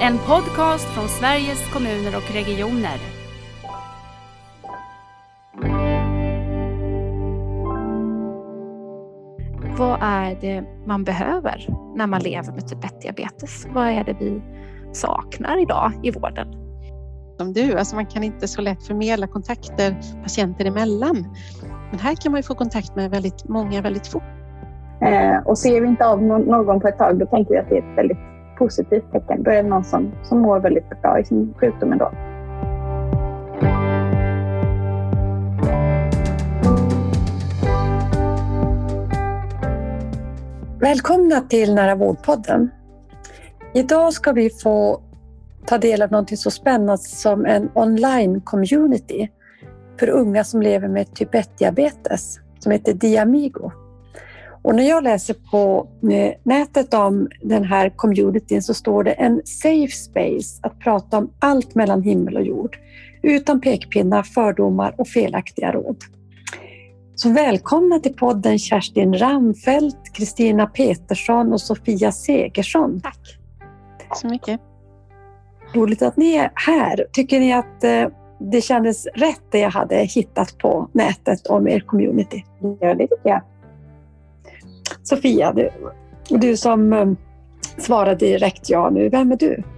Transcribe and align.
En 0.00 0.18
podcast 0.18 0.84
från 0.84 1.08
Sveriges 1.08 1.72
kommuner 1.72 2.16
och 2.16 2.34
regioner. 2.34 2.98
Vad 9.78 9.98
är 10.02 10.40
det 10.40 10.64
man 10.86 11.04
behöver 11.04 11.66
när 11.96 12.06
man 12.06 12.20
lever 12.20 12.52
med 12.52 12.68
typ 12.68 12.78
1-diabetes? 12.78 13.66
Vad 13.74 13.86
är 13.86 14.04
det 14.04 14.16
vi 14.20 14.42
saknar 14.92 15.62
idag 15.62 15.92
i 16.02 16.10
vården? 16.10 16.52
Som 17.38 17.52
du, 17.52 17.78
alltså 17.78 17.96
man 17.96 18.06
kan 18.06 18.22
inte 18.24 18.48
så 18.48 18.62
lätt 18.62 18.86
förmedla 18.86 19.26
kontakter 19.26 19.96
patienter 20.22 20.64
emellan. 20.64 21.36
Men 21.90 22.00
här 22.00 22.14
kan 22.14 22.32
man 22.32 22.38
ju 22.38 22.42
få 22.42 22.54
kontakt 22.54 22.96
med 22.96 23.10
väldigt 23.10 23.48
många 23.48 23.82
väldigt 23.82 24.06
fort. 24.06 24.22
Eh, 25.00 25.38
och 25.44 25.58
ser 25.58 25.80
vi 25.80 25.86
inte 25.88 26.06
av 26.06 26.22
någon 26.22 26.80
på 26.80 26.88
ett 26.88 26.98
tag, 26.98 27.18
då 27.18 27.26
tänker 27.26 27.50
vi 27.50 27.58
att 27.58 27.68
det 27.68 27.74
är 27.74 27.92
ett 27.92 27.98
väldigt 27.98 28.27
positivt 28.58 29.12
tecken. 29.12 29.42
Då 29.42 29.50
är 29.50 29.62
det 29.62 29.68
någon 29.68 29.84
som, 29.84 30.12
som 30.22 30.38
mår 30.38 30.60
väldigt 30.60 31.02
bra 31.02 31.20
i 31.20 31.24
sin 31.24 31.54
sjukdom 31.60 31.92
ändå. 31.92 32.12
Välkomna 40.80 41.40
till 41.40 41.74
Nära 41.74 41.94
vårdpodden. 41.94 42.70
Idag 43.74 44.12
ska 44.12 44.32
vi 44.32 44.50
få 44.50 45.02
ta 45.66 45.78
del 45.78 46.02
av 46.02 46.10
något 46.10 46.38
så 46.38 46.50
spännande 46.50 46.98
som 46.98 47.46
en 47.46 47.70
online-community 47.74 49.28
för 50.00 50.08
unga 50.08 50.44
som 50.44 50.62
lever 50.62 50.88
med 50.88 51.14
typ 51.14 51.34
1-diabetes 51.34 52.40
som 52.58 52.72
heter 52.72 52.94
Diamigo. 52.94 53.72
Och 54.68 54.74
när 54.74 54.88
jag 54.88 55.04
läser 55.04 55.34
på 55.34 55.88
eh, 56.10 56.32
nätet 56.42 56.94
om 56.94 57.28
den 57.42 57.64
här 57.64 57.92
communityn 57.96 58.62
så 58.62 58.74
står 58.74 59.04
det 59.04 59.12
en 59.12 59.40
safe 59.44 59.92
space 59.92 60.60
att 60.62 60.78
prata 60.78 61.18
om 61.18 61.30
allt 61.38 61.74
mellan 61.74 62.02
himmel 62.02 62.36
och 62.36 62.42
jord 62.42 62.78
utan 63.22 63.60
pekpinnar, 63.60 64.22
fördomar 64.22 64.94
och 64.98 65.08
felaktiga 65.08 65.72
råd. 65.72 65.96
Så 67.14 67.32
välkomna 67.32 67.98
till 67.98 68.14
podden 68.14 68.58
Kerstin 68.58 69.18
Ramfelt, 69.18 70.14
Kristina 70.14 70.66
Petersson 70.66 71.52
och 71.52 71.60
Sofia 71.60 72.12
Segersson. 72.12 73.00
Tack. 73.00 73.38
Tack 73.98 74.18
så 74.18 74.28
mycket. 74.28 74.60
Roligt 75.74 76.02
att 76.02 76.16
ni 76.16 76.34
är 76.34 76.52
här. 76.54 77.06
Tycker 77.12 77.40
ni 77.40 77.52
att 77.52 77.84
eh, 77.84 78.08
det 78.38 78.60
kändes 78.60 79.06
rätt 79.06 79.42
det 79.50 79.58
jag 79.58 79.70
hade 79.70 79.96
hittat 79.96 80.58
på 80.58 80.90
nätet 80.92 81.46
om 81.46 81.68
er 81.68 81.80
community? 81.80 82.44
Ja, 82.80 82.94
det 82.94 83.06
tycker 83.06 83.28
jag. 83.28 83.42
Sofia, 85.08 85.52
du, 85.52 85.70
du 86.28 86.56
som 86.56 86.92
eh, 86.92 87.02
um, 87.02 87.16
svarade 87.78 88.14
direkt 88.14 88.70
ja 88.70 88.90
nu, 88.90 89.08
vem 89.08 89.32
är 89.32 89.36
du? 89.36 89.62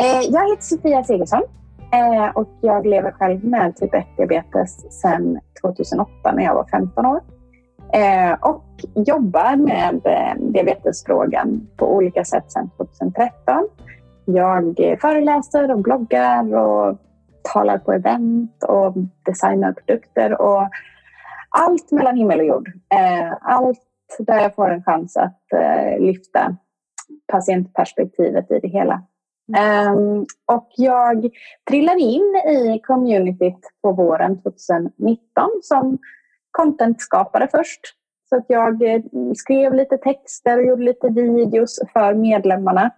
Eh, 0.00 0.20
jag 0.30 0.50
heter 0.50 0.62
Sofia 0.62 1.04
Segersson 1.04 1.42
eh, 1.92 2.26
och 2.34 2.48
jag 2.60 2.86
lever 2.86 3.10
själv 3.10 3.44
med 3.44 3.76
typ 3.76 3.92
1-diabetes 3.92 4.90
sedan 4.90 5.40
2008 5.60 6.32
när 6.32 6.44
jag 6.44 6.54
var 6.54 6.64
15 6.64 7.06
år. 7.06 7.20
Och 8.40 8.64
jobbar 8.94 9.56
med 9.56 10.00
diabetesfrågan 10.38 11.68
på 11.76 11.94
olika 11.94 12.24
sätt 12.24 12.52
sedan 12.52 12.70
2013. 12.76 13.68
Jag 14.24 14.74
föreläser 15.00 15.70
och 15.70 15.78
bloggar 15.78 16.54
och 16.56 16.98
talar 17.52 17.78
på 17.78 17.92
event 17.92 18.64
och 18.68 18.94
designar 19.22 19.72
produkter 19.72 20.40
och 20.40 20.68
allt 21.58 21.90
mellan 21.90 22.16
himmel 22.16 22.40
och 22.40 22.46
jord. 22.46 22.68
Eh, 22.68 23.32
allt 23.40 23.80
där 24.18 24.42
jag 24.42 24.54
får 24.54 24.70
en 24.70 24.82
chans 24.82 25.16
att 25.16 25.52
eh, 25.52 26.00
lyfta 26.00 26.56
patientperspektivet 27.32 28.50
i 28.50 28.58
det 28.58 28.68
hela. 28.68 29.02
Um, 29.88 30.26
och 30.52 30.68
jag 30.76 31.30
trillade 31.68 32.00
in 32.00 32.42
i 32.48 32.80
communityt 32.86 33.60
på 33.82 33.92
våren 33.92 34.42
2019 34.42 35.50
som 35.62 35.98
contentskapare 36.50 37.48
först. 37.50 37.80
Så 38.28 38.36
att 38.36 38.44
jag 38.48 38.82
eh, 38.82 39.02
skrev 39.36 39.74
lite 39.74 39.98
texter 39.98 40.58
och 40.58 40.66
gjorde 40.66 40.82
lite 40.82 41.08
videos 41.08 41.80
för 41.92 42.14
medlemmarna. 42.14 42.90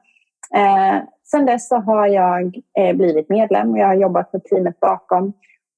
Eh, 0.54 1.02
sen 1.24 1.46
dess 1.46 1.68
så 1.68 1.76
har 1.76 2.06
jag 2.06 2.62
eh, 2.78 2.96
blivit 2.96 3.28
medlem 3.28 3.70
och 3.70 3.78
jag 3.78 3.86
har 3.86 3.94
jobbat 3.94 4.32
med 4.32 4.44
teamet 4.44 4.80
bakom 4.80 5.32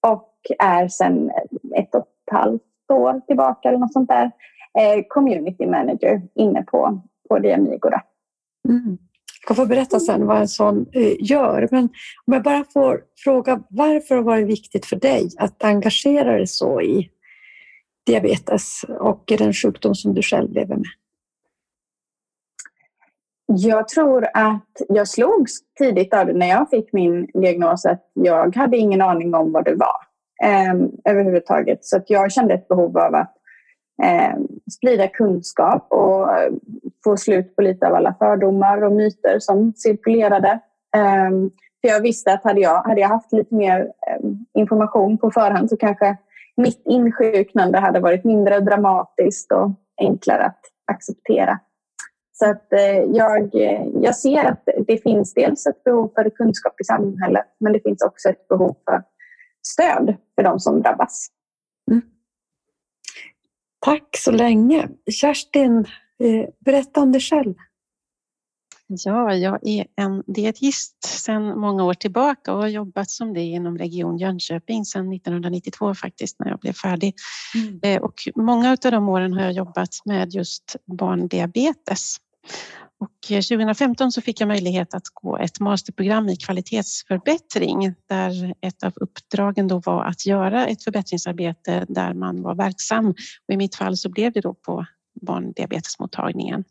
och 0.06 0.34
är 0.59 0.89
sen 0.89 1.31
ett 1.77 1.95
och 1.95 2.00
ett 2.00 2.33
halvt 2.34 2.62
år 2.94 3.21
tillbaka 3.26 3.69
eller 3.69 3.78
något 3.78 3.93
sånt 3.93 4.09
där, 4.09 4.31
eh, 4.78 5.04
community 5.09 5.66
manager 5.66 6.22
inne 6.34 6.62
på, 6.62 7.00
på 7.28 7.38
Diamigo. 7.38 7.91
Mm. 8.69 8.99
Jag 9.49 9.56
får 9.56 9.66
berätta 9.66 10.00
sen 10.00 10.26
vad 10.26 10.41
en 10.41 10.49
sån 10.49 10.87
eh, 10.93 11.12
gör. 11.21 11.69
Men 11.71 11.84
om 12.27 12.32
jag 12.32 12.43
bara 12.43 12.65
får 12.72 13.00
fråga, 13.16 13.62
varför 13.69 14.19
var 14.19 14.37
det 14.38 14.44
viktigt 14.44 14.87
för 14.87 14.97
dig 14.97 15.28
att 15.38 15.65
engagera 15.65 16.32
dig 16.32 16.47
så 16.47 16.81
i 16.81 17.10
diabetes 18.06 18.84
och 19.00 19.32
i 19.32 19.37
den 19.37 19.53
sjukdom 19.53 19.94
som 19.94 20.15
du 20.15 20.22
själv 20.22 20.53
lever 20.53 20.77
med? 20.77 20.91
Jag 23.47 23.88
tror 23.88 24.27
att 24.34 24.82
jag 24.88 25.09
slogs 25.09 25.53
tidigt 25.78 26.15
av 26.15 26.27
det 26.27 26.32
när 26.32 26.48
jag 26.48 26.71
fick 26.71 26.93
min 26.93 27.27
diagnos 27.27 27.84
att 27.84 28.10
jag 28.15 28.56
hade 28.56 28.77
ingen 28.77 29.03
aning 29.03 29.34
om 29.34 29.53
vad 29.53 29.65
det 29.65 29.75
var 29.75 30.08
eh, 30.44 30.75
överhuvudtaget. 31.12 31.84
Så 31.84 31.97
att 31.97 32.10
jag 32.10 32.32
kände 32.32 32.54
ett 32.54 32.69
behov 32.69 32.99
av 32.99 33.15
att 33.15 33.34
eh, 34.03 34.37
sprida 34.72 35.09
kunskap 35.09 35.87
och 35.91 36.38
ehm, 36.38 36.60
få 37.04 37.16
slut 37.16 37.56
på 37.56 37.62
lite 37.62 37.87
av 37.87 37.94
alla 37.94 38.15
fördomar 38.19 38.84
och 38.84 38.93
myter 38.93 39.38
som 39.38 39.72
cirkulerade. 39.77 40.50
Eh, 40.97 41.31
för 41.81 41.88
jag 41.88 42.00
visste 42.00 42.32
att 42.32 42.44
hade 42.44 42.60
jag, 42.60 42.82
hade 42.82 43.00
jag 43.00 43.09
haft 43.09 43.32
lite 43.32 43.54
mer 43.54 43.81
eh, 43.81 44.31
information 44.54 45.19
på 45.19 45.31
förhand 45.31 45.71
så 45.71 45.77
kanske 45.77 46.16
mitt 46.56 46.82
insjuknande 46.84 47.78
hade 47.78 48.00
varit 48.00 48.25
mindre 48.25 48.60
dramatiskt 48.60 49.53
och 49.53 49.71
enklare 50.00 50.44
att 50.44 50.60
acceptera. 50.93 51.59
Så 52.32 52.50
att 52.50 52.72
eh, 52.72 53.03
jag, 53.12 53.50
jag 54.03 54.16
ser 54.16 54.44
att 54.44 54.69
det 54.87 55.03
finns 55.03 55.34
dels 55.34 55.66
ett 55.66 55.84
behov 55.84 56.10
för 56.15 56.31
kunskap 56.31 56.81
i 56.81 56.84
samhället 56.84 57.47
men 57.60 57.72
det 57.72 57.81
finns 57.81 58.03
också 58.03 58.28
ett 58.28 58.48
behov 58.48 58.77
för 58.84 59.03
stöd 59.69 60.17
för 60.34 60.43
de 60.43 60.61
som 60.61 60.83
drabbas. 60.83 61.29
Mm. 61.91 62.03
Tack 63.81 64.17
så 64.17 64.31
länge. 64.31 64.89
Kerstin, 65.11 65.79
eh, 66.19 66.49
berätta 66.65 67.01
om 67.01 67.12
dig 67.12 67.21
själv. 67.21 67.55
Ja, 68.91 69.34
jag 69.34 69.67
är 69.67 69.87
en 69.97 70.23
dietist 70.27 71.05
sedan 71.05 71.59
många 71.59 71.84
år 71.84 71.95
tillbaka 71.95 72.53
och 72.53 72.59
har 72.59 72.69
jobbat 72.69 73.11
som 73.11 73.34
det 73.34 73.41
inom 73.41 73.78
Region 73.78 74.19
Jönköping 74.19 74.84
sedan 74.84 75.12
1992 75.12 75.95
faktiskt 75.95 76.41
när 76.41 76.49
jag 76.49 76.59
blev 76.59 76.73
färdig. 76.73 77.15
Mm. 77.55 77.81
Eh, 77.83 78.03
och 78.03 78.15
många 78.37 78.71
av 78.71 78.91
de 78.91 79.09
åren 79.09 79.33
har 79.33 79.43
jag 79.43 79.53
jobbat 79.53 79.89
med 80.05 80.34
just 80.34 80.77
barndiabetes. 80.84 82.17
Och 83.00 83.32
eh, 83.32 83.41
2015 83.41 84.12
så 84.12 84.20
fick 84.20 84.41
jag 84.41 84.48
möjlighet 84.48 84.94
att 84.94 85.09
gå 85.14 85.38
ett 85.38 85.60
masterprogram 85.60 86.28
i 86.28 86.36
kvalitetsförbättring 86.36 87.94
där 88.09 88.54
ett 88.60 88.82
av 88.82 88.92
uppdragen 88.97 89.69
då 89.69 89.78
var 89.78 90.04
att 90.04 90.26
göra 90.26 90.66
ett 90.66 90.84
förbättringsarbete 90.84 91.86
där 91.88 92.14
man 92.14 92.42
var 92.42 92.54
verksam. 92.54 93.09
Och 93.48 93.54
I 93.54 93.56
mitt 93.56 93.75
fall 93.75 93.97
så 93.97 94.09
blev 94.09 94.32
det 94.32 94.41
då 94.41 94.54
på 94.54 94.86
barndiabetesmottagningen. 95.20 96.64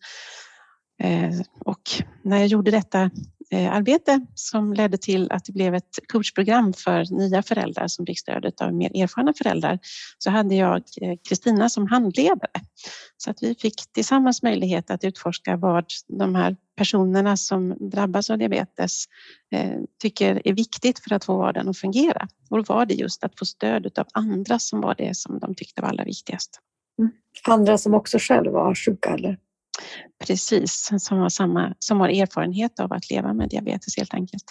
Eh, 1.03 1.39
och 1.59 1.81
när 2.21 2.37
jag 2.37 2.47
gjorde 2.47 2.71
detta 2.71 3.09
Eh, 3.51 3.73
arbete 3.73 4.25
som 4.35 4.73
ledde 4.73 4.97
till 4.97 5.31
att 5.31 5.45
det 5.45 5.53
blev 5.53 5.75
ett 5.75 5.99
coachprogram 6.07 6.73
för 6.73 7.15
nya 7.17 7.43
föräldrar 7.43 7.87
som 7.87 8.05
fick 8.05 8.19
stödet 8.19 8.61
av 8.61 8.73
mer 8.73 9.03
erfarna 9.03 9.33
föräldrar 9.37 9.79
så 10.17 10.29
hade 10.29 10.55
jag 10.55 10.83
eh, 11.01 11.17
Kristina 11.29 11.69
som 11.69 11.87
handledare. 11.87 12.51
Så 13.17 13.31
att 13.31 13.43
vi 13.43 13.55
fick 13.55 13.93
tillsammans 13.93 14.43
möjlighet 14.43 14.91
att 14.91 15.03
utforska 15.03 15.57
vad 15.57 15.85
de 16.07 16.35
här 16.35 16.55
personerna 16.75 17.37
som 17.37 17.89
drabbas 17.91 18.29
av 18.29 18.37
diabetes 18.37 19.05
eh, 19.51 19.79
tycker 20.01 20.41
är 20.47 20.53
viktigt 20.53 20.99
för 20.99 21.13
att 21.13 21.25
få 21.25 21.37
vardagen 21.37 21.69
att 21.69 21.77
fungera. 21.77 22.27
Och 22.49 22.57
då 22.57 22.73
var 22.73 22.85
det 22.85 22.93
just 22.93 23.23
att 23.23 23.39
få 23.39 23.45
stöd 23.45 23.99
av 23.99 24.07
andra 24.13 24.59
som 24.59 24.81
var 24.81 24.95
det 24.95 25.17
som 25.17 25.39
de 25.39 25.55
tyckte 25.55 25.81
var 25.81 25.89
allra 25.89 26.03
viktigast. 26.03 26.59
Mm. 26.99 27.11
Andra 27.47 27.77
som 27.77 27.93
också 27.93 28.17
själva 28.21 28.51
var 28.51 28.75
sjuka 28.75 29.09
eller? 29.09 29.37
Precis, 30.25 30.91
som 30.99 31.17
har, 31.17 31.29
samma, 31.29 31.73
som 31.79 31.99
har 31.99 32.09
erfarenhet 32.09 32.79
av 32.79 32.93
att 32.93 33.09
leva 33.09 33.33
med 33.33 33.49
diabetes 33.49 33.97
helt 33.97 34.13
enkelt. 34.13 34.45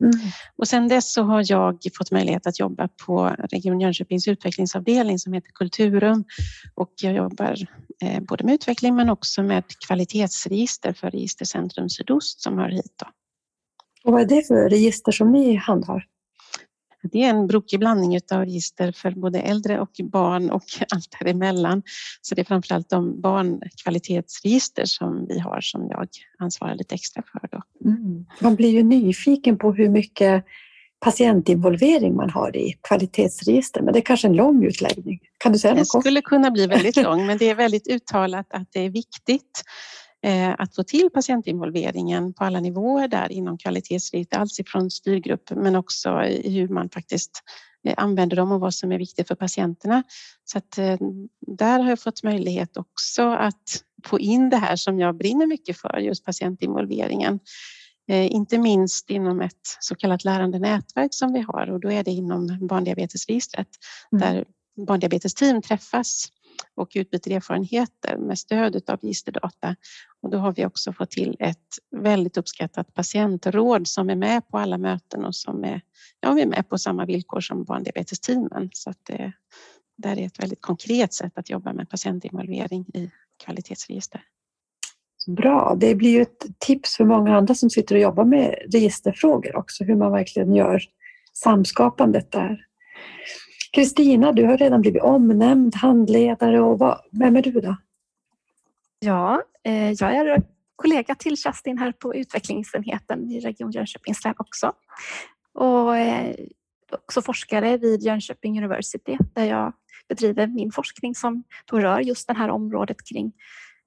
Mm. 0.00 0.14
Och 0.56 0.68
sen 0.68 0.88
dess 0.88 1.12
så 1.12 1.22
har 1.22 1.44
jag 1.46 1.78
fått 1.98 2.10
möjlighet 2.10 2.46
att 2.46 2.60
jobba 2.60 2.88
på 3.06 3.36
Region 3.50 3.80
Jönköpings 3.80 4.28
utvecklingsavdelning 4.28 5.18
som 5.18 5.32
heter 5.32 5.50
Kulturum 5.50 6.24
och 6.74 6.92
jag 7.02 7.14
jobbar 7.14 7.56
eh, 8.02 8.20
både 8.22 8.44
med 8.44 8.54
utveckling 8.54 8.96
men 8.96 9.10
också 9.10 9.42
med 9.42 9.64
kvalitetsregister 9.86 10.92
för 10.92 11.10
Registercentrum 11.10 11.88
Sydost 11.88 12.42
som 12.42 12.58
hör 12.58 12.68
hit. 12.68 12.94
Då. 12.98 13.06
Och 14.04 14.12
vad 14.12 14.22
är 14.22 14.26
det 14.26 14.46
för 14.46 14.68
register 14.68 15.12
som 15.12 15.32
ni 15.32 15.54
handhar? 15.54 16.06
Det 17.02 17.22
är 17.22 17.30
en 17.30 17.46
brokig 17.46 17.78
blandning 17.78 18.20
av 18.32 18.44
register 18.44 18.92
för 18.92 19.10
både 19.10 19.40
äldre 19.40 19.80
och 19.80 19.90
barn 20.04 20.50
och 20.50 20.64
allt 20.94 21.16
däremellan. 21.20 21.82
Så 22.20 22.34
det 22.34 22.40
är 22.40 22.44
framförallt 22.44 22.88
de 22.88 23.20
barnkvalitetsregister 23.20 24.84
som 24.84 25.26
vi 25.28 25.38
har 25.38 25.60
som 25.60 25.88
jag 25.90 26.08
ansvarar 26.38 26.74
lite 26.74 26.94
extra 26.94 27.22
för. 27.32 27.48
Då. 27.52 27.88
Mm. 27.90 28.26
Man 28.40 28.56
blir 28.56 28.70
ju 28.70 28.82
nyfiken 28.82 29.58
på 29.58 29.72
hur 29.72 29.88
mycket 29.88 30.44
patientinvolvering 31.00 32.16
man 32.16 32.30
har 32.30 32.56
i 32.56 32.74
kvalitetsregister, 32.88 33.82
men 33.82 33.92
det 33.92 33.98
är 33.98 34.02
kanske 34.02 34.28
en 34.28 34.36
lång 34.36 34.64
utläggning. 34.64 35.20
Kan 35.38 35.52
du 35.52 35.58
säga 35.58 35.74
något 35.74 35.80
Det 35.80 36.00
skulle 36.00 36.22
kunna 36.22 36.50
bli 36.50 36.66
väldigt 36.66 36.96
lång, 37.02 37.26
men 37.26 37.38
det 37.38 37.50
är 37.50 37.54
väldigt 37.54 37.88
uttalat 37.88 38.46
att 38.50 38.68
det 38.72 38.80
är 38.80 38.90
viktigt 38.90 39.64
att 40.58 40.74
få 40.74 40.82
till 40.82 41.10
patientinvolveringen 41.14 42.32
på 42.32 42.44
alla 42.44 42.60
nivåer 42.60 43.08
där 43.08 43.32
inom 43.32 43.58
kvalitetsregister, 43.58 44.38
alls 44.38 44.60
ifrån 44.60 44.90
styrgrupp 44.90 45.50
men 45.50 45.76
också 45.76 46.10
hur 46.44 46.68
man 46.68 46.88
faktiskt 46.88 47.42
eh, 47.86 47.94
använder 47.96 48.36
dem 48.36 48.52
och 48.52 48.60
vad 48.60 48.74
som 48.74 48.92
är 48.92 48.98
viktigt 48.98 49.28
för 49.28 49.34
patienterna. 49.34 50.02
Så 50.44 50.58
att 50.58 50.78
eh, 50.78 50.96
där 51.46 51.78
har 51.78 51.88
jag 51.88 52.00
fått 52.00 52.22
möjlighet 52.22 52.76
också 52.76 53.22
att 53.22 53.84
få 54.04 54.20
in 54.20 54.50
det 54.50 54.56
här 54.56 54.76
som 54.76 54.98
jag 54.98 55.16
brinner 55.16 55.46
mycket 55.46 55.78
för, 55.78 55.98
just 55.98 56.24
patientinvolveringen. 56.24 57.40
Eh, 58.08 58.32
inte 58.32 58.58
minst 58.58 59.10
inom 59.10 59.40
ett 59.40 59.76
så 59.80 59.94
kallat 59.94 60.24
lärande 60.24 60.58
nätverk 60.58 61.14
som 61.14 61.32
vi 61.32 61.40
har 61.40 61.70
och 61.70 61.80
då 61.80 61.92
är 61.92 62.04
det 62.04 62.10
inom 62.10 62.66
barndiabetesregistret 62.66 63.68
mm. 64.12 64.20
där 64.20 64.44
barndiabetesteam 64.86 65.62
träffas 65.62 66.28
och 66.74 66.92
utbyter 66.94 67.30
erfarenheter 67.30 68.16
med 68.16 68.38
stöd 68.38 68.90
av 68.90 68.98
registerdata. 69.02 69.76
Och 70.22 70.30
då 70.30 70.38
har 70.38 70.52
vi 70.52 70.66
också 70.66 70.92
fått 70.92 71.10
till 71.10 71.36
ett 71.38 71.58
väldigt 71.96 72.36
uppskattat 72.36 72.94
patientråd 72.94 73.88
som 73.88 74.10
är 74.10 74.16
med 74.16 74.48
på 74.48 74.58
alla 74.58 74.78
möten 74.78 75.24
och 75.24 75.34
som 75.34 75.64
är, 75.64 75.80
ja, 76.20 76.32
vi 76.32 76.42
är 76.42 76.46
med 76.46 76.68
på 76.68 76.78
samma 76.78 77.04
villkor 77.04 77.40
som 77.40 77.64
barndiabetesteamen. 77.64 78.70
Så 78.72 78.90
att 78.90 79.10
eh, 79.10 79.30
det, 79.96 80.14
det 80.14 80.22
är 80.22 80.26
ett 80.26 80.42
väldigt 80.42 80.62
konkret 80.62 81.14
sätt 81.14 81.38
att 81.38 81.50
jobba 81.50 81.72
med 81.72 81.90
patientinvolvering 81.90 82.84
i 82.94 83.10
kvalitetsregister. 83.44 84.22
Bra, 85.26 85.76
det 85.80 85.94
blir 85.94 86.10
ju 86.10 86.22
ett 86.22 86.46
tips 86.58 86.96
för 86.96 87.04
många 87.04 87.36
andra 87.36 87.54
som 87.54 87.70
sitter 87.70 87.94
och 87.94 88.00
jobbar 88.00 88.24
med 88.24 88.54
registerfrågor 88.72 89.56
också, 89.56 89.84
hur 89.84 89.96
man 89.96 90.12
verkligen 90.12 90.54
gör 90.54 90.82
samskapandet 91.32 92.32
där. 92.32 92.66
Kristina, 93.72 94.32
du 94.32 94.46
har 94.46 94.58
redan 94.58 94.80
blivit 94.80 95.02
omnämnd 95.02 95.74
handledare 95.74 96.60
och 96.60 96.78
vad, 96.78 97.00
vem 97.10 97.36
är 97.36 97.42
du 97.42 97.50
då? 97.50 97.76
Ja, 98.98 99.42
eh, 99.64 99.90
jag 99.90 100.16
är 100.16 100.42
kollega 100.76 101.14
till 101.14 101.36
Kerstin 101.36 101.78
här 101.78 101.92
på 101.92 102.14
utvecklingsenheten 102.14 103.30
i 103.30 103.40
Region 103.40 103.70
Jönköpings 103.70 104.24
län 104.24 104.34
också. 104.38 104.72
Och 105.54 105.96
eh, 105.96 106.34
också 106.92 107.22
forskare 107.22 107.76
vid 107.76 108.02
Jönköping 108.02 108.58
University 108.58 109.18
där 109.34 109.44
jag 109.44 109.72
bedriver 110.08 110.46
min 110.46 110.72
forskning 110.72 111.14
som 111.14 111.44
då 111.64 111.80
rör 111.80 112.00
just 112.00 112.28
det 112.28 112.34
här 112.34 112.50
området 112.50 112.96
kring 113.08 113.32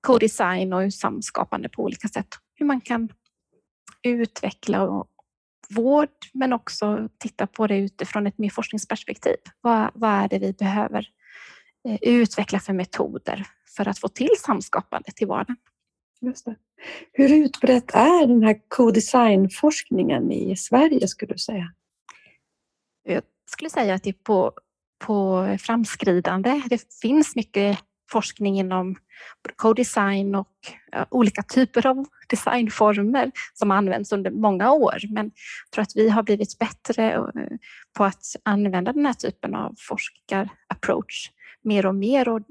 co-design 0.08 0.74
och 0.74 0.94
samskapande 0.94 1.70
på 1.70 1.84
olika 1.84 2.08
sätt. 2.08 2.28
Hur 2.56 2.66
man 2.66 2.82
kan 2.82 3.10
utveckla 4.04 4.84
och 4.84 5.08
vård 5.70 6.10
men 6.34 6.54
också 6.54 7.10
titta 7.18 7.48
på 7.48 7.68
det 7.68 7.78
utifrån 7.78 8.28
ett 8.28 8.38
mer 8.38 8.50
forskningsperspektiv. 8.50 9.36
Vad, 9.62 9.92
vad 9.94 10.12
är 10.12 10.28
det 10.28 10.40
vi 10.40 10.54
behöver 10.54 11.08
eh, 11.88 11.98
utveckla 12.02 12.60
för 12.60 12.74
metoder 12.74 13.48
för 13.78 13.88
att 13.88 14.00
få 14.00 14.08
till 14.08 14.36
samskapandet 14.40 15.22
i 15.22 15.26
vardagen? 15.26 15.58
Just 16.22 16.46
det. 16.46 16.56
Hur 17.12 17.34
utbrett 17.34 17.92
är 17.94 18.28
den 18.28 18.44
här 18.44 18.60
co-design-forskningen 18.68 20.32
i 20.32 20.56
Sverige 20.56 21.08
skulle 21.08 21.34
du 21.34 21.40
säga? 21.40 21.74
Jag 23.04 23.24
skulle 23.52 23.70
säga 23.70 23.94
att 23.94 24.04
det 24.04 24.10
är 24.10 24.14
på, 24.14 24.52
på 25.06 25.48
framskridande. 25.60 26.62
Det 26.70 26.94
finns 27.02 27.36
mycket 27.36 27.80
forskning 28.12 28.60
inom 28.60 28.96
co-design 29.56 30.36
och 30.36 30.58
eh, 30.92 31.06
olika 31.10 31.44
typer 31.44 31.88
av 31.88 32.06
designformer 32.30 33.32
som 33.54 33.72
används 33.72 34.12
under 34.12 34.32
många 34.32 34.72
år. 34.72 34.98
Men 35.10 35.26
jag 35.26 35.72
tror 35.74 35.82
att 35.82 35.96
vi 35.96 36.10
har 36.10 36.24
blivit 36.24 36.60
bättre 36.60 37.14
eh, 37.14 37.58
på 37.98 38.04
att 38.04 38.36
använda 38.44 38.94
den 38.94 39.06
här 39.06 39.14
typen 39.14 39.56
av 39.56 39.76
forskarapproach 39.78 41.30
mer 41.62 41.86
och 41.86 41.96
mer. 41.96 42.30
Och 42.30 42.42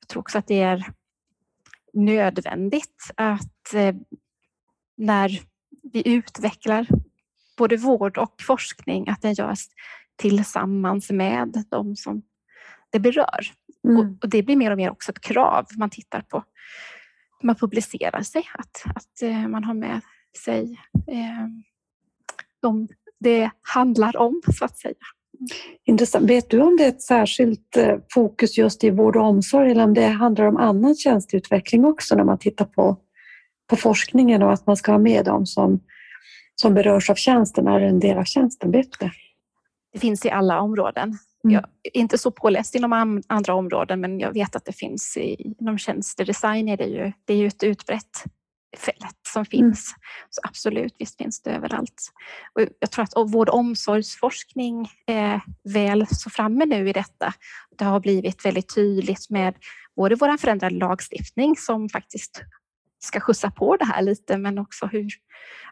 jag 0.00 0.08
tror 0.08 0.20
också 0.20 0.38
att 0.38 0.46
det 0.46 0.60
är 0.60 0.84
nödvändigt 1.92 3.10
att 3.16 3.74
eh, 3.74 3.94
när 4.96 5.40
vi 5.92 6.08
utvecklar 6.08 6.86
både 7.56 7.76
vård 7.76 8.18
och 8.18 8.34
forskning, 8.42 9.08
att 9.08 9.22
den 9.22 9.34
görs 9.34 9.66
tillsammans 10.16 11.10
med 11.10 11.64
de 11.70 11.96
som 11.96 12.22
det 12.92 13.00
berör. 13.00 13.40
Mm. 13.88 13.96
Och, 13.96 14.24
och, 14.24 14.28
det 14.28 14.42
blir 14.42 14.56
mer 14.56 14.70
och 14.70 14.76
mer 14.76 14.90
också 14.90 15.12
ett 15.12 15.20
krav. 15.20 15.66
Man 15.78 15.90
tittar 15.90 16.20
på 16.20 16.44
man 17.42 17.56
publicerar 17.56 18.22
sig, 18.22 18.44
att, 18.54 18.96
att 18.96 19.22
eh, 19.22 19.48
man 19.48 19.64
har 19.64 19.74
med 19.74 20.00
sig 20.44 20.80
eh, 21.06 21.46
de 22.62 22.88
det 23.20 23.50
handlar 23.62 24.16
om, 24.16 24.42
så 24.58 24.64
att 24.64 24.78
säga. 24.78 24.94
Intressant. 25.84 26.30
Vet 26.30 26.50
du 26.50 26.60
om 26.60 26.76
det 26.76 26.84
är 26.84 26.88
ett 26.88 27.02
särskilt 27.02 27.76
eh, 27.76 27.96
fokus 28.14 28.58
just 28.58 28.84
i 28.84 28.90
vård 28.90 29.16
och 29.16 29.24
omsorg 29.24 29.70
eller 29.70 29.84
om 29.84 29.94
det 29.94 30.06
handlar 30.06 30.44
om 30.44 30.56
annan 30.56 30.94
tjänsteutveckling 30.94 31.84
också 31.84 32.14
när 32.14 32.24
man 32.24 32.38
tittar 32.38 32.64
på, 32.64 32.96
på 33.70 33.76
forskningen 33.76 34.42
och 34.42 34.52
att 34.52 34.66
man 34.66 34.76
ska 34.76 34.92
ha 34.92 34.98
med 34.98 35.24
dem 35.24 35.46
som, 35.46 35.80
som 36.54 36.74
berörs 36.74 37.10
av 37.10 37.14
tjänsten, 37.14 37.66
är 37.66 37.80
en 37.80 38.00
del 38.00 38.18
av 38.18 38.24
tjänsten? 38.24 38.70
Vet 38.70 38.86
du 38.98 39.06
det? 39.06 39.12
Det 39.92 39.98
finns 39.98 40.26
i 40.26 40.30
alla 40.30 40.60
områden. 40.60 41.18
Mm. 41.44 41.54
Jag 41.54 41.64
är 41.82 41.96
inte 41.96 42.18
så 42.18 42.30
påläst 42.30 42.74
inom 42.74 43.22
andra 43.26 43.54
områden 43.54 44.00
men 44.00 44.20
jag 44.20 44.32
vet 44.32 44.56
att 44.56 44.64
det 44.64 44.72
finns 44.72 45.16
i, 45.16 45.54
inom 45.60 45.78
tjänstedesign 45.78 46.68
är 46.68 46.76
det 46.76 46.84
ju, 46.84 47.12
det 47.24 47.32
är 47.32 47.36
ju 47.36 47.46
ett 47.46 47.62
utbrett 47.62 48.24
fält 48.76 49.18
som 49.28 49.40
mm. 49.40 49.46
finns. 49.46 49.94
Mm. 49.94 50.00
Så 50.30 50.40
absolut, 50.44 50.94
visst 50.98 51.18
finns 51.18 51.42
det 51.42 51.50
överallt. 51.50 52.12
Och 52.52 52.66
jag 52.78 52.90
tror 52.90 53.02
att 53.02 53.32
vård 53.32 53.48
och 53.48 53.58
omsorgsforskning 53.58 54.88
är 55.06 55.40
väl 55.64 56.06
så 56.10 56.30
framme 56.30 56.66
nu 56.66 56.88
i 56.88 56.92
detta. 56.92 57.34
Det 57.78 57.84
har 57.84 58.00
blivit 58.00 58.44
väldigt 58.44 58.74
tydligt 58.74 59.30
med 59.30 59.54
både 59.96 60.14
vår 60.14 60.36
förändrade 60.36 60.74
lagstiftning 60.74 61.56
som 61.56 61.88
faktiskt 61.88 62.42
ska 62.98 63.20
skjutsa 63.20 63.50
på 63.50 63.76
det 63.76 63.84
här 63.84 64.02
lite 64.02 64.38
men 64.38 64.58
också 64.58 64.86
hur 64.86 65.08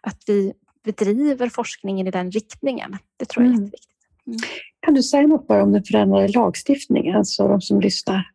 att 0.00 0.23
vi 0.26 0.52
bedriver 0.84 1.49
forskningen 1.49 2.06
i 2.06 2.11
den 2.11 2.31
riktningen. 2.31 2.99
Det 3.16 3.25
tror 3.25 3.44
jag 3.44 3.50
är 3.50 3.55
mm. 3.55 3.64
jätteviktigt. 3.64 3.89
Mm. 4.31 4.41
Kan 4.81 4.94
du 4.94 5.03
säga 5.03 5.27
något 5.27 5.47
bara 5.49 5.62
om 5.62 5.73
den 5.73 5.85
förändrade 5.85 6.29
lagstiftningen, 6.29 7.25
så 7.25 7.49
de 7.49 7.61
som 7.61 7.81
lyssnar? 7.81 8.31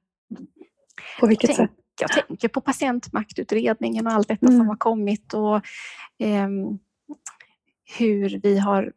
På 1.20 1.28
vilket 1.28 1.50
jag 1.50 1.58
sätt? 1.58 1.72
jag 2.00 2.28
tänker 2.28 2.48
på 2.48 2.62
patientmaktutredningen 2.62 4.08
och 4.08 4.14
allt 4.14 4.28
detta 4.28 4.46
mm. 4.46 4.60
som 4.60 4.68
har 4.68 4.76
kommit 4.76 5.34
och 5.34 5.56
eh, 6.20 6.50
hur 7.98 8.40
vi 8.44 8.58
har 8.58 8.92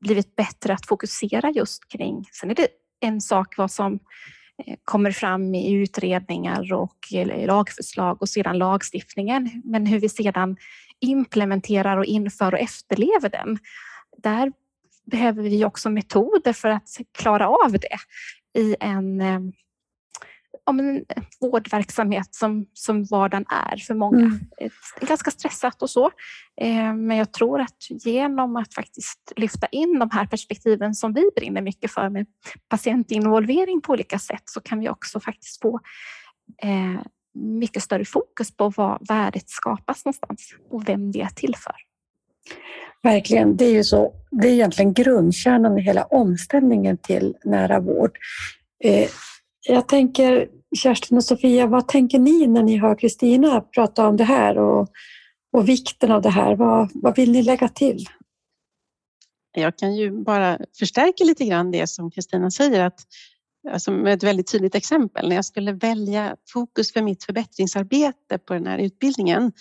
blivit 0.00 0.36
bättre 0.36 0.72
att 0.72 0.86
fokusera 0.86 1.50
just 1.50 1.88
kring. 1.88 2.24
Sen 2.32 2.50
är 2.50 2.54
det 2.54 2.68
en 3.00 3.20
sak 3.20 3.58
vad 3.58 3.70
som 3.70 3.94
eh, 4.66 4.76
kommer 4.84 5.10
fram 5.10 5.54
i 5.54 5.72
utredningar 5.72 6.72
och 6.72 6.96
lagförslag 7.46 8.22
och 8.22 8.28
sedan 8.28 8.58
lagstiftningen. 8.58 9.62
Men 9.64 9.86
hur 9.86 10.00
vi 10.00 10.08
sedan 10.08 10.56
implementerar 11.00 11.96
och 11.96 12.04
inför 12.04 12.54
och 12.54 12.60
efterlever 12.60 13.28
den. 13.28 13.58
Där 14.22 14.52
behöver 15.06 15.42
vi 15.42 15.64
också 15.64 15.90
metoder 15.90 16.52
för 16.52 16.68
att 16.68 16.88
klara 17.18 17.48
av 17.48 17.72
det 17.72 17.98
i 18.60 18.76
en 18.80 19.20
eh, 19.20 19.40
om 20.64 20.80
en 20.80 21.04
vårdverksamhet 21.40 22.34
som, 22.34 22.66
som 22.72 23.04
vardagen 23.04 23.44
är 23.72 23.76
för 23.76 23.94
många. 23.94 24.18
Mm. 24.18 24.40
Ganska 25.00 25.30
stressat 25.30 25.82
och 25.82 25.90
så. 25.90 26.06
Eh, 26.60 26.94
men 26.94 27.16
jag 27.16 27.32
tror 27.32 27.60
att 27.60 27.76
genom 27.90 28.56
att 28.56 28.74
faktiskt 28.74 29.32
lyfta 29.36 29.66
in 29.66 29.98
de 29.98 30.10
här 30.12 30.26
perspektiven 30.26 30.94
som 30.94 31.12
vi 31.12 31.30
brinner 31.36 31.62
mycket 31.62 31.90
för 31.90 32.08
med 32.08 32.26
patientinvolvering 32.68 33.80
på 33.80 33.92
olika 33.92 34.18
sätt 34.18 34.42
så 34.44 34.60
kan 34.60 34.80
vi 34.80 34.88
också 34.88 35.20
faktiskt 35.20 35.60
få 35.62 35.80
eh, 36.62 37.00
mycket 37.34 37.82
större 37.82 38.04
fokus 38.04 38.56
på 38.56 38.68
var 38.68 38.98
värdet 39.08 39.50
skapas 39.50 40.04
någonstans 40.04 40.54
och 40.70 40.88
vem 40.88 41.12
det 41.12 41.20
är 41.20 41.28
till 41.28 41.56
för. 41.56 41.74
Verkligen, 43.02 43.56
det 43.56 43.64
är 43.64 43.72
ju 43.72 43.84
så. 43.84 44.14
Det 44.30 44.48
är 44.48 44.52
egentligen 44.52 44.92
grundkärnan 44.92 45.78
i 45.78 45.82
hela 45.82 46.04
omställningen 46.04 46.96
till 46.96 47.34
nära 47.44 47.80
vård. 47.80 48.18
Eh, 48.84 49.08
jag 49.66 49.88
tänker, 49.88 50.48
Kerstin 50.76 51.16
och 51.16 51.24
Sofia, 51.24 51.66
vad 51.66 51.88
tänker 51.88 52.18
ni 52.18 52.46
när 52.46 52.62
ni 52.62 52.76
hör 52.76 52.94
Kristina 52.94 53.60
prata 53.60 54.08
om 54.08 54.16
det 54.16 54.24
här 54.24 54.58
och, 54.58 54.88
och 55.52 55.68
vikten 55.68 56.10
av 56.10 56.22
det 56.22 56.30
här? 56.30 56.56
Vad, 56.56 56.90
vad 56.94 57.16
vill 57.16 57.32
ni 57.32 57.42
lägga 57.42 57.68
till? 57.68 58.06
Jag 59.52 59.78
kan 59.78 59.96
ju 59.96 60.10
bara 60.10 60.58
förstärka 60.78 61.24
lite 61.24 61.44
grann 61.44 61.70
det 61.70 61.86
som 61.86 62.10
Kristina 62.10 62.50
säger, 62.50 62.84
att 62.84 63.00
alltså 63.70 63.90
med 63.90 64.14
ett 64.14 64.22
väldigt 64.22 64.52
tydligt 64.52 64.74
exempel. 64.74 65.28
När 65.28 65.36
jag 65.36 65.44
skulle 65.44 65.72
välja 65.72 66.36
fokus 66.52 66.92
för 66.92 67.02
mitt 67.02 67.24
förbättringsarbete 67.24 68.38
på 68.38 68.54
den 68.54 68.66
här 68.66 68.78
utbildningen 68.78 69.52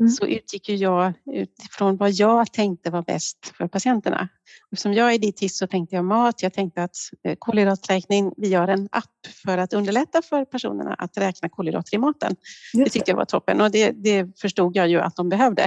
mm. 0.00 0.10
så 0.10 0.26
utgick 0.26 0.68
jag 0.68 1.12
utifrån 1.32 1.96
vad 1.96 2.12
jag 2.12 2.52
tänkte 2.52 2.90
var 2.90 3.02
bäst 3.02 3.52
för 3.58 3.68
patienterna. 3.68 4.28
Eftersom 4.72 4.94
jag 4.94 5.14
är 5.14 5.18
dietist 5.18 5.56
så 5.56 5.66
tänkte 5.66 5.96
jag 5.96 6.04
mat. 6.04 6.42
Jag 6.42 6.52
tänkte 6.52 6.82
att 6.82 6.96
eh, 7.24 7.36
kolhydraträkning, 7.38 8.32
vi 8.36 8.48
gör 8.48 8.68
en 8.68 8.88
app 8.92 9.04
för 9.44 9.58
att 9.58 9.72
underlätta 9.72 10.22
för 10.22 10.44
personerna 10.44 10.94
att 10.94 11.18
räkna 11.18 11.48
kolhydrater 11.48 11.94
i 11.94 11.98
maten. 11.98 12.36
Det. 12.72 12.84
det 12.84 12.90
tyckte 12.90 13.10
jag 13.10 13.16
var 13.16 13.24
toppen 13.24 13.60
och 13.60 13.70
det, 13.70 13.90
det, 13.90 14.40
förstod 14.40 14.76
jag 14.76 14.88
ju 14.88 15.00
att 15.00 15.16
de 15.16 15.28
behövde. 15.28 15.62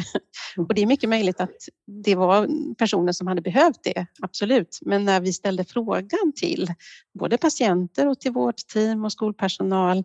Mm. 0.58 0.68
Och 0.68 0.74
det 0.74 0.82
är 0.82 0.86
mycket 0.86 1.10
möjligt 1.10 1.40
att 1.40 1.56
det 2.04 2.16
var 2.16 2.48
personer 2.76 3.12
som 3.12 3.28
hade 3.28 3.42
behövt 3.42 3.84
det, 3.84 4.06
absolut. 4.22 4.80
Men 4.82 5.06
när 5.06 5.22
vi 5.22 5.34
ställde 5.34 5.66
frågan 5.66 6.34
till 6.36 6.68
både 7.20 7.38
patienter 7.38 8.08
och 8.08 8.20
till 8.20 8.32
vårt 8.32 8.58
team 8.58 9.06
och 9.06 9.12
skolpersonal 9.12 10.04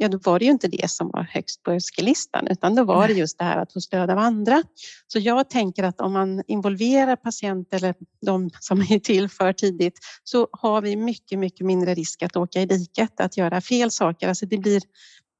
ja 0.00 0.08
då 0.08 0.18
var 0.18 0.38
det 0.38 0.44
ju 0.44 0.50
inte 0.50 0.68
det 0.68 0.90
som 0.90 1.10
var 1.12 1.22
högst 1.22 1.62
på 1.62 1.70
önskelistan 1.70 2.46
utan 2.46 2.74
då 2.74 2.84
var 2.84 3.08
det 3.08 3.14
just 3.14 3.38
det 3.38 3.44
här 3.44 3.56
att 3.56 3.72
få 3.72 3.80
stöd 3.80 4.10
av 4.10 4.18
andra. 4.18 4.62
Så 5.06 5.18
jag 5.18 5.50
tänker 5.50 5.84
att 5.84 6.00
om 6.00 6.12
man 6.12 6.42
involverar 6.46 7.16
patienter 7.16 7.76
eller 7.76 7.94
de 8.26 8.50
som 8.60 8.80
är 8.80 8.98
till 8.98 9.28
för 9.28 9.52
tidigt 9.52 9.98
så 10.24 10.48
har 10.52 10.80
vi 10.80 10.96
mycket, 10.96 11.38
mycket 11.38 11.66
mindre 11.66 11.94
risk 11.94 12.22
att 12.22 12.36
åka 12.36 12.60
i 12.60 12.66
diket, 12.66 13.20
att 13.20 13.36
göra 13.36 13.60
fel 13.60 13.90
saker. 13.90 14.28
Alltså 14.28 14.46
det 14.46 14.58
blir 14.58 14.82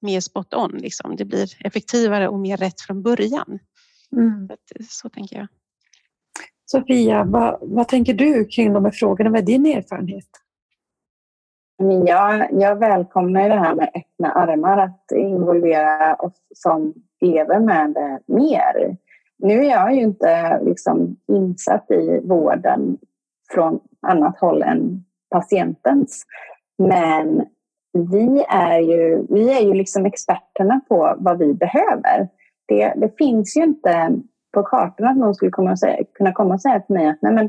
mer 0.02 0.20
spot 0.20 0.54
on, 0.54 0.70
liksom. 0.70 1.16
det 1.16 1.24
blir 1.24 1.66
effektivare 1.66 2.28
och 2.28 2.38
mer 2.38 2.56
rätt 2.56 2.80
från 2.80 3.02
början. 3.02 3.58
Mm. 4.16 4.48
Så, 4.48 4.84
så 4.88 5.08
tänker 5.08 5.36
jag. 5.36 5.48
Sofia, 6.64 7.24
vad, 7.24 7.58
vad 7.62 7.88
tänker 7.88 8.14
du 8.14 8.44
kring 8.44 8.72
de 8.72 8.84
här 8.84 8.92
frågorna? 8.92 9.30
Vad 9.30 9.38
är 9.40 9.46
din 9.46 9.66
erfarenhet? 9.66 10.28
Men 11.78 12.06
jag, 12.06 12.48
jag 12.52 12.76
välkomnar 12.76 13.48
det 13.48 13.54
här 13.54 13.74
med 13.74 13.90
öppna 13.94 14.32
armar, 14.32 14.78
att 14.78 15.12
involvera 15.12 16.14
oss 16.14 16.42
som 16.54 16.94
lever 17.20 17.60
med 17.60 17.90
det 17.94 18.18
mer. 18.26 18.96
Nu 19.38 19.64
är 19.64 19.70
jag 19.70 19.94
ju 19.94 20.00
inte 20.00 20.60
liksom 20.62 21.16
insatt 21.28 21.90
i 21.90 22.20
vården 22.24 22.98
från 23.52 23.80
annat 24.00 24.38
håll 24.38 24.62
än 24.62 25.04
patientens. 25.30 26.26
Men 26.78 27.46
vi 27.92 28.44
är 28.48 28.78
ju, 28.78 29.26
vi 29.28 29.58
är 29.58 29.60
ju 29.60 29.74
liksom 29.74 30.06
experterna 30.06 30.80
på 30.88 31.14
vad 31.18 31.38
vi 31.38 31.54
behöver. 31.54 32.28
Det, 32.66 32.92
det 32.96 33.18
finns 33.18 33.56
ju 33.56 33.64
inte 33.64 34.12
på 34.54 34.62
kartan 34.62 35.06
att 35.06 35.16
någon 35.16 35.34
skulle 35.34 35.50
komma 35.50 35.76
säga, 35.76 36.04
kunna 36.14 36.32
komma 36.32 36.54
och 36.54 36.60
säga 36.60 36.80
till 36.80 36.94
mig 36.94 37.08
att 37.08 37.22
nej 37.22 37.32
men, 37.32 37.48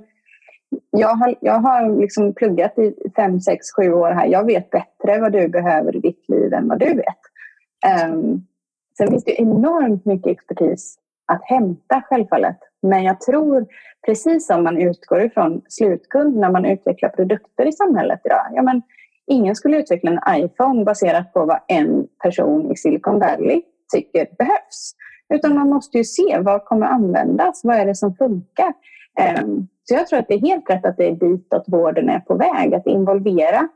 jag 0.91 1.15
har, 1.15 1.35
jag 1.41 1.59
har 1.59 1.99
liksom 2.01 2.33
pluggat 2.33 2.79
i 2.79 2.93
fem, 3.15 3.39
sex, 3.39 3.65
sju 3.75 3.93
år 3.93 4.11
här. 4.11 4.25
Jag 4.25 4.45
vet 4.45 4.69
bättre 4.69 5.21
vad 5.21 5.31
du 5.31 5.47
behöver 5.47 5.95
i 5.95 5.99
ditt 5.99 6.29
liv 6.29 6.53
än 6.53 6.67
vad 6.67 6.79
du 6.79 6.93
vet. 6.93 7.19
Um, 8.05 8.47
sen 8.97 9.07
finns 9.07 9.23
det 9.23 9.41
enormt 9.41 10.05
mycket 10.05 10.31
expertis 10.31 10.97
att 11.25 11.41
hämta 11.43 12.01
självfallet. 12.01 12.57
Men 12.81 13.03
jag 13.03 13.21
tror, 13.21 13.65
precis 14.05 14.47
som 14.47 14.63
man 14.63 14.77
utgår 14.77 15.21
ifrån 15.21 15.61
slutkund 15.67 16.37
när 16.37 16.51
man 16.51 16.65
utvecklar 16.65 17.09
produkter 17.09 17.65
i 17.65 17.71
samhället 17.71 18.21
idag. 18.23 18.45
Ja, 18.53 18.61
men 18.61 18.81
ingen 19.27 19.55
skulle 19.55 19.79
utveckla 19.79 20.11
en 20.11 20.43
iPhone 20.43 20.83
baserat 20.83 21.33
på 21.33 21.45
vad 21.45 21.59
en 21.67 22.07
person 22.23 22.71
i 22.71 22.75
Silicon 22.75 23.19
Valley 23.19 23.61
tycker 23.93 24.27
behövs. 24.37 24.95
Utan 25.33 25.53
man 25.53 25.69
måste 25.69 25.97
ju 25.97 26.03
se 26.03 26.39
vad 26.39 26.65
kommer 26.65 26.85
användas, 26.85 27.61
vad 27.63 27.75
är 27.75 27.85
det 27.85 27.95
som 27.95 28.15
funkar. 28.15 28.73
Um, 29.43 29.67
så 29.89 29.95
jag 29.95 30.07
tror 30.07 30.19
att 30.19 30.27
det 30.27 30.33
är 30.33 30.39
helt 30.39 30.69
rätt 30.69 30.85
att 30.85 30.97
det 30.97 31.07
är 31.07 31.11
ditåt 31.11 31.63
vården 31.67 32.09
är 32.09 32.19
på 32.19 32.35
väg. 32.35 32.73
Att 32.73 32.87
involvera 32.87 33.67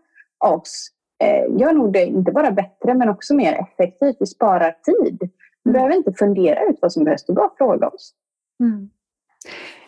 oss 0.45 0.89
eh, 1.23 1.59
gör 1.59 1.73
nog 1.73 1.93
det 1.93 2.05
inte 2.05 2.31
bara 2.31 2.51
bättre 2.51 2.93
men 2.93 3.09
också 3.09 3.35
mer 3.35 3.53
effektivt. 3.53 4.15
Vi 4.19 4.25
sparar 4.25 4.71
tid. 4.71 5.17
Vi 5.63 5.69
mm. 5.69 5.73
behöver 5.73 5.95
inte 5.95 6.13
fundera 6.13 6.63
ut 6.65 6.77
vad 6.81 6.93
som 6.93 7.03
behövs, 7.03 7.25
det 7.25 7.33
är 7.33 7.35
bara 7.35 7.45
att 7.45 7.57
fråga 7.57 7.87
oss. 7.87 8.13
Mm. 8.59 8.89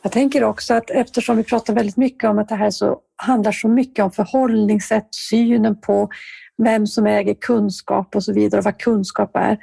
Jag 0.01 0.12
tänker 0.12 0.44
också 0.44 0.74
att 0.74 0.89
eftersom 0.89 1.38
vi 1.38 1.44
pratar 1.44 1.74
väldigt 1.74 1.98
mycket 1.98 2.29
om 2.29 2.39
att 2.39 2.50
det 2.50 2.55
här 2.55 2.70
så, 2.70 3.00
handlar 3.15 3.51
så 3.51 3.67
mycket 3.67 4.05
om 4.05 4.12
förhållningssätt, 4.12 5.08
synen 5.12 5.82
på 5.82 6.10
vem 6.58 6.88
som 6.88 7.05
äger 7.05 7.34
kunskap 7.34 8.15
och 8.15 8.24
så 8.24 8.34
vidare 8.34 8.60
och 8.60 8.65
vad 8.65 8.77
kunskap 8.77 9.32
är, 9.34 9.58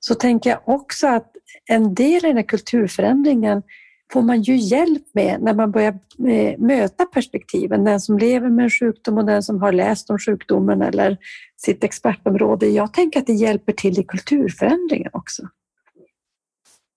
så 0.00 0.14
tänker 0.14 0.50
jag 0.50 0.60
också 0.64 1.06
att 1.06 1.32
en 1.70 1.94
del 1.94 2.24
i 2.24 2.28
den 2.28 2.36
här 2.36 2.42
kulturförändringen 2.42 3.62
får 4.12 4.22
man 4.22 4.42
ju 4.42 4.56
hjälp 4.56 5.02
med 5.12 5.42
när 5.42 5.54
man 5.54 5.70
börjar 5.70 5.98
eh, 6.28 6.58
möta 6.58 7.06
perspektiven. 7.06 7.84
Den 7.84 8.00
som 8.00 8.18
lever 8.18 8.50
med 8.50 8.62
en 8.62 8.70
sjukdom 8.70 9.18
och 9.18 9.24
den 9.24 9.42
som 9.42 9.62
har 9.62 9.72
läst 9.72 10.10
om 10.10 10.18
sjukdomen 10.18 10.82
eller 10.82 11.16
sitt 11.56 11.84
expertområde. 11.84 12.66
Jag 12.66 12.92
tänker 12.92 13.20
att 13.20 13.26
det 13.26 13.32
hjälper 13.32 13.72
till 13.72 13.98
i 13.98 14.04
kulturförändringen 14.04 15.10
också. 15.12 15.48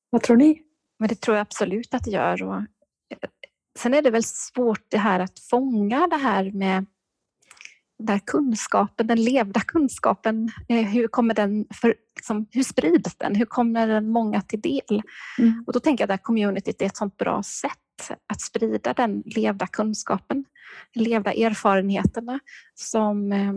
Vad 0.09 0.21
tror 0.21 0.37
ni? 0.37 0.61
Men 0.99 1.09
det 1.09 1.15
tror 1.15 1.37
jag 1.37 1.41
absolut 1.41 1.93
att 1.93 2.03
det 2.03 2.11
gör. 2.11 2.43
Och 2.43 2.55
eh, 2.55 3.29
sen 3.79 3.93
är 3.93 4.01
det 4.01 4.11
väl 4.11 4.23
svårt 4.23 4.85
det 4.87 4.97
här 4.97 5.19
att 5.19 5.39
fånga 5.39 6.07
det 6.07 6.15
här 6.15 6.51
med 6.51 6.85
där 8.01 8.19
kunskapen, 8.25 9.07
den 9.07 9.23
levda 9.23 9.59
kunskapen, 9.59 10.51
eh, 10.69 10.85
hur 10.87 11.07
kommer 11.07 11.33
den 11.33 11.65
för, 11.73 11.95
liksom, 12.15 12.47
hur 12.51 12.63
sprids 12.63 13.15
den? 13.15 13.35
Hur 13.35 13.45
kommer 13.45 13.87
den 13.87 14.09
många 14.09 14.41
till 14.41 14.61
del? 14.61 15.01
Mm. 15.39 15.63
Och 15.67 15.73
då 15.73 15.79
tänker 15.79 16.03
jag 16.03 16.11
att 16.11 16.23
communityt 16.23 16.81
är 16.81 16.85
ett 16.85 16.97
sånt 16.97 17.17
bra 17.17 17.43
sätt 17.43 18.17
att 18.27 18.41
sprida 18.41 18.93
den 18.93 19.23
levda 19.25 19.67
kunskapen, 19.67 20.45
levda 20.93 21.33
erfarenheterna 21.33 22.39
som 22.75 23.31
eh, 23.31 23.53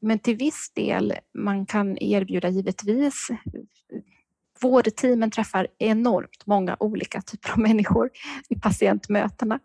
men 0.00 0.18
till 0.18 0.36
viss 0.36 0.72
del 0.74 1.14
man 1.34 1.66
kan 1.66 1.98
erbjuda 1.98 2.48
givetvis 2.48 3.28
Vårdteamen 4.60 5.30
träffar 5.30 5.68
enormt 5.78 6.46
många 6.46 6.76
olika 6.80 7.22
typer 7.22 7.52
av 7.52 7.58
människor 7.58 8.10
i 8.48 8.54
patientmötena. 8.60 9.60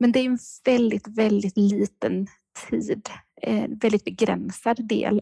Men 0.00 0.12
det 0.12 0.18
är 0.18 0.24
en 0.24 0.38
väldigt, 0.64 1.08
väldigt 1.08 1.56
liten 1.56 2.26
tid, 2.70 3.08
en 3.42 3.78
väldigt 3.78 4.04
begränsad 4.04 4.88
del 4.88 5.20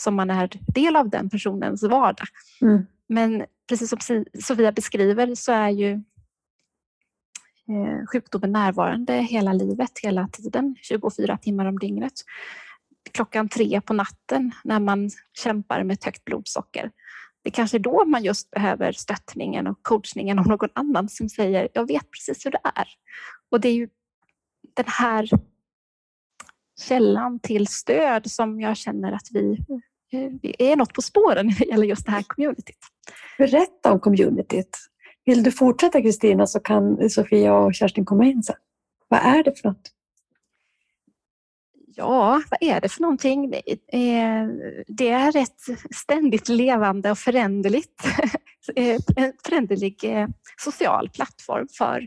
som 0.00 0.14
man 0.14 0.30
är 0.30 0.50
del 0.74 0.96
av 0.96 1.10
den 1.10 1.30
personens 1.30 1.82
vardag. 1.82 2.28
Mm. 2.60 2.86
Men 3.08 3.44
precis 3.68 3.90
som 3.90 4.24
Sofia 4.42 4.72
beskriver 4.72 5.34
så 5.34 5.52
är 5.52 5.68
ju 5.68 5.92
eh, 7.68 8.06
sjukdomen 8.12 8.52
närvarande 8.52 9.12
hela 9.12 9.52
livet, 9.52 9.98
hela 10.02 10.28
tiden, 10.28 10.76
24 10.82 11.36
timmar 11.36 11.66
om 11.66 11.78
dygnet. 11.78 12.12
Klockan 13.12 13.48
tre 13.48 13.80
på 13.80 13.92
natten 13.92 14.52
när 14.64 14.80
man 14.80 15.10
kämpar 15.32 15.84
med 15.84 15.94
ett 15.94 16.04
högt 16.04 16.24
blodsocker. 16.24 16.90
Det 17.42 17.50
är 17.50 17.52
kanske 17.52 17.78
då 17.78 18.04
man 18.04 18.22
just 18.22 18.50
behöver 18.50 18.92
stöttningen 18.92 19.66
och 19.66 19.82
coachningen 19.82 20.38
av 20.38 20.46
någon 20.46 20.68
annan 20.72 21.08
som 21.08 21.28
säger 21.28 21.68
jag 21.72 21.86
vet 21.86 22.10
precis 22.10 22.46
hur 22.46 22.50
det 22.50 22.60
är. 22.64 22.88
Och 23.50 23.60
det 23.60 23.68
är 23.68 23.74
ju 23.74 23.88
den 24.76 24.84
här 24.88 25.30
källan 26.80 27.40
till 27.40 27.66
stöd 27.66 28.30
som 28.30 28.60
jag 28.60 28.76
känner 28.76 29.12
att 29.12 29.28
vi, 29.32 29.52
eh, 30.12 30.30
vi 30.42 30.54
är 30.58 30.76
något 30.76 30.92
på 30.92 31.02
spåren 31.02 31.46
när 31.46 31.58
det 31.58 31.64
gäller 31.64 31.86
just 31.86 32.06
det 32.06 32.12
här 32.12 32.22
communityt. 32.22 32.76
Berätta 33.38 33.92
om 33.92 34.00
communityt. 34.00 34.78
Vill 35.24 35.42
du 35.42 35.52
fortsätta 35.52 36.02
Kristina 36.02 36.46
så 36.46 36.60
kan 36.60 37.10
Sofia 37.10 37.54
och 37.54 37.74
Kerstin 37.74 38.04
komma 38.04 38.24
in 38.24 38.42
sen. 38.42 38.56
Vad 39.08 39.20
är 39.20 39.44
det 39.44 39.60
för 39.60 39.68
något? 39.68 39.92
Ja, 41.96 42.42
vad 42.50 42.62
är 42.62 42.80
det 42.80 42.88
för 42.88 43.02
någonting? 43.02 43.50
Det 44.86 45.08
är 45.08 45.36
ett 45.36 45.60
ständigt 45.94 46.48
levande 46.48 47.10
och 47.10 47.18
föränderligt, 47.18 48.04
eh, 48.76 49.00
en 49.16 49.32
föränderlig 49.46 50.04
eh, 50.04 50.28
social 50.56 51.08
plattform 51.08 51.66
för 51.78 52.06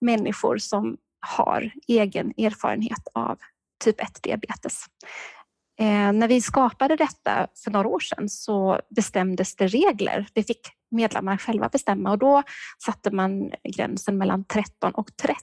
människor 0.00 0.58
som 0.58 0.96
har 1.20 1.72
egen 1.88 2.32
erfarenhet 2.36 3.08
av 3.14 3.38
typ 3.82 4.00
1-diabetes. 4.00 4.86
Eh, 5.80 6.12
när 6.12 6.28
vi 6.28 6.40
skapade 6.40 6.96
detta 6.96 7.46
för 7.64 7.70
några 7.70 7.88
år 7.88 8.00
sedan 8.00 8.28
så 8.28 8.80
bestämdes 8.90 9.56
det 9.56 9.66
regler. 9.66 10.26
Det 10.32 10.42
fick 10.42 10.60
medlemmar 10.90 11.36
själva 11.36 11.68
bestämma 11.68 12.10
och 12.10 12.18
då 12.18 12.42
satte 12.84 13.10
man 13.10 13.52
gränsen 13.76 14.18
mellan 14.18 14.44
13 14.44 14.94
och 14.94 15.16
30. 15.16 15.38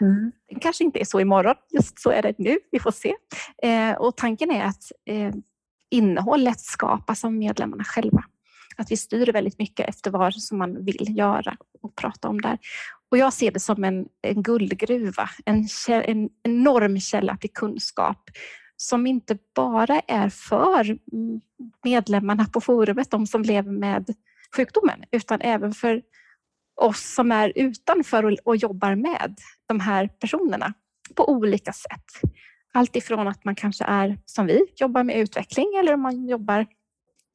Mm. 0.00 0.32
Det 0.48 0.60
kanske 0.60 0.84
inte 0.84 1.00
är 1.00 1.04
så 1.04 1.20
imorgon, 1.20 1.54
just 1.70 2.02
så 2.02 2.10
är 2.10 2.22
det 2.22 2.34
nu. 2.38 2.58
Vi 2.70 2.78
får 2.78 2.90
se. 2.90 3.14
Eh, 3.62 3.92
och 3.92 4.16
tanken 4.16 4.50
är 4.50 4.64
att 4.64 4.92
eh, 5.06 5.34
innehållet 5.90 6.60
skapas 6.60 7.24
av 7.24 7.32
medlemmarna 7.32 7.84
själva. 7.84 8.24
Att 8.80 8.90
vi 8.90 8.96
styr 8.96 9.32
väldigt 9.32 9.58
mycket 9.58 9.88
efter 9.88 10.10
vad 10.10 10.34
som 10.34 10.58
man 10.58 10.84
vill 10.84 11.18
göra 11.18 11.56
och 11.82 11.96
prata 11.96 12.28
om 12.28 12.40
där. 12.40 12.58
Och 13.10 13.18
jag 13.18 13.32
ser 13.32 13.50
det 13.50 13.60
som 13.60 13.84
en, 13.84 14.06
en 14.22 14.42
guldgruva, 14.42 15.30
en, 15.44 15.68
en 15.88 16.28
enorm 16.42 17.00
källa 17.00 17.36
till 17.36 17.52
kunskap 17.52 18.30
som 18.76 19.06
inte 19.06 19.38
bara 19.54 20.00
är 20.00 20.28
för 20.28 20.98
medlemmarna 21.84 22.44
på 22.44 22.60
forumet, 22.60 23.10
de 23.10 23.26
som 23.26 23.42
lever 23.42 23.72
med 23.72 24.14
sjukdomen, 24.56 25.04
utan 25.10 25.40
även 25.40 25.72
för 25.72 26.02
oss 26.80 27.14
som 27.14 27.32
är 27.32 27.52
utanför 27.54 28.24
och, 28.24 28.32
och 28.44 28.56
jobbar 28.56 28.94
med 28.94 29.34
de 29.66 29.80
här 29.80 30.08
personerna 30.08 30.72
på 31.14 31.30
olika 31.30 31.72
sätt. 31.72 32.32
Allt 32.72 32.96
ifrån 32.96 33.28
att 33.28 33.44
man 33.44 33.54
kanske 33.54 33.84
är 33.84 34.18
som 34.24 34.46
vi, 34.46 34.66
jobbar 34.76 35.04
med 35.04 35.16
utveckling 35.16 35.74
eller 35.80 35.94
om 35.94 36.00
man 36.00 36.28
jobbar 36.28 36.66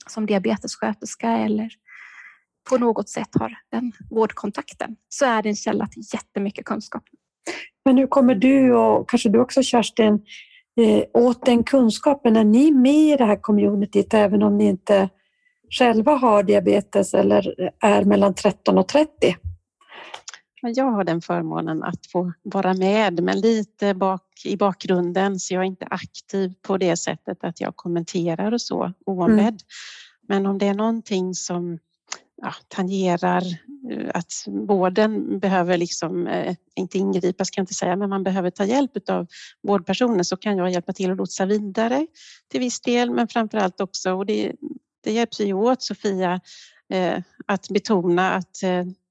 som 0.09 0.25
diabetessköterska 0.25 1.29
eller 1.29 1.69
på 2.69 2.77
något 2.77 3.09
sätt 3.09 3.29
har 3.39 3.57
den 3.71 3.91
vårdkontakten 4.09 4.95
så 5.09 5.25
är 5.25 5.43
det 5.43 5.49
en 5.49 5.55
källa 5.55 5.87
till 5.87 6.03
jättemycket 6.13 6.65
kunskap. 6.65 7.03
Men 7.85 7.97
hur 7.97 8.07
kommer 8.07 8.35
du 8.35 8.73
och 8.73 9.09
kanske 9.09 9.29
du 9.29 9.39
också 9.39 9.63
Kerstin 9.63 10.13
eh, 10.81 11.03
åt 11.23 11.45
den 11.45 11.63
kunskapen? 11.63 12.35
Är 12.35 12.43
ni 12.43 12.71
med 12.71 13.13
i 13.13 13.15
det 13.17 13.25
här 13.25 13.41
communityt 13.41 14.13
även 14.13 14.43
om 14.43 14.57
ni 14.57 14.65
inte 14.65 15.09
själva 15.69 16.15
har 16.15 16.43
diabetes 16.43 17.13
eller 17.13 17.71
är 17.79 18.03
mellan 18.03 18.33
13 18.33 18.77
och 18.77 18.87
30? 18.87 19.35
Jag 20.61 20.91
har 20.91 21.03
den 21.03 21.21
förmånen 21.21 21.83
att 21.83 22.05
få 22.11 22.33
vara 22.43 22.73
med, 22.73 23.23
men 23.23 23.39
lite 23.39 23.93
bak 23.93 24.21
i 24.45 24.57
bakgrunden 24.57 25.39
så 25.39 25.53
jag 25.53 25.61
är 25.61 25.67
inte 25.67 25.87
aktiv 25.89 26.53
på 26.61 26.77
det 26.77 26.97
sättet 26.97 27.43
att 27.43 27.61
jag 27.61 27.75
kommenterar 27.75 28.51
och 28.51 28.61
så 28.61 28.93
oombedd. 29.05 29.47
Mm. 29.47 29.57
Men 30.27 30.45
om 30.45 30.57
det 30.57 30.67
är 30.67 30.73
någonting 30.73 31.33
som 31.33 31.79
ja, 32.41 32.53
tangerar 32.67 33.43
eh, 33.91 34.09
att 34.13 34.33
vården 34.47 35.39
behöver 35.39 35.77
liksom, 35.77 36.27
eh, 36.27 36.55
inte 36.75 36.97
ingripa 36.97 37.45
ska 37.45 37.59
jag 37.59 37.63
inte 37.63 37.73
säga, 37.73 37.95
men 37.95 38.09
man 38.09 38.23
behöver 38.23 38.49
ta 38.49 38.65
hjälp 38.65 39.09
av 39.09 39.27
vårdpersoner 39.63 40.23
så 40.23 40.37
kan 40.37 40.57
jag 40.57 40.71
hjälpa 40.71 40.93
till 40.93 41.11
att 41.11 41.17
lotsa 41.17 41.45
vidare 41.45 42.07
till 42.51 42.59
viss 42.59 42.81
del, 42.81 43.11
men 43.11 43.27
framför 43.27 43.57
allt 43.57 43.81
också, 43.81 44.13
och 44.13 44.25
det, 44.25 44.51
det 45.03 45.11
hjälps 45.11 45.39
ju 45.39 45.53
åt 45.53 45.83
Sofia, 45.83 46.41
eh, 46.89 47.19
att 47.45 47.69
betona 47.69 48.31
att 48.31 48.63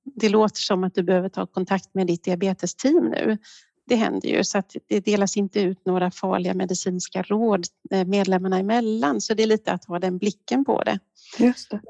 det 0.04 0.28
låter 0.28 0.60
som 0.60 0.84
att 0.84 0.94
du 0.94 1.02
behöver 1.02 1.28
ta 1.28 1.46
kontakt 1.46 1.94
med 1.94 2.06
ditt 2.06 2.24
diabetesteam 2.24 3.08
nu. 3.08 3.38
Det 3.86 3.96
händer 3.96 4.28
ju 4.28 4.44
så 4.44 4.58
att 4.58 4.76
det 4.86 5.00
delas 5.00 5.36
inte 5.36 5.60
ut 5.60 5.86
några 5.86 6.10
farliga 6.10 6.54
medicinska 6.54 7.22
råd 7.22 7.66
medlemmarna 8.06 8.58
emellan 8.58 9.20
så 9.20 9.34
det 9.34 9.42
är 9.42 9.46
lite 9.46 9.72
att 9.72 9.84
ha 9.84 9.98
den 9.98 10.18
blicken 10.18 10.64
på 10.64 10.82
det. 10.82 10.98
Just 11.38 11.70
det. 11.70 11.80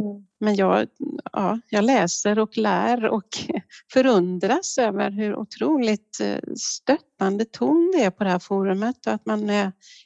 Men 0.40 0.56
jag, 0.56 0.88
ja, 1.32 1.60
jag 1.68 1.84
läser 1.84 2.38
och 2.38 2.56
lär 2.56 3.04
och 3.04 3.28
förundras 3.92 4.78
över 4.78 5.10
hur 5.10 5.36
otroligt 5.36 6.20
eh, 6.20 6.38
stöttande 6.56 7.44
ton 7.44 7.92
det 7.96 8.04
är 8.04 8.10
på 8.10 8.24
det 8.24 8.30
här 8.30 8.38
forumet 8.38 9.06
och 9.06 9.12
att 9.12 9.26
man, 9.26 9.48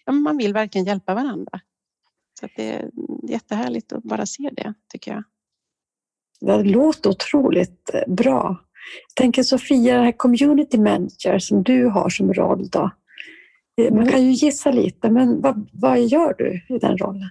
ja, 0.04 0.12
man 0.12 0.36
vill 0.36 0.52
verkligen 0.52 0.86
hjälpa 0.86 1.14
varandra. 1.14 1.60
Så 2.40 2.48
det 2.56 2.72
är 2.72 2.90
jättehärligt 3.28 3.92
att 3.92 4.02
bara 4.02 4.26
se 4.26 4.50
det, 4.52 4.74
tycker 4.92 5.10
jag. 5.10 5.24
Det 6.40 6.62
låter 6.62 7.10
otroligt 7.10 7.94
eh, 7.94 8.14
bra. 8.14 8.56
Jag 9.08 9.22
tänker 9.22 9.42
Sofia, 9.42 9.94
den 9.94 10.04
här 10.04 10.12
community 10.12 10.78
manager 10.78 11.38
som 11.38 11.62
du 11.62 11.86
har 11.86 12.08
som 12.08 12.32
roll 12.32 12.68
då. 12.68 12.90
Eh, 13.80 13.94
man 13.94 14.06
kan 14.06 14.22
ju 14.22 14.30
gissa 14.30 14.70
lite, 14.70 15.10
men 15.10 15.40
vad, 15.40 15.68
vad 15.72 16.00
gör 16.00 16.34
du 16.38 16.74
i 16.74 16.78
den 16.78 16.98
rollen? 16.98 17.30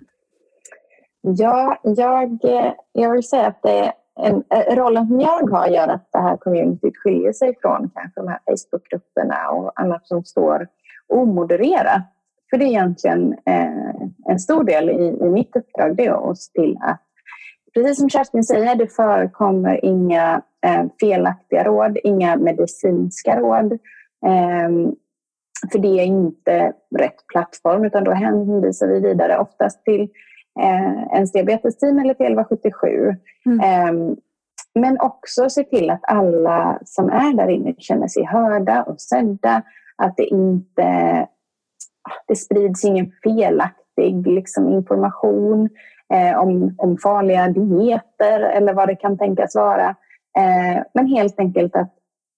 Ja, 1.22 1.80
jag, 1.84 2.46
eh, 2.46 2.74
jag 2.92 3.12
vill 3.12 3.24
säga 3.24 3.48
att 3.48 3.62
det 3.62 3.94
en, 4.20 4.44
rollen 4.76 5.08
som 5.08 5.22
jag 5.22 5.50
har 5.50 5.68
gör 5.68 5.88
att 5.88 6.10
det 6.12 6.20
här 6.20 6.38
communityt 6.38 6.98
skiljer 6.98 7.34
sig 7.34 7.56
från 7.62 7.90
kanske 7.96 8.22
de 8.22 8.28
här 8.28 8.40
Facebookgrupperna 8.46 9.50
och 9.50 9.82
annat 9.82 10.08
som 10.08 10.24
står 10.24 10.68
omodererat. 11.08 12.02
För 12.50 12.58
det 12.58 12.66
är 12.66 12.68
egentligen 12.68 13.34
eh, 13.46 14.02
en 14.30 14.40
stor 14.40 14.64
del 14.64 14.90
i, 14.90 15.18
i 15.22 15.30
mitt 15.30 15.56
uppdrag, 15.56 15.96
det 15.96 16.06
är 16.06 16.32
att 16.32 16.38
se 16.38 16.62
till 16.62 16.78
att, 16.82 17.02
precis 17.78 18.00
som 18.00 18.10
Kerstin 18.10 18.44
säger, 18.44 18.76
det 18.76 18.88
förekommer 18.88 19.86
inga 19.86 20.42
eh, 20.66 20.86
felaktiga 21.00 21.64
råd, 21.64 21.98
inga 22.04 22.36
medicinska 22.36 23.40
råd. 23.40 23.72
Eh, 24.26 24.70
för 25.72 25.80
det 25.80 25.88
är 25.88 26.06
inte 26.06 26.74
rätt 26.98 27.28
plattform, 27.28 27.86
utan 27.86 28.04
då 28.04 28.12
hänvisar 28.12 28.88
vi 28.88 29.00
vidare 29.00 29.38
oftast 29.38 29.84
till 29.84 30.02
eh, 30.60 31.14
ens 31.14 31.32
diabetesteam 31.32 32.00
eller 32.00 32.14
till 32.14 32.26
1177. 32.26 33.16
Mm. 33.46 33.60
Eh, 33.60 34.16
men 34.76 35.00
också 35.00 35.50
se 35.50 35.64
till 35.64 35.90
att 35.90 36.02
alla 36.04 36.80
som 36.86 37.10
är 37.10 37.34
där 37.34 37.48
inne 37.50 37.74
känner 37.78 38.08
sig 38.08 38.24
hörda 38.24 38.84
och 38.84 39.02
sedda. 39.02 39.62
Att 39.96 40.18
det 40.18 40.26
inte 40.26 41.28
det 42.28 42.36
sprids 42.36 42.86
ingen 42.86 43.12
felaktig 43.24 44.28
liksom, 44.28 44.70
information 44.70 45.70
eh, 46.14 46.40
om, 46.40 46.76
om 46.78 46.98
farliga 46.98 47.48
dieter 47.48 48.40
eller 48.40 48.74
vad 48.74 48.88
det 48.88 48.96
kan 48.96 49.18
tänkas 49.18 49.56
vara. 49.56 49.96
Eh, 50.38 50.84
men 50.94 51.08
helt 51.08 51.40
enkelt 51.40 51.76
att 51.76 51.94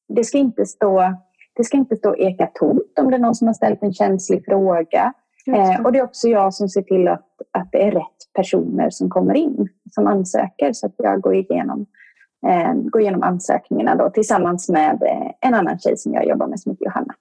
det 0.08 0.24
ska 0.24 0.38
inte 0.38 0.66
stå 0.66 1.14
det 1.60 1.64
ska 1.64 1.78
inte 1.78 1.96
stå 1.96 2.16
eka 2.16 2.48
tomt 2.54 3.00
om 3.00 3.10
det 3.10 3.18
är 3.18 3.20
någon 3.20 3.36
som 3.36 3.48
har 3.48 3.54
ställt 3.54 3.84
en 3.84 3.94
känslig 3.94 4.46
fråga. 4.46 5.14
Eh, 5.48 5.86
och 5.86 5.92
det 5.92 6.00
är 6.00 6.04
också 6.04 6.28
jag 6.28 6.54
som 6.54 6.70
ser 6.70 6.82
till 6.82 7.08
att, 7.08 7.28
att 7.52 7.72
det 7.72 7.84
är 7.84 7.92
rätt 7.92 8.34
personer 8.34 8.90
som 8.90 9.10
kommer 9.10 9.34
in, 9.34 9.68
som 9.92 10.08
ansöker. 10.08 10.74
Så 10.74 10.86
att 10.86 10.94
jag 10.98 11.22
går 11.22 11.36
igenom, 11.36 11.86
eh, 12.48 12.74
går 12.74 13.02
igenom 13.02 13.24
ansökningarna 13.24 13.96
då, 13.96 14.10
tillsammans 14.10 14.70
med 14.70 15.04
eh, 15.04 15.32
en 15.50 15.54
annan 15.54 15.80
tjej 15.80 15.98
som 15.98 16.14
jag 16.14 16.28
jobbar 16.28 16.48
med 16.48 16.60
som 16.60 16.72
heter 16.72 16.86
Johanna. 16.86 17.14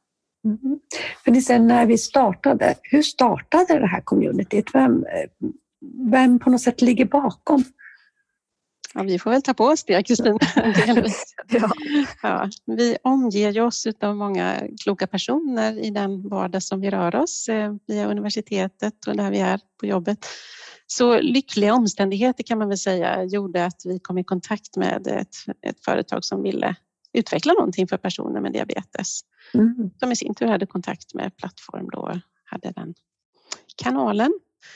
Mm. 0.44 0.78
För 1.24 1.32
sen 1.32 1.66
när 1.66 1.86
vi 1.86 1.98
startade, 1.98 2.74
hur 2.82 3.02
startade 3.02 3.78
det 3.78 3.86
här 3.86 4.00
communityt? 4.00 4.74
Vem, 4.74 5.04
eh, 5.04 5.48
vem 6.10 6.38
på 6.38 6.50
något 6.50 6.60
sätt 6.60 6.80
ligger 6.80 7.04
bakom? 7.04 7.64
Ja, 8.94 9.02
vi 9.02 9.18
får 9.18 9.30
väl 9.30 9.42
ta 9.42 9.54
på 9.54 9.64
oss 9.64 9.84
det, 9.84 10.02
Kristina. 10.02 10.38
ja. 11.48 11.70
ja. 12.22 12.50
Vi 12.66 12.96
omger 13.02 13.60
oss 13.60 13.86
av 14.00 14.16
många 14.16 14.62
kloka 14.84 15.06
personer 15.06 15.78
i 15.78 15.90
den 15.90 16.28
vardag 16.28 16.62
som 16.62 16.80
vi 16.80 16.90
rör 16.90 17.16
oss 17.16 17.48
eh, 17.48 17.74
via 17.86 18.10
universitetet 18.10 19.06
och 19.06 19.16
där 19.16 19.30
vi 19.30 19.38
är 19.38 19.60
på 19.80 19.86
jobbet. 19.86 20.26
Så 20.86 21.20
lyckliga 21.20 21.74
omständigheter 21.74 22.42
kan 22.42 22.58
man 22.58 22.68
väl 22.68 22.78
säga 22.78 23.24
gjorde 23.24 23.64
att 23.64 23.82
vi 23.84 23.98
kom 23.98 24.18
i 24.18 24.24
kontakt 24.24 24.76
med 24.76 25.06
ett, 25.06 25.36
ett 25.66 25.84
företag 25.84 26.24
som 26.24 26.42
ville 26.42 26.74
utveckla 27.12 27.52
någonting 27.52 27.88
för 27.88 27.96
personer 27.96 28.40
med 28.40 28.52
diabetes. 28.52 29.20
Mm. 29.54 29.90
Som 30.00 30.12
i 30.12 30.16
sin 30.16 30.34
tur 30.34 30.46
hade 30.46 30.66
kontakt 30.66 31.14
med 31.14 31.36
plattform 31.36 31.88
då, 31.92 32.20
hade 32.44 32.70
den 32.70 32.94
kanalen 33.76 34.32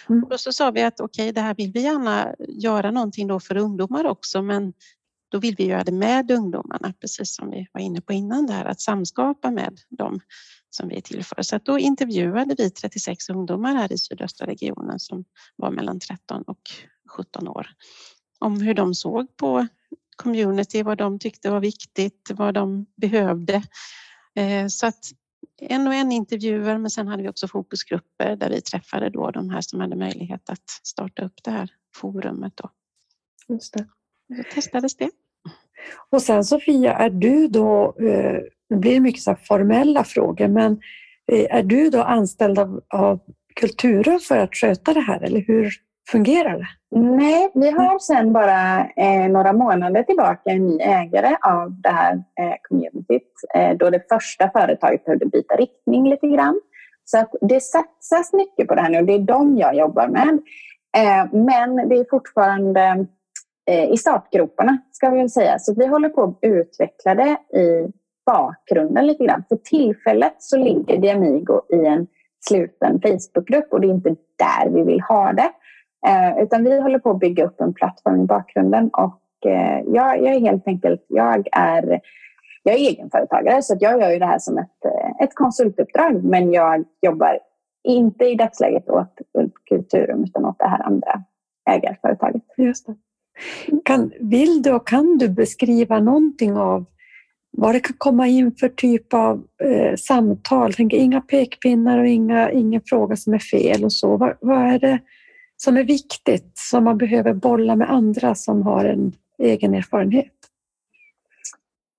Mm. 0.08 0.22
Och 0.22 0.30
då 0.30 0.38
så 0.38 0.52
sa 0.52 0.70
vi 0.70 0.82
att 0.82 1.00
okej, 1.00 1.24
okay, 1.24 1.32
det 1.32 1.40
här 1.40 1.54
vill 1.54 1.72
vi 1.72 1.80
gärna 1.80 2.34
göra 2.48 2.90
någonting 2.90 3.26
då 3.26 3.40
för 3.40 3.56
ungdomar 3.56 4.04
också, 4.04 4.42
men 4.42 4.72
då 5.32 5.38
vill 5.38 5.56
vi 5.58 5.66
göra 5.66 5.84
det 5.84 5.92
med 5.92 6.30
ungdomarna, 6.30 6.92
precis 7.00 7.34
som 7.34 7.50
vi 7.50 7.66
var 7.72 7.80
inne 7.80 8.00
på 8.00 8.12
innan 8.12 8.46
där, 8.46 8.64
att 8.64 8.80
samskapa 8.80 9.50
med 9.50 9.80
dem 9.90 10.20
som 10.70 10.88
vi 10.88 10.96
är 10.96 11.00
till 11.00 11.24
för. 11.24 11.42
Så 11.42 11.56
att 11.56 11.64
då 11.64 11.78
intervjuade 11.78 12.54
vi 12.58 12.70
36 12.70 13.28
ungdomar 13.28 13.74
här 13.74 13.92
i 13.92 13.98
sydöstra 13.98 14.46
regionen 14.46 14.98
som 14.98 15.24
var 15.56 15.70
mellan 15.70 16.00
13 16.00 16.42
och 16.42 16.60
17 17.16 17.48
år 17.48 17.66
om 18.38 18.60
hur 18.60 18.74
de 18.74 18.94
såg 18.94 19.36
på 19.36 19.66
community, 20.16 20.82
vad 20.82 20.98
de 20.98 21.18
tyckte 21.18 21.50
var 21.50 21.60
viktigt, 21.60 22.30
vad 22.34 22.54
de 22.54 22.86
behövde. 22.96 23.62
Eh, 24.34 24.66
så 24.68 24.86
att 24.86 25.04
en 25.60 25.86
och 25.86 25.94
en 25.94 26.12
intervjuer 26.12 26.78
men 26.78 26.90
sen 26.90 27.08
hade 27.08 27.22
vi 27.22 27.28
också 27.28 27.48
fokusgrupper 27.48 28.36
där 28.36 28.50
vi 28.50 28.60
träffade 28.60 29.10
då 29.10 29.30
de 29.30 29.50
här 29.50 29.60
som 29.60 29.80
hade 29.80 29.96
möjlighet 29.96 30.50
att 30.50 30.70
starta 30.82 31.24
upp 31.24 31.44
det 31.44 31.50
här 31.50 31.70
forumet. 31.96 32.52
Då. 32.56 32.70
Just 33.48 33.74
det. 33.74 33.86
Så 34.36 34.54
testades 34.54 34.96
det. 34.96 35.10
Och 36.10 36.22
sen 36.22 36.44
Sofia, 36.44 36.92
är 36.94 37.10
du 37.10 37.48
då, 37.48 37.96
eh, 38.00 38.40
det 38.68 38.76
blir 38.76 39.00
mycket 39.00 39.22
så 39.22 39.36
formella 39.36 40.04
frågor, 40.04 40.48
men 40.48 40.72
eh, 41.32 41.56
är 41.56 41.62
du 41.62 41.90
då 41.90 42.02
anställd 42.02 42.58
av, 42.58 42.82
av 42.88 43.20
Kultura 43.54 44.18
för 44.18 44.38
att 44.38 44.54
sköta 44.54 44.94
det 44.94 45.00
här 45.00 45.20
eller 45.20 45.40
hur 45.40 45.72
fungerar 46.10 46.58
det? 46.58 46.98
Nej, 47.00 47.50
vi 47.54 47.70
har 47.70 47.98
sedan 47.98 48.32
bara 48.32 48.80
eh, 48.96 49.28
några 49.30 49.52
månader 49.52 50.02
tillbaka 50.02 50.50
en 50.50 50.66
ny 50.66 50.78
ägare 50.80 51.36
av 51.42 51.80
det 51.80 51.88
här 51.88 52.14
eh, 52.14 52.54
communityt 52.68 53.32
eh, 53.54 53.76
då 53.76 53.90
det 53.90 54.08
första 54.08 54.50
företaget 54.50 55.04
behövde 55.04 55.26
byta 55.26 55.56
riktning 55.56 56.08
lite 56.08 56.28
grann. 56.28 56.60
Så 57.04 57.18
att 57.18 57.30
det 57.40 57.62
satsas 57.62 58.32
mycket 58.32 58.68
på 58.68 58.74
det 58.74 58.80
här 58.80 58.90
nu. 58.90 59.02
Det 59.02 59.12
är 59.12 59.18
de 59.18 59.56
jag 59.56 59.74
jobbar 59.76 60.08
med. 60.08 60.38
Eh, 60.96 61.32
men 61.32 61.88
det 61.88 61.96
är 61.96 62.06
fortfarande 62.10 63.06
eh, 63.70 63.92
i 63.92 63.96
startgroparna, 63.96 64.78
ska 64.92 65.10
vi 65.10 65.18
väl 65.18 65.30
säga. 65.30 65.58
Så 65.58 65.74
vi 65.74 65.86
håller 65.86 66.08
på 66.08 66.22
att 66.22 66.38
utveckla 66.42 67.14
det 67.14 67.58
i 67.58 67.92
bakgrunden 68.26 69.06
lite 69.06 69.24
grann. 69.24 69.44
För 69.48 69.56
tillfället 69.56 70.34
så 70.38 70.56
ligger 70.56 70.98
Diamigo 70.98 71.62
i 71.68 71.86
en 71.86 72.06
sluten 72.40 73.00
Facebookgrupp 73.00 73.72
och 73.72 73.80
det 73.80 73.86
är 73.86 73.94
inte 73.94 74.16
där 74.38 74.70
vi 74.70 74.82
vill 74.82 75.00
ha 75.00 75.32
det. 75.32 75.50
Eh, 76.06 76.42
utan 76.42 76.64
vi 76.64 76.80
håller 76.80 76.98
på 76.98 77.10
att 77.10 77.20
bygga 77.20 77.44
upp 77.44 77.60
en 77.60 77.74
plattform 77.74 78.20
i 78.20 78.24
bakgrunden 78.24 78.88
och 78.88 79.46
eh, 79.46 79.80
jag, 79.86 80.22
jag 80.22 80.34
är 80.34 80.40
helt 80.40 80.66
enkelt, 80.66 81.04
jag 81.08 81.48
är, 81.52 82.00
jag 82.62 82.74
är 82.74 82.78
egenföretagare 82.78 83.62
så 83.62 83.76
jag 83.80 84.00
gör 84.00 84.10
ju 84.10 84.18
det 84.18 84.26
här 84.26 84.38
som 84.38 84.58
ett, 84.58 84.84
eh, 84.84 85.24
ett 85.24 85.34
konsultuppdrag 85.34 86.24
men 86.24 86.52
jag 86.52 86.84
jobbar 87.02 87.38
inte 87.84 88.24
i 88.24 88.34
dagsläget 88.34 88.88
åt 88.88 89.18
Kulturum 89.68 90.24
utan 90.24 90.44
åt 90.44 90.58
det 90.58 90.68
här 90.68 90.82
andra 90.82 91.22
ägarföretaget. 91.70 92.42
Just 92.56 92.86
det. 92.86 92.94
Kan, 93.84 94.12
vill 94.20 94.62
du 94.62 94.72
och 94.72 94.86
kan 94.86 95.18
du 95.18 95.28
beskriva 95.28 96.00
någonting 96.00 96.56
av 96.56 96.84
vad 97.50 97.74
det 97.74 97.80
kan 97.80 97.96
komma 97.98 98.26
in 98.26 98.54
för 98.54 98.68
typ 98.68 99.14
av 99.14 99.44
eh, 99.64 99.96
samtal? 99.96 100.72
Tänk, 100.72 100.92
inga 100.92 101.20
pekpinnar 101.20 101.98
och 101.98 102.06
inga, 102.06 102.50
ingen 102.50 102.80
fråga 102.84 103.16
som 103.16 103.34
är 103.34 103.38
fel 103.38 103.84
och 103.84 103.92
så. 103.92 104.16
Vad, 104.16 104.36
vad 104.40 104.58
är 104.58 104.78
det 104.78 104.98
som 105.64 105.76
är 105.76 105.84
viktigt, 105.84 106.52
som 106.54 106.84
man 106.84 106.98
behöver 106.98 107.34
bolla 107.34 107.76
med 107.76 107.90
andra 107.90 108.34
som 108.34 108.62
har 108.62 108.84
en 108.84 109.12
egen 109.38 109.74
erfarenhet? 109.74 110.32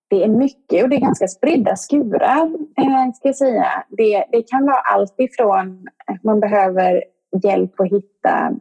Det 0.10 0.24
är 0.24 0.28
mycket 0.28 0.84
och 0.84 0.90
det 0.90 0.96
är 0.96 1.00
ganska 1.00 1.28
spridda 1.28 1.76
skurar, 1.76 2.46
eh, 2.78 3.14
ska 3.14 3.28
jag 3.28 3.36
säga. 3.36 3.84
Det, 3.90 4.26
det 4.32 4.42
kan 4.42 4.66
vara 4.66 4.80
allt 4.80 5.16
ifrån 5.18 5.88
att 6.06 6.24
man 6.24 6.40
behöver 6.40 7.04
hjälp 7.44 7.80
att 7.80 7.92
hitta 7.92 8.52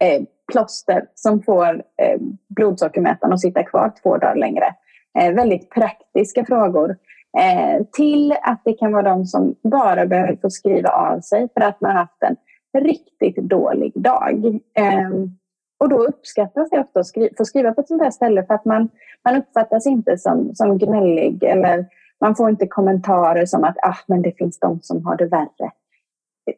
eh, 0.00 0.22
plåster 0.52 1.06
som 1.14 1.42
får 1.42 1.74
eh, 2.02 2.20
blodsockermätaren 2.48 3.32
att 3.32 3.40
sitta 3.40 3.62
kvar 3.62 3.92
två 4.02 4.16
dagar 4.16 4.36
längre. 4.36 4.74
Eh, 5.18 5.32
väldigt 5.32 5.70
praktiska 5.70 6.44
frågor. 6.44 6.96
Eh, 7.38 7.84
till 7.92 8.32
att 8.42 8.62
det 8.64 8.72
kan 8.72 8.92
vara 8.92 9.02
de 9.02 9.26
som 9.26 9.54
bara 9.62 10.06
behöver 10.06 10.36
få 10.36 10.50
skriva 10.50 10.90
av 10.90 11.20
sig 11.20 11.48
för 11.54 11.60
att 11.60 11.80
man 11.80 11.96
haft 11.96 12.22
en 12.22 12.36
riktigt 12.74 13.36
dålig 13.36 13.92
dag. 13.94 14.60
Ehm, 14.74 15.30
och 15.78 15.88
då 15.88 16.04
uppskattas 16.04 16.70
det 16.70 16.80
ofta 16.80 17.00
att 17.00 17.06
skri 17.06 17.30
få 17.36 17.44
skriva 17.44 17.72
på 17.72 17.80
ett 17.80 17.88
sånt 17.88 18.02
här 18.02 18.10
ställe 18.10 18.46
för 18.46 18.54
att 18.54 18.64
man, 18.64 18.88
man 19.24 19.36
uppfattas 19.36 19.86
inte 19.86 20.18
som, 20.18 20.54
som 20.54 20.78
gnällig 20.78 21.42
eller 21.42 21.86
man 22.20 22.36
får 22.36 22.50
inte 22.50 22.66
kommentarer 22.66 23.46
som 23.46 23.64
att 23.64 23.76
ah, 23.82 23.96
men 24.06 24.22
det 24.22 24.32
finns 24.38 24.58
de 24.58 24.80
som 24.82 25.06
har 25.06 25.16
det 25.16 25.26
värre. 25.26 25.70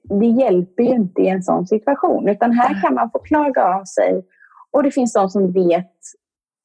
Det 0.02 0.26
hjälper 0.26 0.82
ju 0.82 0.88
inte 0.88 1.22
i 1.22 1.28
en 1.28 1.42
sån 1.42 1.66
situation 1.66 2.28
utan 2.28 2.52
här 2.52 2.82
kan 2.82 2.94
man 2.94 3.10
få 3.10 3.18
klaga 3.18 3.64
av 3.64 3.84
sig 3.84 4.24
och 4.70 4.82
det 4.82 4.90
finns 4.90 5.12
de 5.12 5.28
som 5.30 5.52
vet, 5.52 5.96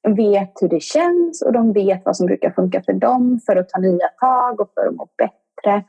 vet 0.08 0.52
hur 0.60 0.68
det 0.68 0.82
känns 0.82 1.42
och 1.42 1.52
de 1.52 1.72
vet 1.72 2.04
vad 2.04 2.16
som 2.16 2.26
brukar 2.26 2.50
funka 2.50 2.82
för 2.82 2.92
dem 2.92 3.40
för 3.46 3.56
att 3.56 3.68
ta 3.68 3.80
nya 3.80 4.08
tag 4.20 4.60
och 4.60 4.70
för 4.74 4.86
att 4.88 4.94
må 4.94 5.08
bättre. 5.18 5.84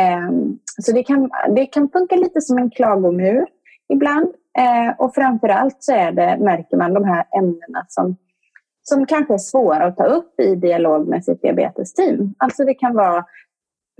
Um, 0.00 0.58
så 0.82 0.92
det 0.92 1.02
kan, 1.02 1.30
det 1.56 1.66
kan 1.66 1.88
funka 1.88 2.16
lite 2.16 2.40
som 2.40 2.58
en 2.58 2.70
klagomur 2.70 3.46
ibland. 3.88 4.34
Eh, 4.58 4.94
och 4.98 5.14
framförallt 5.14 5.76
så 5.80 5.92
är 5.92 6.12
det, 6.12 6.36
märker 6.40 6.76
man 6.76 6.94
de 6.94 7.04
här 7.04 7.24
ämnena 7.38 7.84
som, 7.88 8.16
som 8.82 9.06
kanske 9.06 9.34
är 9.34 9.38
svåra 9.38 9.84
att 9.84 9.96
ta 9.96 10.04
upp 10.04 10.40
i 10.40 10.54
dialog 10.54 11.08
med 11.08 11.24
sitt 11.24 11.42
diabetesteam. 11.42 12.34
Alltså 12.38 12.64
det 12.64 12.74
kan 12.74 12.94
vara 12.94 13.24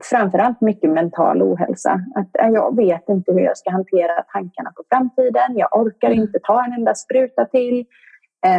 framförallt 0.05 0.61
mycket 0.61 0.91
mental 0.91 1.43
ohälsa. 1.43 2.01
Att 2.15 2.53
jag 2.53 2.77
vet 2.77 3.09
inte 3.09 3.33
hur 3.33 3.41
jag 3.41 3.59
ska 3.59 3.71
hantera 3.71 4.23
tankarna 4.33 4.73
på 4.77 4.83
framtiden. 4.89 5.57
Jag 5.57 5.77
orkar 5.77 6.11
mm. 6.11 6.23
inte 6.23 6.39
ta 6.43 6.65
en 6.65 6.73
enda 6.73 6.95
spruta 6.95 7.45
till. 7.45 7.87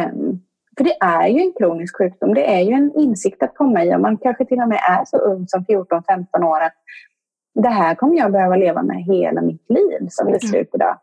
Um, 0.08 0.40
för 0.76 0.84
det 0.84 0.96
är 1.00 1.28
ju 1.28 1.40
en 1.40 1.52
kronisk 1.58 1.98
sjukdom. 1.98 2.34
Det 2.34 2.54
är 2.54 2.60
ju 2.60 2.72
en 2.72 2.92
insikt 2.96 3.42
att 3.42 3.54
komma 3.54 3.84
i. 3.84 3.94
Om 3.94 4.02
man 4.02 4.16
kanske 4.16 4.44
till 4.44 4.60
och 4.60 4.68
med 4.68 4.78
är 4.90 5.04
så 5.04 5.18
ung 5.18 5.48
som 5.48 5.64
14-15 5.64 6.44
år 6.44 6.60
att 6.60 6.74
det 7.54 7.68
här 7.68 7.94
kommer 7.94 8.16
jag 8.16 8.32
behöva 8.32 8.56
leva 8.56 8.82
med 8.82 9.04
hela 9.04 9.42
mitt 9.42 9.70
liv 9.70 10.06
som 10.10 10.32
det 10.32 10.40
ser 10.40 10.58
ut 10.58 10.70
idag. 10.74 10.98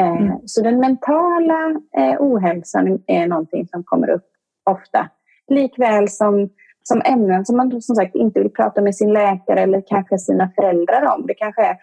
Eh, 0.00 0.16
mm. 0.16 0.38
Så 0.44 0.62
den 0.62 0.80
mentala 0.80 1.80
eh, 1.96 2.16
ohälsan 2.20 3.02
är 3.06 3.26
någonting 3.26 3.68
som 3.68 3.84
kommer 3.84 4.10
upp 4.10 4.26
ofta. 4.70 5.08
Likväl 5.48 6.08
som, 6.08 6.48
som 6.82 7.02
ämnen 7.04 7.46
som 7.46 7.56
man 7.56 7.82
som 7.82 7.96
sagt 7.96 8.14
inte 8.14 8.40
vill 8.40 8.52
prata 8.52 8.80
med 8.80 8.94
sin 8.94 9.12
läkare 9.12 9.60
eller 9.60 9.82
kanske 9.86 10.18
sina 10.18 10.50
föräldrar 10.54 11.14
om. 11.14 11.26
Det 11.26 11.34
kanske 11.34 11.62
är 11.62 11.76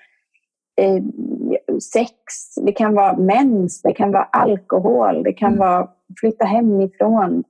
eh, 0.81 1.03
sex, 1.93 2.15
det 2.65 2.71
kan 2.71 2.93
vara 2.93 3.17
mens, 3.17 3.81
det 3.81 3.93
kan 3.93 4.11
vara 4.11 4.23
alkohol, 4.23 5.23
det 5.23 5.33
kan 5.33 5.53
mm. 5.53 5.59
vara 5.59 5.89
flytta 6.19 6.45
hemifrån. 6.45 7.43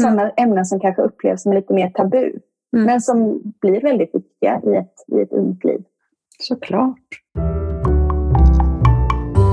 Sådana 0.00 0.22
mm. 0.22 0.32
ämnen 0.36 0.64
som 0.64 0.80
kanske 0.80 1.02
upplevs 1.02 1.42
som 1.42 1.52
lite 1.52 1.74
mer 1.74 1.90
tabu. 1.90 2.32
Mm. 2.72 2.86
Men 2.86 3.00
som 3.00 3.42
blir 3.60 3.80
väldigt 3.80 4.14
viktiga 4.14 4.60
i 4.64 4.76
ett, 4.76 4.94
i 5.18 5.20
ett 5.22 5.32
ungt 5.32 5.64
liv. 5.64 5.80
Såklart. 6.38 7.08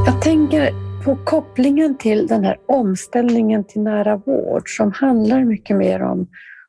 Jag 0.06 0.22
tänker 0.22 0.88
på 1.04 1.18
kopplingen 1.26 1.98
till 1.98 2.28
den 2.28 2.44
här 2.44 2.58
omställningen 2.66 3.64
till 3.64 3.82
nära 3.82 4.18
vård 4.18 4.64
som 4.78 4.92
handlar 4.92 5.46
mycket 5.46 5.78
mer 5.78 6.02
om, 6.02 6.28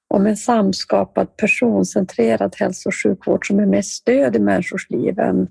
om 0.08 0.26
en 0.26 0.36
samskapad 0.36 1.36
personcentrerad 1.36 2.54
hälso 2.58 2.88
och 2.88 2.94
sjukvård 2.94 3.46
som 3.46 3.60
är 3.60 3.66
mer 3.66 3.82
stöd 3.82 4.36
i 4.36 4.38
människors 4.38 4.90
liv 4.90 5.18
än, 5.18 5.48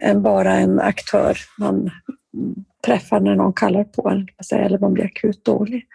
än 0.00 0.22
bara 0.22 0.52
en 0.52 0.80
aktör 0.80 1.36
man 1.58 1.90
träffar 2.86 3.20
när 3.20 3.34
någon 3.34 3.52
kallar 3.52 3.84
på 3.84 4.08
en 4.08 4.26
eller 4.52 4.78
man 4.78 4.94
blir 4.94 5.04
akut 5.04 5.44
dålig. 5.44 5.86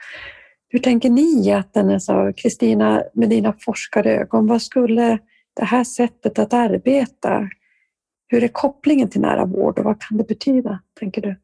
Hur 0.74 0.80
tänker 0.80 1.10
ni 1.10 1.52
att 1.52 1.74
den 1.74 1.90
är 1.90 2.00
så, 2.00 2.34
Kristina, 2.38 3.04
med 3.14 3.30
dina 3.30 3.54
forskarögon, 3.60 4.48
vad 4.48 4.62
skulle 4.62 5.20
det 5.54 5.66
här 5.66 5.84
sättet 5.84 6.40
att 6.40 6.54
arbeta 6.54 7.50
hur 8.28 8.44
är 8.44 8.48
kopplingen 8.48 9.10
till 9.10 9.22
nära 9.22 9.46
vård 9.46 9.80
och 9.80 9.86
vad 9.86 10.02
kan 10.02 10.18
det 10.18 10.28
betyda, 10.28 10.80
tänker 11.00 11.22
du? 11.22 11.36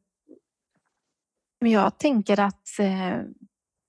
Jag 1.59 1.97
tänker 1.99 2.39
att 2.39 2.79
eh, 2.79 3.19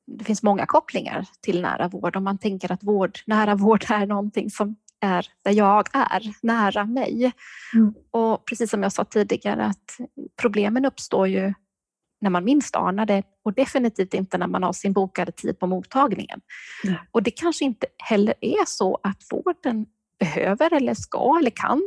det 0.07 0.25
finns 0.25 0.43
många 0.43 0.67
kopplingar 0.67 1.27
till 1.41 1.63
nära 1.63 1.89
vård. 1.89 2.17
Om 2.17 2.25
man 2.25 2.39
tänker 2.39 2.73
att 2.73 2.85
vård, 2.85 3.19
nära 3.27 3.55
vård 3.55 3.85
är 3.91 4.07
någonting 4.07 4.51
som 4.51 4.77
är 5.01 5.27
där 5.45 5.53
jag 5.53 5.89
är, 5.93 6.23
nära 6.43 6.85
mig. 6.85 7.33
Mm. 7.75 7.95
Och 8.11 8.47
precis 8.47 8.71
som 8.71 8.83
jag 8.83 8.93
sa 8.93 9.05
tidigare 9.05 9.65
att 9.65 9.99
problemen 10.43 10.85
uppstår 10.85 11.29
ju 11.29 11.55
när 12.21 12.31
man 12.31 12.45
minst 12.45 12.77
anar 12.77 13.07
det 13.07 13.23
och 13.45 13.55
definitivt 13.55 14.15
inte 14.15 14.39
när 14.39 14.47
man 14.47 14.63
har 14.63 14.73
sin 14.73 14.93
bokade 14.93 15.33
tid 15.33 15.59
på 15.59 15.67
mottagningen. 15.67 16.41
Mm. 16.85 16.97
Och 17.11 17.23
det 17.23 17.31
kanske 17.31 17.65
inte 17.65 17.87
heller 17.97 18.35
är 18.41 18.65
så 18.67 18.99
att 19.03 19.23
vården 19.31 19.87
behöver 20.21 20.75
eller 20.75 20.95
ska 20.95 21.39
eller 21.41 21.51
kan 21.51 21.83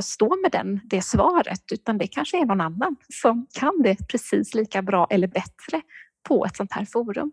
stå 0.00 0.36
med 0.42 0.52
den, 0.52 0.80
det 0.84 1.02
svaret, 1.02 1.72
utan 1.72 1.98
det 1.98 2.06
kanske 2.06 2.38
är 2.38 2.44
någon 2.44 2.60
annan 2.60 2.96
som 3.08 3.46
kan 3.52 3.82
det 3.82 4.08
precis 4.08 4.54
lika 4.54 4.82
bra 4.82 5.06
eller 5.10 5.26
bättre 5.26 5.82
på 6.28 6.44
ett 6.44 6.56
sånt 6.56 6.72
här 6.72 6.84
forum. 6.84 7.32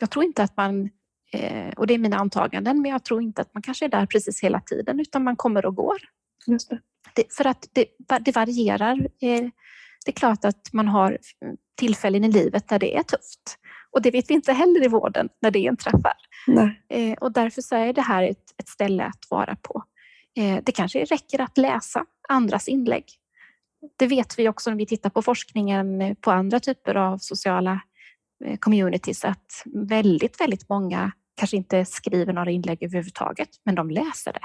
Jag 0.00 0.10
tror 0.10 0.24
inte 0.24 0.42
att 0.42 0.56
man, 0.56 0.90
eh, 1.32 1.72
och 1.76 1.86
det 1.86 1.94
är 1.94 1.98
mina 1.98 2.16
antaganden, 2.16 2.82
men 2.82 2.90
jag 2.90 3.04
tror 3.04 3.22
inte 3.22 3.42
att 3.42 3.54
man 3.54 3.62
kanske 3.62 3.84
är 3.84 3.88
där 3.88 4.06
precis 4.06 4.40
hela 4.40 4.60
tiden 4.60 5.00
utan 5.00 5.24
man 5.24 5.36
kommer 5.36 5.66
och 5.66 5.74
går. 5.74 5.98
Just 6.46 6.70
det. 6.70 6.80
Det, 7.14 7.34
för 7.34 7.46
att 7.46 7.68
det, 7.72 7.86
det 8.20 8.34
varierar. 8.34 9.08
Det 10.04 10.10
är 10.10 10.12
klart 10.12 10.44
att 10.44 10.72
man 10.72 10.88
har 10.88 11.18
tillfällen 11.78 12.24
i 12.24 12.32
livet 12.32 12.68
där 12.68 12.78
det 12.78 12.96
är 12.96 13.02
tufft. 13.02 13.58
Och 13.90 14.02
det 14.02 14.10
vet 14.10 14.30
vi 14.30 14.34
inte 14.34 14.52
heller 14.52 14.84
i 14.84 14.88
vården 14.88 15.28
när 15.42 15.50
det 15.50 15.58
inträffar. 15.58 16.14
Nej. 16.46 16.82
Eh, 16.88 17.12
och 17.12 17.32
därför 17.32 17.62
så 17.62 17.76
är 17.76 17.92
det 17.92 18.02
här 18.02 18.22
ett, 18.22 18.44
ett 18.58 18.68
ställe 18.68 19.04
att 19.04 19.30
vara 19.30 19.56
på. 19.56 19.84
Eh, 20.36 20.58
det 20.62 20.72
kanske 20.72 21.04
räcker 21.04 21.40
att 21.40 21.58
läsa 21.58 22.04
andras 22.28 22.68
inlägg. 22.68 23.04
Det 23.96 24.06
vet 24.06 24.38
vi 24.38 24.48
också 24.48 24.70
när 24.70 24.76
vi 24.76 24.86
tittar 24.86 25.10
på 25.10 25.22
forskningen 25.22 26.16
på 26.20 26.30
andra 26.30 26.60
typer 26.60 26.94
av 26.94 27.18
sociala 27.18 27.80
eh, 28.44 28.56
communities 28.58 29.24
att 29.24 29.62
väldigt, 29.74 30.40
väldigt 30.40 30.68
många 30.68 31.12
kanske 31.36 31.56
inte 31.56 31.84
skriver 31.84 32.32
några 32.32 32.50
inlägg 32.50 32.82
överhuvudtaget, 32.82 33.48
men 33.64 33.74
de 33.74 33.90
läser 33.90 34.32
det. 34.32 34.40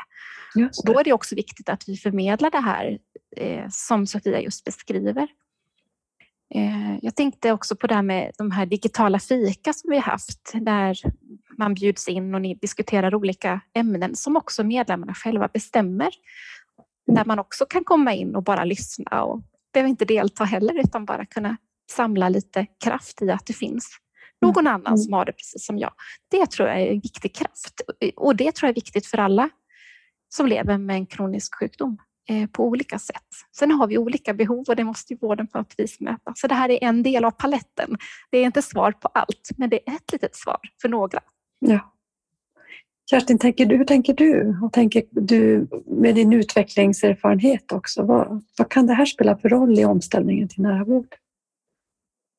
det. 0.56 0.70
Då 0.86 1.00
är 1.00 1.04
det 1.04 1.14
också 1.14 1.36
viktigt 1.36 1.70
att 1.70 1.84
vi 1.90 1.98
förmedlar 1.98 2.52
det 2.52 2.60
här 2.60 2.98
eh, 3.38 3.66
som 3.70 4.08
Sofia 4.08 4.42
just 4.42 4.64
beskriver. 4.64 5.28
Jag 7.02 7.16
tänkte 7.16 7.52
också 7.52 7.76
på 7.76 7.88
det 7.88 7.96
här 7.96 8.02
med 8.02 8.32
de 8.38 8.52
här 8.52 8.66
digitala 8.66 9.20
fika 9.20 9.74
som 9.74 9.90
vi 9.90 9.96
har 9.96 10.04
haft 10.04 10.52
där 10.54 10.98
man 11.58 11.74
bjuds 11.74 12.08
in 12.08 12.36
och 12.36 12.42
ni 12.42 12.56
diskuterar 12.56 13.16
olika 13.16 13.62
ämnen 13.74 14.16
som 14.16 14.36
också 14.36 14.64
medlemmarna 14.64 15.14
själva 15.14 15.48
bestämmer. 15.48 16.10
Där 17.08 17.26
man 17.26 17.40
också 17.40 17.66
kan 17.66 17.84
komma 17.84 18.14
in 18.14 18.36
och 18.36 18.44
bara 18.44 18.64
lyssna 18.64 19.24
och 19.24 19.42
behöver 19.74 19.90
inte 19.90 20.06
delta 20.06 20.44
heller 20.44 20.80
utan 20.80 21.06
bara 21.06 21.26
kunna 21.26 21.58
samla 21.92 22.30
lite 22.30 22.66
kraft 22.84 23.22
i 23.22 23.32
att 23.32 23.46
det 23.46 23.54
finns 23.54 24.00
någon 24.42 24.68
mm. 24.68 24.74
annan 24.74 24.98
som 24.98 25.14
har 25.14 25.26
det 25.26 25.32
precis 25.32 25.66
som 25.66 25.78
jag. 25.78 25.94
Det 26.32 26.52
tror 26.52 26.70
jag 26.70 26.82
är 26.82 26.88
en 26.88 27.00
viktig 27.00 27.36
kraft 27.36 27.82
och 28.16 28.36
det 28.36 28.56
tror 28.56 28.68
jag 28.68 28.72
är 28.72 28.76
viktigt 28.76 29.06
för 29.06 29.18
alla 29.18 29.50
som 30.30 30.48
lever 30.48 30.78
med 30.78 30.96
en 30.96 31.06
kronisk 31.06 31.56
sjukdom 31.56 31.92
eh, 31.92 32.09
Eh, 32.30 32.48
på 32.48 32.64
olika 32.64 33.00
sätt. 33.00 33.28
Sen 33.58 33.72
har 33.72 33.88
vi 33.88 33.98
olika 33.98 34.34
behov 34.34 34.66
och 34.68 34.76
det 34.76 34.84
måste 34.84 35.14
ju 35.14 35.20
vården 35.22 35.48
på 35.48 35.58
något 35.58 35.74
vis 35.78 36.00
möta. 36.00 36.34
Så 36.36 36.48
det 36.48 36.56
här 36.56 36.70
är 36.70 36.84
en 36.84 37.04
del 37.04 37.26
av 37.26 37.32
paletten. 37.32 37.98
Det 38.30 38.38
är 38.38 38.46
inte 38.46 38.62
svar 38.62 38.92
på 38.92 39.08
allt, 39.14 39.50
men 39.58 39.70
det 39.70 39.90
är 39.90 39.96
ett 39.96 40.12
litet 40.12 40.36
svar 40.36 40.60
för 40.82 40.90
några. 40.90 41.20
Ja. 41.60 41.94
Kerstin, 43.10 43.38
tänker 43.40 43.66
du, 43.66 43.78
hur 43.78 43.86
tänker 43.86 44.14
du? 44.14 44.58
Och 44.64 44.74
tänker 44.74 45.04
du 45.12 45.68
med 45.86 46.16
din 46.16 46.34
utvecklingserfarenhet 46.34 47.72
också? 47.72 48.04
Vad, 48.04 48.44
vad 48.58 48.70
kan 48.70 48.88
det 48.88 48.94
här 48.94 49.06
spela 49.06 49.38
för 49.38 49.50
roll 49.50 49.80
i 49.80 49.86
omställningen 49.86 50.48
till 50.48 50.64
nära 50.64 50.84
vård? 50.84 51.16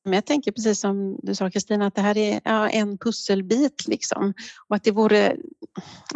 Men 0.03 0.13
jag 0.13 0.25
tänker 0.25 0.51
precis 0.51 0.79
som 0.79 1.19
du 1.23 1.35
sa 1.35 1.49
Kristina 1.49 1.87
att 1.87 1.95
det 1.95 2.01
här 2.01 2.17
är 2.17 2.41
ja, 2.43 2.69
en 2.69 2.97
pusselbit 2.97 3.87
liksom 3.87 4.33
och 4.67 4.75
att 4.75 4.83
det 4.83 4.91
vore 4.91 5.35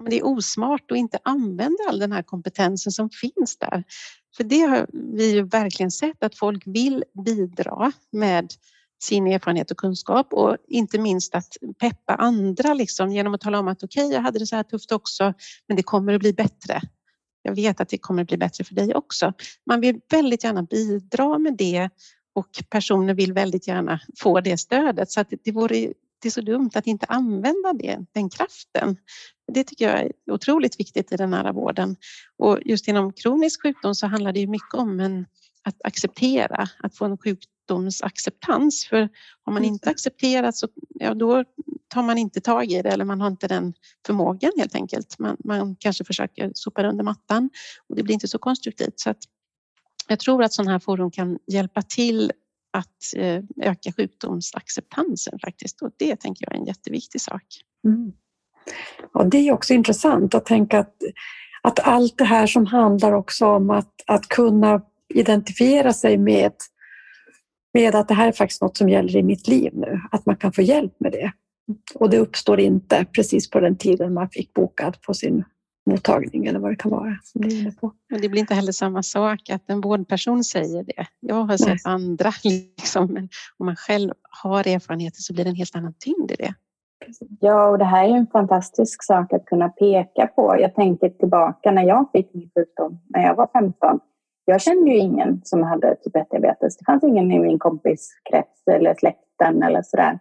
det 0.09 0.19
är 0.19 0.25
osmart 0.25 0.91
att 0.91 0.97
inte 0.97 1.19
använda 1.23 1.83
all 1.89 1.99
den 1.99 2.11
här 2.11 2.23
kompetensen 2.23 2.91
som 2.91 3.09
finns 3.09 3.57
där. 3.59 3.83
För 4.37 4.43
det 4.43 4.59
har 4.59 4.87
vi 5.17 5.31
ju 5.31 5.43
verkligen 5.43 5.91
sett 5.91 6.23
att 6.23 6.37
folk 6.37 6.63
vill 6.65 7.03
bidra 7.25 7.91
med 8.11 8.53
sin 9.03 9.27
erfarenhet 9.27 9.71
och 9.71 9.77
kunskap 9.77 10.33
och 10.33 10.57
inte 10.67 10.99
minst 10.99 11.35
att 11.35 11.57
peppa 11.79 12.15
andra 12.15 12.73
liksom, 12.73 13.11
genom 13.11 13.33
att 13.33 13.41
tala 13.41 13.59
om 13.59 13.67
att 13.67 13.83
okej, 13.83 14.05
okay, 14.05 14.15
jag 14.15 14.21
hade 14.21 14.39
det 14.39 14.47
så 14.47 14.55
här 14.55 14.63
tufft 14.63 14.91
också, 14.91 15.33
men 15.67 15.77
det 15.77 15.83
kommer 15.83 16.13
att 16.13 16.19
bli 16.19 16.33
bättre. 16.33 16.81
Jag 17.41 17.55
vet 17.55 17.81
att 17.81 17.89
det 17.89 17.97
kommer 17.97 18.21
att 18.21 18.27
bli 18.27 18.37
bättre 18.37 18.63
för 18.63 18.75
dig 18.75 18.95
också. 18.95 19.33
Man 19.65 19.81
vill 19.81 19.99
väldigt 20.09 20.43
gärna 20.43 20.63
bidra 20.63 21.37
med 21.37 21.57
det 21.57 21.89
och 22.35 22.49
personer 22.69 23.13
vill 23.13 23.33
väldigt 23.33 23.67
gärna 23.67 23.99
få 24.19 24.41
det 24.41 24.57
stödet 24.57 25.11
så 25.11 25.21
att 25.21 25.33
det 25.43 25.51
vore 25.51 25.93
det 26.21 26.29
är 26.29 26.31
så 26.31 26.41
dumt 26.41 26.69
att 26.73 26.87
inte 26.87 27.05
använda 27.05 27.73
det, 27.73 28.05
den 28.13 28.29
kraften. 28.29 28.97
Det 29.53 29.63
tycker 29.63 29.89
jag 29.89 29.99
är 29.99 30.11
otroligt 30.31 30.79
viktigt 30.79 31.11
i 31.11 31.15
den 31.15 31.29
nära 31.29 31.51
vården. 31.51 31.95
Och 32.37 32.59
just 32.65 32.87
inom 32.87 33.13
kronisk 33.13 33.61
sjukdom 33.61 33.95
så 33.95 34.07
handlar 34.07 34.31
det 34.31 34.39
ju 34.39 34.47
mycket 34.47 34.73
om 34.73 34.99
en, 34.99 35.25
att 35.63 35.75
acceptera, 35.83 36.69
att 36.79 36.95
få 36.95 37.05
en 37.05 37.17
sjukdomsacceptans. 37.17 38.87
För 38.89 39.09
har 39.45 39.53
man 39.53 39.65
inte 39.65 39.89
accepterat 39.89 40.55
så 40.55 40.67
ja, 40.89 41.13
då 41.13 41.43
tar 41.87 42.03
man 42.03 42.17
inte 42.17 42.41
tag 42.41 42.71
i 42.71 42.81
det 42.81 42.89
eller 42.89 43.05
man 43.05 43.21
har 43.21 43.27
inte 43.27 43.47
den 43.47 43.73
förmågan 44.05 44.51
helt 44.57 44.75
enkelt. 44.75 45.19
Man, 45.19 45.37
man 45.43 45.75
kanske 45.75 46.03
försöker 46.03 46.51
sopa 46.55 46.87
under 46.87 47.03
mattan 47.03 47.49
och 47.89 47.95
det 47.95 48.03
blir 48.03 48.13
inte 48.13 48.27
så 48.27 48.37
konstruktivt. 48.37 48.99
Så 48.99 49.09
att 49.09 49.19
jag 50.07 50.19
tror 50.19 50.43
att 50.43 50.53
sådana 50.53 50.71
här 50.71 50.79
forum 50.79 51.11
kan 51.11 51.39
hjälpa 51.47 51.81
till 51.81 52.31
att 52.73 53.13
eh, 53.15 53.41
öka 53.61 53.91
sjukdomsacceptansen 53.97 55.39
faktiskt 55.39 55.81
och 55.81 55.91
det 55.97 56.15
tänker 56.15 56.45
jag 56.45 56.55
är 56.55 56.59
en 56.59 56.65
jätteviktig 56.65 57.21
sak. 57.21 57.43
Mm. 57.85 58.13
Ja, 59.13 59.23
det 59.23 59.37
är 59.37 59.51
också 59.51 59.73
intressant 59.73 60.35
att 60.35 60.45
tänka 60.45 60.79
att, 60.79 60.95
att 61.61 61.79
allt 61.79 62.17
det 62.17 62.25
här 62.25 62.47
som 62.47 62.65
handlar 62.65 63.13
också 63.13 63.45
om 63.45 63.69
att, 63.69 63.93
att 64.05 64.27
kunna 64.27 64.81
identifiera 65.13 65.93
sig 65.93 66.17
med, 66.17 66.53
med 67.73 67.95
att 67.95 68.07
det 68.07 68.13
här 68.13 68.27
är 68.27 68.31
faktiskt 68.31 68.61
något 68.61 68.77
som 68.77 68.89
gäller 68.89 69.15
i 69.15 69.23
mitt 69.23 69.47
liv 69.47 69.71
nu, 69.75 70.01
att 70.11 70.25
man 70.25 70.35
kan 70.35 70.53
få 70.53 70.61
hjälp 70.61 70.93
med 70.99 71.11
det. 71.11 71.31
Och 71.95 72.09
det 72.09 72.17
uppstår 72.17 72.59
inte 72.59 73.05
precis 73.05 73.49
på 73.49 73.59
den 73.59 73.77
tiden 73.77 74.13
man 74.13 74.29
fick 74.29 74.53
bokad 74.53 75.01
på 75.01 75.13
sin 75.13 75.43
mottagning 75.85 76.45
eller 76.45 76.59
vad 76.59 76.71
det 76.71 76.75
kan 76.75 76.91
vara. 76.91 77.17
Som 77.23 77.41
du 77.41 77.67
är 77.67 77.71
på. 77.71 77.91
Men 78.09 78.21
det 78.21 78.29
blir 78.29 78.41
inte 78.41 78.53
heller 78.53 78.71
samma 78.71 79.03
sak 79.03 79.49
att 79.49 79.69
en 79.69 79.81
vårdperson 79.81 80.43
säger 80.43 80.83
det. 80.83 81.05
Jag 81.19 81.35
har 81.35 81.57
sett 81.57 81.67
Nej. 81.67 81.77
andra, 81.83 82.31
liksom, 82.43 83.13
men 83.13 83.29
om 83.57 83.65
man 83.65 83.75
själv 83.75 84.11
har 84.43 84.67
erfarenheter 84.67 85.21
så 85.21 85.33
blir 85.33 85.43
det 85.43 85.49
en 85.49 85.55
helt 85.55 85.75
annan 85.75 85.93
tyngd 85.99 86.31
i 86.31 86.35
det. 86.35 86.53
Ja, 87.39 87.69
och 87.69 87.77
det 87.77 87.85
här 87.85 88.05
är 88.05 88.17
en 88.17 88.27
fantastisk 88.27 89.03
sak 89.03 89.33
att 89.33 89.45
kunna 89.45 89.69
peka 89.69 90.27
på. 90.27 90.55
Jag 90.59 90.75
tänker 90.75 91.09
tillbaka 91.09 91.71
när 91.71 91.83
jag 91.83 92.09
fick 92.11 92.33
min 92.33 92.49
sjukdom 92.55 92.99
när 93.09 93.23
jag 93.23 93.35
var 93.35 93.49
15. 93.53 93.99
Jag 94.45 94.61
kände 94.61 94.91
ju 94.91 94.97
ingen 94.97 95.41
som 95.43 95.63
hade 95.63 95.95
typ 95.95 96.15
1-diabetes. 96.15 96.77
Det 96.79 96.85
fanns 96.85 97.03
ingen 97.03 97.31
i 97.31 97.39
min 97.39 97.59
kompiskrets 97.59 98.67
eller 98.71 98.95
släkten 98.95 99.63
eller 99.63 99.81
sådär 99.81 100.19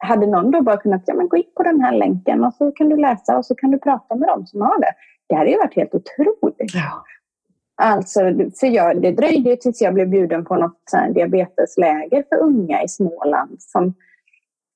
hade 0.00 0.26
någon 0.26 0.50
då 0.50 0.62
bara 0.62 0.76
kunnat 0.76 1.02
ja, 1.06 1.14
men 1.14 1.28
gå 1.28 1.36
in 1.36 1.44
på 1.56 1.62
den 1.62 1.80
här 1.80 1.92
länken 1.92 2.44
och 2.44 2.54
så 2.54 2.70
kan 2.70 2.88
du 2.88 2.96
läsa 2.96 3.38
och 3.38 3.46
så 3.46 3.54
kan 3.54 3.70
du 3.70 3.78
prata 3.78 4.14
med 4.14 4.28
dem 4.28 4.46
som 4.46 4.60
har 4.60 4.80
det. 4.80 4.92
Det 5.28 5.34
hade 5.34 5.50
ju 5.50 5.56
varit 5.56 5.76
helt 5.76 5.94
otroligt. 5.94 6.74
Ja. 6.74 7.04
Alltså, 7.82 8.20
för 8.60 8.66
jag, 8.66 9.02
det 9.02 9.12
dröjde 9.12 9.56
tills 9.56 9.82
jag 9.82 9.94
blev 9.94 10.08
bjuden 10.08 10.44
på 10.44 10.56
något 10.56 10.82
diabetesläger 11.14 12.24
för 12.28 12.36
unga 12.36 12.82
i 12.82 12.88
Småland 12.88 13.56
som, 13.58 13.94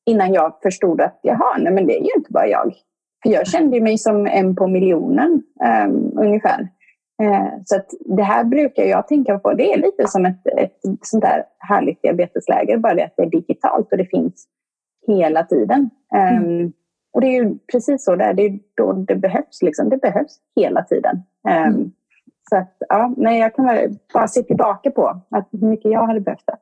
innan 0.06 0.32
jag 0.32 0.58
förstod 0.62 1.00
att 1.00 1.20
jaha, 1.22 1.58
nej, 1.58 1.72
men 1.72 1.86
det 1.86 1.98
är 1.98 2.00
ju 2.00 2.10
inte 2.16 2.32
bara 2.32 2.46
jag. 2.46 2.74
För 3.22 3.30
jag 3.30 3.46
kände 3.46 3.80
mig 3.80 3.98
som 3.98 4.26
en 4.26 4.56
på 4.56 4.66
miljonen 4.66 5.42
um, 5.86 6.18
ungefär. 6.18 6.68
Uh, 7.22 7.48
så 7.64 7.80
det 8.16 8.22
här 8.22 8.44
brukar 8.44 8.84
jag 8.84 9.08
tänka 9.08 9.38
på. 9.38 9.52
Det 9.52 9.72
är 9.72 9.76
lite 9.76 10.08
som 10.08 10.26
ett, 10.26 10.46
ett 10.46 10.78
sånt 11.02 11.24
där 11.24 11.44
härligt 11.58 12.02
diabetesläger, 12.02 12.76
bara 12.76 12.94
det 12.94 13.04
att 13.04 13.14
det 13.16 13.22
är 13.22 13.30
digitalt 13.30 13.92
och 13.92 13.98
det 13.98 14.06
finns 14.06 14.48
hela 15.06 15.44
tiden. 15.44 15.90
Mm. 16.14 16.44
Um, 16.44 16.72
och 17.12 17.20
det 17.20 17.26
är 17.26 17.42
ju 17.42 17.58
precis 17.72 18.04
så 18.04 18.16
där, 18.16 18.34
det 18.34 18.42
är 18.42 18.58
då 18.74 18.92
det 18.92 19.16
behövs. 19.16 19.62
Liksom. 19.62 19.88
Det 19.88 19.96
behövs 19.96 20.38
hela 20.56 20.82
tiden. 20.82 21.22
Um, 21.48 21.52
mm. 21.52 21.92
Så 22.50 22.56
att, 22.56 22.76
ja, 22.88 23.14
nej, 23.16 23.40
jag 23.40 23.54
kan 23.54 23.96
bara 24.14 24.28
se 24.28 24.42
tillbaka 24.42 24.90
på 24.90 25.22
att 25.30 25.48
hur 25.52 25.68
mycket 25.68 25.90
jag 25.90 26.06
hade 26.06 26.20
behövt 26.20 26.44
det. 26.46 26.56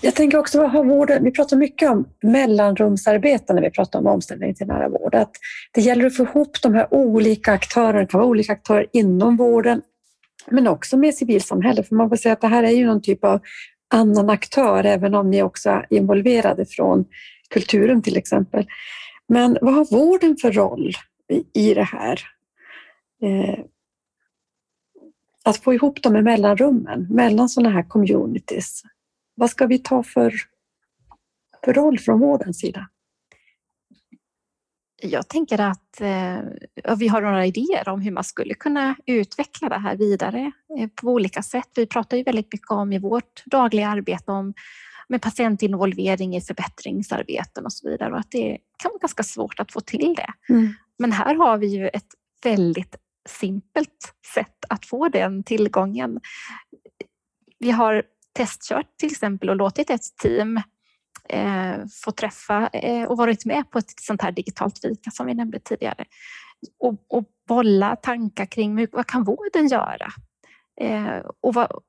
Jag 0.00 0.14
tänker 0.14 0.38
också, 0.38 0.62
har 0.62 0.84
vården, 0.84 1.24
vi 1.24 1.30
pratar 1.30 1.56
mycket 1.56 1.90
om 1.90 2.08
mellanrumsarbete 2.22 3.52
när 3.52 3.62
vi 3.62 3.70
pratar 3.70 3.98
om 3.98 4.06
omställning 4.06 4.54
till 4.54 4.66
nära 4.66 4.88
vård. 4.88 5.14
Att 5.14 5.30
det 5.72 5.80
gäller 5.80 6.06
att 6.06 6.16
få 6.16 6.22
ihop 6.22 6.62
de 6.62 6.74
här 6.74 6.94
olika 6.94 7.52
aktörerna, 7.52 8.00
det 8.00 8.06
kan 8.06 8.20
vara 8.20 8.28
olika 8.28 8.52
aktörer 8.52 8.86
inom 8.92 9.36
vården, 9.36 9.82
men 10.50 10.68
också 10.68 10.96
med 10.96 11.14
civilsamhället. 11.14 11.88
För 11.88 11.94
man 11.94 12.08
får 12.08 12.16
säga 12.16 12.32
att 12.32 12.40
det 12.40 12.46
här 12.46 12.62
är 12.62 12.70
ju 12.70 12.86
någon 12.86 13.02
typ 13.02 13.24
av 13.24 13.40
annan 13.92 14.30
aktör, 14.30 14.84
även 14.84 15.14
om 15.14 15.30
ni 15.30 15.42
också 15.42 15.70
är 15.70 15.86
involverade 15.90 16.66
från 16.66 17.04
kulturen 17.50 18.02
till 18.02 18.16
exempel. 18.16 18.66
Men 19.28 19.58
vad 19.60 19.74
har 19.74 19.84
vården 19.84 20.36
för 20.36 20.52
roll 20.52 20.92
i 21.54 21.74
det 21.74 21.82
här? 21.82 22.20
Eh, 23.22 23.58
att 25.44 25.56
få 25.56 25.74
ihop 25.74 26.02
dem 26.02 26.16
i 26.16 26.22
mellanrummen, 26.22 27.06
mellan 27.10 27.48
sådana 27.48 27.70
här 27.70 27.82
communities. 27.82 28.82
Vad 29.34 29.50
ska 29.50 29.66
vi 29.66 29.78
ta 29.78 30.02
för, 30.02 30.34
för 31.64 31.72
roll 31.72 31.98
från 31.98 32.20
vårdens 32.20 32.58
sida? 32.58 32.88
Jag 35.02 35.28
tänker 35.28 35.60
att 35.60 36.00
eh, 36.00 36.96
vi 36.96 37.08
har 37.08 37.20
några 37.22 37.46
idéer 37.46 37.88
om 37.88 38.00
hur 38.00 38.10
man 38.10 38.24
skulle 38.24 38.54
kunna 38.54 38.96
utveckla 39.06 39.68
det 39.68 39.78
här 39.78 39.96
vidare 39.96 40.52
eh, 40.78 40.88
på 40.88 41.08
olika 41.08 41.42
sätt. 41.42 41.68
Vi 41.74 41.86
pratar 41.86 42.16
ju 42.16 42.22
väldigt 42.22 42.52
mycket 42.52 42.70
om 42.70 42.92
i 42.92 42.98
vårt 42.98 43.42
dagliga 43.46 43.88
arbete 43.88 44.32
om 44.32 44.54
med 45.08 45.22
patientinvolvering 45.22 46.36
i 46.36 46.40
förbättringsarbeten 46.40 47.64
och 47.64 47.72
så 47.72 47.90
vidare 47.90 48.12
och 48.12 48.18
att 48.18 48.30
det 48.30 48.58
kan 48.82 48.90
vara 48.90 48.98
ganska 48.98 49.22
svårt 49.22 49.60
att 49.60 49.72
få 49.72 49.80
till 49.80 50.14
det. 50.16 50.52
Mm. 50.52 50.74
Men 50.98 51.12
här 51.12 51.34
har 51.34 51.58
vi 51.58 51.66
ju 51.66 51.88
ett 51.88 52.08
väldigt 52.44 52.96
simpelt 53.28 54.14
sätt 54.34 54.64
att 54.68 54.86
få 54.86 55.08
den 55.08 55.42
tillgången. 55.42 56.20
Vi 57.58 57.70
har 57.70 58.02
testkört 58.32 58.96
till 58.98 59.10
exempel 59.10 59.50
och 59.50 59.56
låtit 59.56 59.90
ett 59.90 60.16
team 60.22 60.60
eh, 61.32 61.76
fått 62.04 62.16
träffa 62.16 62.68
eh, 62.72 63.04
och 63.04 63.16
varit 63.16 63.44
med 63.44 63.70
på 63.70 63.78
ett 63.78 64.00
sånt 64.00 64.22
här 64.22 64.32
digitalt 64.32 64.78
fika 64.78 65.10
som 65.10 65.26
vi 65.26 65.34
nämnde 65.34 65.58
tidigare. 65.58 66.04
Och, 66.78 66.94
och 67.08 67.24
bolla 67.48 67.96
tankar 67.96 68.46
kring 68.46 68.78
hur, 68.78 68.88
vad 68.92 69.06
kan 69.06 69.24
vården 69.24 69.68
göra? 69.68 70.12
Eh, 70.80 71.18
och 71.40 71.54
vad, 71.54 71.82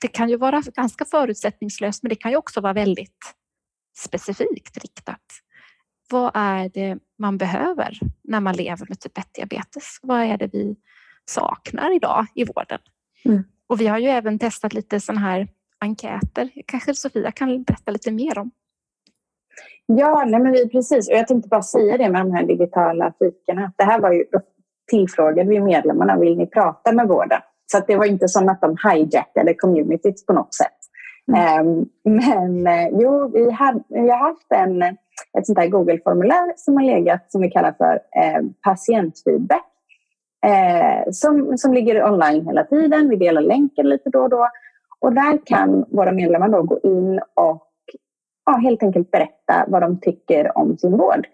det 0.00 0.08
kan 0.08 0.28
ju 0.28 0.36
vara 0.36 0.60
ganska 0.60 1.04
förutsättningslöst 1.04 2.02
men 2.02 2.08
det 2.08 2.16
kan 2.16 2.30
ju 2.30 2.36
också 2.36 2.60
vara 2.60 2.72
väldigt 2.72 3.34
specifikt 3.96 4.76
riktat. 4.76 5.22
Vad 6.10 6.30
är 6.34 6.68
det 6.68 6.98
man 7.18 7.38
behöver 7.38 7.98
när 8.22 8.40
man 8.40 8.56
lever 8.56 8.86
med 8.88 9.00
typ 9.00 9.18
1-diabetes? 9.18 9.98
Vad 10.02 10.20
är 10.20 10.38
det 10.38 10.50
vi 10.52 10.76
saknar 11.24 11.96
idag 11.96 12.26
i 12.34 12.44
vården? 12.44 12.80
Mm. 13.24 13.44
Och 13.66 13.80
vi 13.80 13.86
har 13.86 13.98
ju 13.98 14.08
även 14.08 14.38
testat 14.38 14.72
lite 14.72 15.00
sådana 15.00 15.20
här 15.20 15.48
enkäter. 15.84 16.50
Kanske 16.66 16.94
Sofia 16.94 17.30
kan 17.30 17.62
berätta 17.62 17.92
lite 17.92 18.12
mer 18.12 18.38
om? 18.38 18.50
Ja, 19.86 20.24
nej 20.26 20.40
men 20.40 20.52
vi, 20.52 20.68
precis. 20.68 21.08
Och 21.08 21.14
jag 21.14 21.28
tänkte 21.28 21.48
bara 21.48 21.62
säga 21.62 21.98
det 21.98 22.08
med 22.08 22.20
de 22.20 22.32
här 22.32 22.44
digitala 22.44 23.12
fikorna. 23.18 23.72
Det 23.76 23.84
här 23.84 24.00
var 24.00 24.12
ju 24.12 24.24
tillfrågade 24.90 25.50
vi 25.50 25.60
medlemmarna, 25.60 26.18
vill 26.18 26.36
ni 26.36 26.46
prata 26.46 26.92
med 26.92 27.08
vården? 27.08 27.40
Så 27.72 27.80
det 27.86 27.96
var 27.96 28.04
inte 28.04 28.28
som 28.28 28.48
att 28.48 28.60
de 28.60 28.76
hijackade 28.92 29.54
communityt 29.54 30.26
på 30.26 30.32
något 30.32 30.54
sätt. 30.54 30.78
Mm. 31.28 31.66
Um, 31.68 31.88
men 32.04 32.66
uh, 32.66 33.00
jo, 33.00 33.30
vi, 33.34 33.50
hade, 33.50 33.82
vi 33.88 34.10
har 34.10 34.18
haft 34.18 34.52
en, 34.54 34.82
ett 35.38 35.46
sånt 35.46 35.58
här 35.58 35.68
Google-formulär 35.68 36.52
som 36.56 36.76
har 36.76 36.84
legat 36.84 37.32
som 37.32 37.40
vi 37.40 37.50
kallar 37.50 37.72
för 37.72 37.94
uh, 37.94 38.50
patientfeedback. 38.62 39.70
Uh, 40.46 41.10
som, 41.12 41.58
som 41.58 41.74
ligger 41.74 42.04
online 42.12 42.46
hela 42.46 42.64
tiden. 42.64 43.08
Vi 43.08 43.16
delar 43.16 43.42
länken 43.42 43.88
lite 43.88 44.10
då 44.10 44.20
och 44.20 44.30
då. 44.30 44.48
Och 44.98 45.12
där 45.12 45.38
kan 45.44 45.84
våra 45.88 46.12
medlemmar 46.12 46.48
då 46.48 46.62
gå 46.62 46.80
in 46.82 47.20
och 47.34 47.66
ja, 48.46 48.52
helt 48.52 48.82
enkelt 48.82 49.10
berätta 49.10 49.64
vad 49.68 49.82
de 49.82 50.00
tycker 50.00 50.58
om 50.58 50.78
sin 50.78 50.96
vård. 50.96 51.26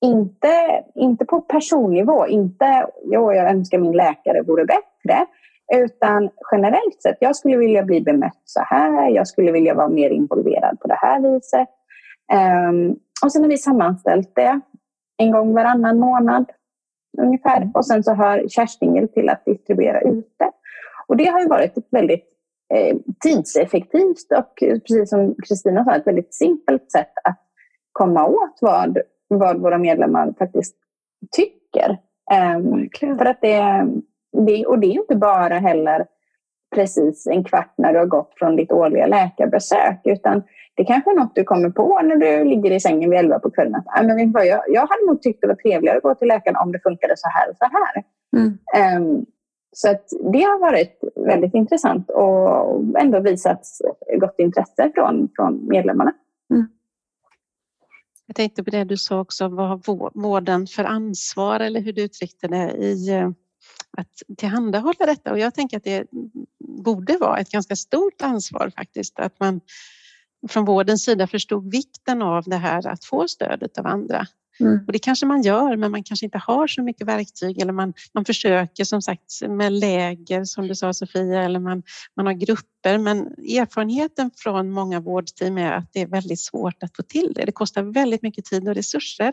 Inte, 0.00 0.84
inte 0.94 1.24
på 1.24 1.40
personnivå, 1.40 2.26
inte 2.26 2.86
jo, 3.04 3.32
jag 3.32 3.50
önskar 3.50 3.78
min 3.78 3.92
läkare 3.92 4.42
vore 4.42 4.64
bättre, 4.64 5.26
utan 5.74 6.30
generellt 6.52 7.02
sett, 7.02 7.16
jag 7.20 7.36
skulle 7.36 7.56
vilja 7.56 7.82
bli 7.82 8.00
bemött 8.00 8.42
så 8.44 8.60
här, 8.60 9.08
jag 9.10 9.28
skulle 9.28 9.52
vilja 9.52 9.74
vara 9.74 9.88
mer 9.88 10.10
involverad 10.10 10.80
på 10.80 10.88
det 10.88 10.98
här 11.00 11.20
viset. 11.20 11.68
Um, 12.68 12.96
och 13.24 13.32
sen 13.32 13.42
har 13.42 13.48
vi 13.48 13.58
sammanställt 13.58 14.34
det 14.34 14.60
en 15.16 15.32
gång 15.32 15.54
varannan 15.54 15.98
månad 15.98 16.50
ungefär. 17.18 17.70
Och 17.74 17.86
sen 17.86 18.04
så 18.04 18.12
har 18.14 18.48
Kerstin 18.48 19.08
till 19.08 19.28
att 19.28 19.44
distribuera 19.44 20.00
ut 20.00 20.34
det. 20.38 20.50
Och 21.06 21.16
det 21.16 21.26
har 21.26 21.40
ju 21.40 21.48
varit 21.48 21.78
ett 21.78 21.88
väldigt 21.90 22.37
tidseffektivt 23.20 24.32
och 24.38 24.54
precis 24.60 25.10
som 25.10 25.34
Kristina 25.48 25.84
sa, 25.84 25.94
ett 25.94 26.06
väldigt 26.06 26.34
simpelt 26.34 26.92
sätt 26.92 27.12
att 27.24 27.40
komma 27.92 28.26
åt 28.26 28.58
vad, 28.60 28.98
vad 29.28 29.60
våra 29.60 29.78
medlemmar 29.78 30.34
faktiskt 30.38 30.76
tycker. 31.36 31.98
Um, 32.56 32.88
för 33.18 33.24
att 33.24 33.40
det, 33.40 33.86
det, 34.46 34.66
och 34.66 34.78
det 34.78 34.86
är 34.86 35.00
inte 35.00 35.16
bara 35.16 35.58
heller 35.58 36.06
precis 36.74 37.26
en 37.26 37.44
kvart 37.44 37.74
när 37.76 37.92
du 37.92 37.98
har 37.98 38.06
gått 38.06 38.32
från 38.36 38.56
ditt 38.56 38.72
årliga 38.72 39.06
läkarbesök, 39.06 40.00
utan 40.04 40.42
det 40.74 40.84
kanske 40.84 41.10
är 41.10 41.14
något 41.14 41.34
du 41.34 41.44
kommer 41.44 41.70
på 41.70 42.00
när 42.02 42.16
du 42.16 42.44
ligger 42.44 42.70
i 42.70 42.80
sängen 42.80 43.10
vid 43.10 43.18
elva 43.18 43.38
på 43.38 43.50
kvällen. 43.50 43.82
Att, 43.86 44.06
men 44.06 44.32
jag, 44.32 44.62
jag 44.68 44.80
hade 44.80 45.06
nog 45.06 45.22
tyckt 45.22 45.40
det 45.40 45.46
var 45.46 45.54
trevligare 45.54 45.96
att 45.96 46.02
gå 46.02 46.14
till 46.14 46.28
läkaren 46.28 46.56
om 46.56 46.72
det 46.72 46.80
funkade 46.82 47.14
så 47.16 47.28
här 47.28 47.50
och 47.50 47.56
så 47.56 47.64
här. 47.64 48.04
Mm. 48.36 49.02
Um, 49.02 49.26
så 49.80 49.90
att 49.90 50.08
det 50.32 50.42
har 50.42 50.60
varit 50.60 51.00
väldigt 51.16 51.54
intressant 51.54 52.10
och 52.10 53.00
ändå 53.00 53.20
visat 53.20 53.66
gott 54.20 54.34
intresse 54.38 54.92
från, 54.94 55.28
från 55.36 55.68
medlemmarna. 55.68 56.12
Mm. 56.50 56.68
Jag 58.26 58.36
tänkte 58.36 58.64
på 58.64 58.70
det 58.70 58.84
du 58.84 58.96
sa 58.96 59.20
också, 59.20 59.48
vad 59.48 59.68
har 59.68 60.20
vården 60.20 60.66
för 60.66 60.84
ansvar 60.84 61.60
eller 61.60 61.80
hur 61.80 61.92
du 61.92 62.02
uttryckte 62.02 62.48
det 62.48 62.72
i 62.72 63.08
eh, 63.08 63.30
att 63.96 64.36
tillhandahålla 64.38 65.06
detta 65.06 65.32
och 65.32 65.38
jag 65.38 65.54
tänker 65.54 65.76
att 65.76 65.84
det 65.84 66.06
borde 66.84 67.16
vara 67.16 67.38
ett 67.38 67.50
ganska 67.50 67.76
stort 67.76 68.22
ansvar 68.22 68.72
faktiskt 68.76 69.18
att 69.18 69.40
man 69.40 69.60
från 70.48 70.64
vårdens 70.64 71.04
sida 71.04 71.26
förstod 71.26 71.70
vikten 71.70 72.22
av 72.22 72.44
det 72.44 72.56
här 72.56 72.86
att 72.86 73.04
få 73.04 73.28
stödet 73.28 73.78
av 73.78 73.86
andra. 73.86 74.26
Mm. 74.60 74.78
Och 74.86 74.92
det 74.92 74.98
kanske 74.98 75.26
man 75.26 75.42
gör, 75.42 75.76
men 75.76 75.90
man 75.90 76.02
kanske 76.02 76.26
inte 76.26 76.38
har 76.38 76.66
så 76.66 76.82
mycket 76.82 77.06
verktyg 77.06 77.62
eller 77.62 77.72
man, 77.72 77.94
man 78.14 78.24
försöker 78.24 78.84
som 78.84 79.02
sagt 79.02 79.42
med 79.48 79.72
läger 79.72 80.44
som 80.44 80.68
du 80.68 80.74
sa 80.74 80.92
Sofia 80.92 81.42
eller 81.42 81.60
man, 81.60 81.82
man 82.16 82.26
har 82.26 82.32
grupper. 82.32 82.98
Men 82.98 83.18
erfarenheten 83.26 84.30
från 84.36 84.70
många 84.70 85.00
vårdteam 85.00 85.58
är 85.58 85.72
att 85.72 85.92
det 85.92 86.00
är 86.00 86.06
väldigt 86.06 86.40
svårt 86.40 86.82
att 86.82 86.96
få 86.96 87.02
till 87.02 87.32
det. 87.34 87.44
Det 87.44 87.52
kostar 87.52 87.82
väldigt 87.82 88.22
mycket 88.22 88.44
tid 88.44 88.68
och 88.68 88.74
resurser. 88.74 89.32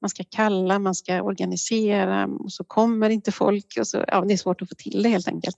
Man 0.00 0.10
ska 0.10 0.24
kalla, 0.30 0.78
man 0.78 0.94
ska 0.94 1.22
organisera 1.22 2.26
och 2.26 2.52
så 2.52 2.64
kommer 2.64 3.10
inte 3.10 3.32
folk 3.32 3.76
och 3.80 3.86
så, 3.86 4.04
ja, 4.08 4.24
det 4.28 4.32
är 4.32 4.38
svårt 4.38 4.62
att 4.62 4.68
få 4.68 4.74
till 4.74 5.02
det 5.02 5.08
helt 5.08 5.28
enkelt. 5.28 5.56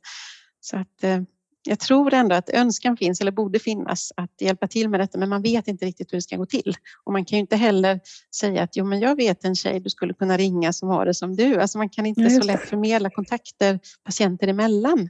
Så 0.61 0.77
att, 0.77 1.05
eh, 1.05 1.21
jag 1.62 1.79
tror 1.81 2.14
ändå 2.14 2.35
att 2.35 2.51
önskan 2.51 2.97
finns 2.97 3.21
eller 3.21 3.33
borde 3.33 3.59
finnas 3.59 4.12
att 4.16 4.40
hjälpa 4.40 4.66
till 4.66 4.88
med 4.88 5.01
detta 5.01 5.18
men 5.18 5.29
man 5.29 5.42
vet 5.42 5.68
inte 5.68 5.87
riktigt 5.87 6.12
hur 6.12 6.18
det 6.18 6.23
ska 6.23 6.37
gå 6.37 6.47
till. 6.47 6.75
Och 7.05 7.12
man 7.12 7.25
kan 7.25 7.37
ju 7.37 7.40
inte 7.40 7.57
heller 7.57 8.01
säga 8.37 8.62
att 8.62 8.77
jo 8.77 8.85
men 8.85 9.01
jag 9.01 9.16
vet 9.16 9.44
en 9.44 9.55
tjej 9.55 9.81
du 9.81 9.90
skulle 9.90 10.14
kunna 10.14 10.37
ringa 10.37 10.73
som 10.73 10.88
har 10.88 11.07
det 11.07 11.14
som 11.14 11.37
du. 11.37 11.61
Alltså 11.61 11.79
man 11.79 11.88
kan 11.88 12.07
inte 12.07 12.31
så 12.31 12.42
lätt 12.42 12.61
förmedla 12.68 13.11
kontakter 13.11 13.81
patienter 14.05 14.49
emellan. 14.49 15.09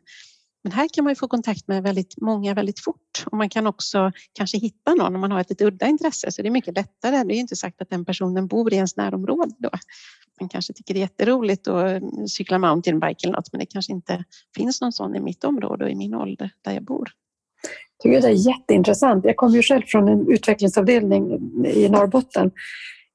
Men 0.68 0.72
här 0.76 0.88
kan 0.92 1.04
man 1.04 1.16
få 1.16 1.28
kontakt 1.28 1.68
med 1.68 1.82
väldigt 1.82 2.14
många 2.20 2.54
väldigt 2.54 2.80
fort 2.80 3.24
och 3.26 3.38
man 3.38 3.48
kan 3.48 3.66
också 3.66 4.12
kanske 4.32 4.58
hitta 4.58 4.94
någon 4.94 5.14
om 5.14 5.20
man 5.20 5.32
har 5.32 5.40
ett 5.40 5.50
lite 5.50 5.64
udda 5.64 5.86
intresse 5.86 6.32
så 6.32 6.42
det 6.42 6.48
är 6.48 6.50
mycket 6.50 6.76
lättare. 6.76 7.24
Det 7.24 7.34
är 7.34 7.38
inte 7.38 7.56
sagt 7.56 7.82
att 7.82 7.90
den 7.90 8.04
personen 8.04 8.46
bor 8.46 8.72
i 8.72 8.76
ens 8.76 8.96
närområde 8.96 9.54
då. 9.58 9.70
Man 10.40 10.48
kanske 10.48 10.72
tycker 10.72 10.94
det 10.94 11.00
är 11.00 11.02
jätteroligt 11.02 11.68
att 11.68 11.90
mm, 11.90 12.28
cykla 12.28 12.58
mountainbike 12.58 13.26
eller 13.26 13.36
något 13.36 13.52
men 13.52 13.58
det 13.58 13.66
kanske 13.66 13.92
inte 13.92 14.24
finns 14.56 14.80
någon 14.80 14.92
sån 14.92 15.16
i 15.16 15.20
mitt 15.20 15.44
område 15.44 15.84
och 15.84 15.90
i 15.90 15.94
min 15.94 16.14
ålder 16.14 16.50
där 16.62 16.72
jag 16.72 16.84
bor. 16.84 17.10
Jag 17.98 18.02
tycker 18.02 18.28
det 18.28 18.34
är 18.34 18.48
jätteintressant. 18.48 19.24
Jag 19.24 19.36
kommer 19.36 19.56
ju 19.56 19.62
själv 19.62 19.82
från 19.86 20.08
en 20.08 20.32
utvecklingsavdelning 20.32 21.32
i 21.66 21.88
Norrbotten 21.88 22.50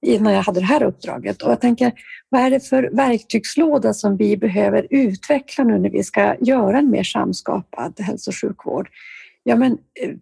innan 0.04 0.34
jag 0.34 0.44
hade 0.44 0.60
det 0.60 0.66
här 0.66 0.84
uppdraget. 0.84 1.42
Och 1.42 1.52
jag 1.52 1.62
tänker, 1.62 1.92
vad 2.30 2.42
är 2.42 2.50
det 2.50 2.60
för 2.60 2.90
verktygslåda 2.94 3.94
som 3.94 4.18
vi 4.18 4.38
behöver 4.38 4.88
utveckla 4.90 5.64
nu 5.64 5.80
när 5.80 5.90
vi 5.90 6.04
ska 6.04 6.36
göra 6.40 6.78
en 6.78 6.90
mer 6.90 7.04
samskapad 7.04 8.00
hälso 8.00 8.32
och 8.32 8.36
sjukvård? 8.36 8.90
Ja, 9.44 9.56
men 9.56 9.78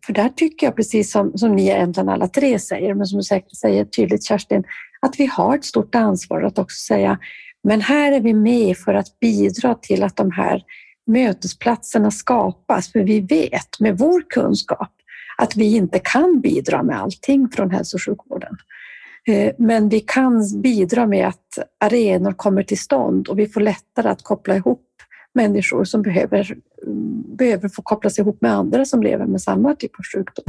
för 0.06 0.14
där 0.14 0.30
tycker 0.30 0.68
jag 0.68 0.76
precis 0.76 1.12
som, 1.12 1.38
som 1.38 1.56
ni 1.56 1.64
egentligen 1.64 2.10
alla 2.10 2.28
tre 2.28 2.60
säger, 2.60 2.94
men 2.94 3.08
som 3.08 3.18
du 3.18 3.24
säkert 3.24 3.56
säger 3.56 3.86
tydligt 3.86 4.24
Kerstin, 4.24 4.64
att 5.00 5.20
vi 5.20 5.26
har 5.26 5.56
ett 5.56 5.66
stort 5.66 5.96
ansvar 5.96 6.42
att 6.42 6.60
också 6.60 6.76
säga, 6.76 7.20
men 7.64 7.82
här 7.82 8.12
är 8.12 8.22
vi 8.22 8.34
med 8.34 8.78
för 8.78 8.94
att 8.94 9.20
bidra 9.20 9.76
till 9.76 10.04
att 10.04 10.16
de 10.16 10.32
här 10.32 10.64
mötesplatserna 11.08 12.12
skapas, 12.12 12.92
för 12.92 13.00
vi 13.00 13.20
vet 13.20 13.80
med 13.80 13.98
vår 13.98 14.24
kunskap 14.30 14.92
att 15.38 15.56
vi 15.56 15.76
inte 15.76 16.00
kan 16.00 16.42
bidra 16.42 16.84
med 16.84 17.02
allting 17.02 17.50
från 17.50 17.72
hälso 17.72 17.98
och 17.98 18.02
sjukvården. 18.02 18.58
Eh, 19.28 19.54
men 19.58 19.90
vi 19.90 20.00
kan 20.00 20.62
bidra 20.62 21.06
med 21.06 21.28
att 21.28 21.60
arenor 21.80 22.32
kommer 22.32 22.64
till 22.64 22.80
stånd 22.80 23.28
och 23.28 23.40
vi 23.40 23.48
får 23.48 23.62
lättare 23.62 24.10
att 24.10 24.24
koppla 24.24 24.56
ihop 24.56 24.88
människor 25.34 25.84
som 25.84 26.02
behöver, 26.02 26.58
behöver 27.38 27.70
få 27.70 27.82
kopplas 27.82 28.20
ihop 28.20 28.42
med 28.42 28.52
andra 28.52 28.86
som 28.86 29.04
lever 29.04 29.26
med 29.26 29.42
samma 29.42 29.76
typ 29.76 29.92
av 30.00 30.04
sjukdom. 30.14 30.46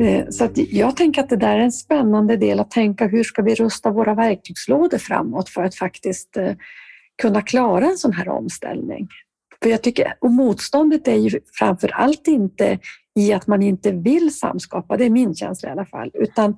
Eh, 0.00 0.28
så 0.30 0.44
att 0.44 0.58
jag 0.72 0.96
tänker 0.96 1.22
att 1.22 1.28
det 1.28 1.36
där 1.36 1.56
är 1.56 1.60
en 1.60 1.72
spännande 1.72 2.36
del 2.36 2.60
att 2.60 2.70
tänka 2.70 3.06
hur 3.06 3.24
ska 3.24 3.42
vi 3.42 3.54
rusta 3.54 3.90
våra 3.90 4.14
verktygslådor 4.14 4.98
framåt 4.98 5.48
för 5.48 5.62
att 5.62 5.74
faktiskt 5.74 6.36
eh, 6.36 6.52
kunna 7.22 7.42
klara 7.42 7.86
en 7.86 7.98
sån 7.98 8.12
här 8.12 8.28
omställning. 8.28 9.08
För 9.62 9.70
jag 9.70 9.82
tycker, 9.82 10.14
och 10.20 10.30
motståndet 10.30 11.08
är 11.08 11.16
ju 11.16 11.40
framför 11.58 11.88
allt 11.88 12.28
inte 12.28 12.78
i 13.18 13.32
att 13.32 13.46
man 13.46 13.62
inte 13.62 13.92
vill 13.92 14.38
samskapa, 14.38 14.96
det 14.96 15.04
är 15.04 15.10
min 15.10 15.34
känsla 15.34 15.68
i 15.68 15.72
alla 15.72 15.86
fall, 15.86 16.10
utan 16.14 16.56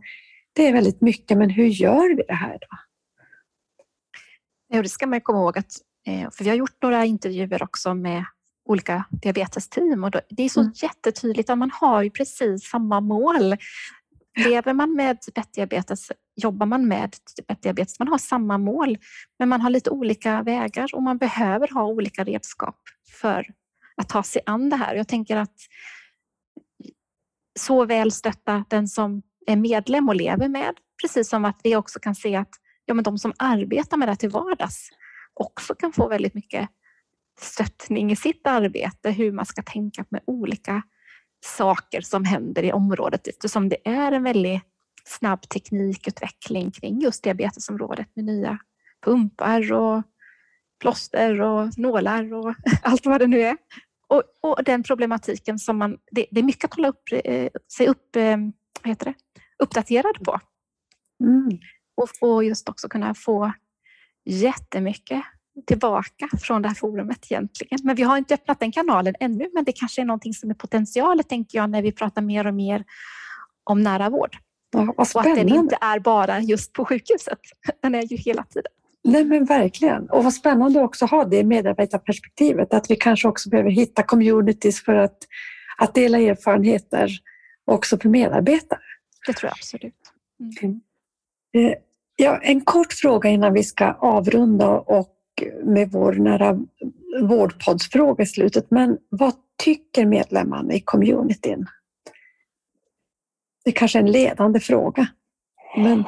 det 0.52 0.68
är 0.68 0.72
väldigt 0.72 1.00
mycket, 1.00 1.38
men 1.38 1.50
hur 1.50 1.66
gör 1.66 2.16
vi 2.16 2.22
det 2.28 2.34
här 2.34 2.52
då? 2.52 2.76
Ja, 4.68 4.82
det 4.82 4.88
ska 4.88 5.06
man 5.06 5.20
komma 5.20 5.38
ihåg 5.38 5.58
att, 5.58 5.72
eh, 6.06 6.30
för 6.30 6.44
vi 6.44 6.50
har 6.50 6.56
gjort 6.56 6.82
några 6.82 7.04
intervjuer 7.04 7.62
också 7.62 7.94
med 7.94 8.24
olika 8.64 9.04
diabetesteam 9.10 10.04
och 10.04 10.10
det 10.30 10.42
är 10.42 10.48
så 10.48 10.60
mm. 10.60 10.72
jättetydligt 10.74 11.50
att 11.50 11.58
man 11.58 11.70
har 11.80 12.02
ju 12.02 12.10
precis 12.10 12.70
samma 12.70 13.00
mål. 13.00 13.56
Lever 14.44 14.72
man 14.72 14.96
med 14.96 15.18
diabetes, 15.54 16.12
jobbar 16.36 16.66
man 16.66 16.88
med 16.88 17.14
diabetes, 17.62 17.98
man 17.98 18.08
har 18.08 18.18
samma 18.18 18.58
mål, 18.58 18.98
men 19.38 19.48
man 19.48 19.60
har 19.60 19.70
lite 19.70 19.90
olika 19.90 20.42
vägar 20.42 20.94
och 20.94 21.02
man 21.02 21.18
behöver 21.18 21.68
ha 21.68 21.86
olika 21.86 22.24
redskap 22.24 22.76
för 23.20 23.46
att 23.96 24.08
ta 24.08 24.22
sig 24.22 24.42
an 24.46 24.70
det 24.70 24.76
här. 24.76 24.94
Jag 24.94 25.08
tänker 25.08 25.36
att 25.36 25.56
så 27.58 27.84
väl 27.84 28.12
stötta 28.12 28.64
den 28.68 28.88
som 28.88 29.22
är 29.46 29.56
medlem 29.56 30.08
och 30.08 30.14
lever 30.14 30.48
med, 30.48 30.74
precis 31.02 31.28
som 31.28 31.44
att 31.44 31.60
vi 31.64 31.76
också 31.76 31.98
kan 32.00 32.14
se 32.14 32.36
att 32.36 32.50
ja, 32.84 32.94
men 32.94 33.04
de 33.04 33.18
som 33.18 33.32
arbetar 33.38 33.96
med 33.96 34.08
det 34.08 34.16
till 34.16 34.30
vardags 34.30 34.88
också 35.34 35.74
kan 35.74 35.92
få 35.92 36.08
väldigt 36.08 36.34
mycket 36.34 36.68
stöttning 37.40 38.12
i 38.12 38.16
sitt 38.16 38.46
arbete, 38.46 39.10
hur 39.10 39.32
man 39.32 39.46
ska 39.46 39.62
tänka 39.62 40.04
med 40.08 40.20
olika 40.26 40.82
saker 41.44 42.00
som 42.00 42.24
händer 42.24 42.62
i 42.62 42.72
området 42.72 43.28
eftersom 43.28 43.68
det 43.68 43.88
är 43.88 44.12
en 44.12 44.22
väldigt 44.22 44.62
snabb 45.04 45.48
teknikutveckling 45.48 46.70
kring 46.70 47.00
just 47.00 47.24
diabetesområdet 47.24 48.06
med 48.14 48.24
nya 48.24 48.58
pumpar 49.04 49.72
och 49.72 50.02
plåster 50.80 51.40
och 51.40 51.78
nålar 51.78 52.34
och 52.34 52.54
allt 52.82 53.06
vad 53.06 53.20
det 53.20 53.26
nu 53.26 53.40
är. 53.40 53.56
Och, 54.12 54.22
och 54.40 54.64
den 54.64 54.82
problematiken 54.82 55.58
som 55.58 55.78
man, 55.78 55.98
det, 56.10 56.26
det, 56.30 56.40
är 56.40 56.44
mycket 56.44 56.64
att 56.64 56.74
hålla 56.74 56.88
upp, 56.88 57.02
eh, 57.24 57.48
sig 57.76 57.88
upp, 57.88 58.16
eh, 58.16 58.36
vad 58.82 58.90
heter 58.90 59.06
det? 59.06 59.14
uppdaterad 59.62 60.24
på. 60.24 60.40
Mm. 61.20 61.58
Och, 61.94 62.08
och 62.20 62.44
just 62.44 62.68
också 62.68 62.88
kunna 62.88 63.14
få 63.14 63.52
jättemycket 64.24 65.22
tillbaka 65.66 66.28
från 66.42 66.62
det 66.62 66.68
här 66.68 66.74
forumet 66.74 67.26
egentligen. 67.30 67.78
Men 67.82 67.96
vi 67.96 68.02
har 68.02 68.16
inte 68.16 68.34
öppnat 68.34 68.60
den 68.60 68.72
kanalen 68.72 69.14
ännu, 69.20 69.50
men 69.54 69.64
det 69.64 69.72
kanske 69.72 70.02
är 70.02 70.06
någonting 70.06 70.34
som 70.34 70.50
är 70.50 70.54
potentialet, 70.54 71.28
tänker 71.28 71.58
jag, 71.58 71.70
när 71.70 71.82
vi 71.82 71.92
pratar 71.92 72.22
mer 72.22 72.46
och 72.46 72.54
mer 72.54 72.84
om 73.64 73.82
nära 73.82 74.10
vård. 74.10 74.36
Ja, 74.70 74.94
och 74.96 75.20
att 75.20 75.36
den 75.36 75.48
inte 75.48 75.78
är 75.80 75.98
bara 75.98 76.40
just 76.40 76.72
på 76.72 76.84
sjukhuset. 76.84 77.38
Den 77.82 77.94
är 77.94 78.02
ju 78.02 78.16
hela 78.16 78.44
tiden. 78.44 78.72
Nej 79.04 79.24
men 79.24 79.44
verkligen. 79.44 80.10
Och 80.10 80.24
vad 80.24 80.34
spännande 80.34 80.80
också 80.80 81.04
att 81.04 81.10
ha 81.10 81.24
det 81.24 81.44
medarbetarperspektivet, 81.44 82.74
att 82.74 82.90
vi 82.90 82.96
kanske 82.96 83.28
också 83.28 83.48
behöver 83.48 83.70
hitta 83.70 84.02
communities 84.02 84.84
för 84.84 84.94
att, 84.94 85.18
att 85.78 85.94
dela 85.94 86.18
erfarenheter 86.18 87.10
också 87.64 87.98
för 87.98 88.08
medarbetare. 88.08 88.80
Det 89.26 89.32
tror 89.32 89.48
jag 89.48 89.52
absolut. 89.52 89.94
Mm. 90.62 90.80
Mm. 91.54 91.74
Ja, 92.16 92.38
en 92.42 92.60
kort 92.60 92.92
fråga 92.92 93.30
innan 93.30 93.52
vi 93.52 93.62
ska 93.62 93.92
avrunda 93.92 94.68
och 94.68 95.18
med 95.64 95.90
vår 95.90 96.12
nära 96.12 96.58
vårdpoddsfråga 97.22 98.24
i 98.24 98.26
slutet. 98.26 98.70
Men 98.70 98.98
vad 99.08 99.32
tycker 99.64 100.06
medlemmarna 100.06 100.72
i 100.72 100.80
communityn? 100.80 101.66
Det 103.64 103.70
är 103.70 103.74
kanske 103.74 103.98
är 103.98 104.02
en 104.02 104.12
ledande 104.12 104.60
fråga. 104.60 105.06
Men, 105.76 106.04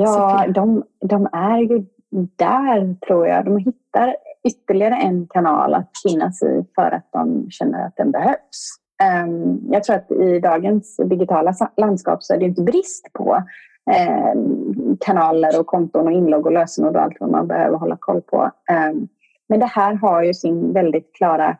ja, 0.00 0.46
de, 0.54 0.84
de 1.00 1.28
är 1.32 1.58
ju 1.58 1.86
där 2.36 2.96
tror 3.06 3.26
jag. 3.26 3.44
De 3.44 3.56
hittar 3.56 4.16
ytterligare 4.44 4.94
en 4.94 5.26
kanal 5.26 5.74
att 5.74 5.90
finnas 6.02 6.42
i 6.42 6.64
för 6.74 6.90
att 6.90 7.08
de 7.12 7.50
känner 7.50 7.86
att 7.86 7.96
den 7.96 8.10
behövs. 8.10 8.78
Ehm, 9.02 9.60
jag 9.70 9.84
tror 9.84 9.96
att 9.96 10.10
i 10.10 10.40
dagens 10.40 10.96
digitala 10.96 11.54
landskap 11.76 12.22
så 12.22 12.34
är 12.34 12.38
det 12.38 12.44
inte 12.44 12.62
brist 12.62 13.12
på 13.12 13.42
ehm, 13.90 14.96
kanaler 15.00 15.60
och 15.60 15.66
konton 15.66 16.06
och 16.06 16.12
inlogg 16.12 16.46
och 16.46 16.52
lösenord 16.52 16.96
och 16.96 17.02
allt 17.02 17.16
vad 17.20 17.30
man 17.30 17.46
behöver 17.46 17.78
hålla 17.78 17.96
koll 18.00 18.22
på. 18.22 18.50
Ehm, 18.70 19.08
men 19.48 19.60
det 19.60 19.66
här 19.66 19.94
har 19.94 20.22
ju 20.22 20.34
sin 20.34 20.72
väldigt 20.72 21.14
klara 21.14 21.56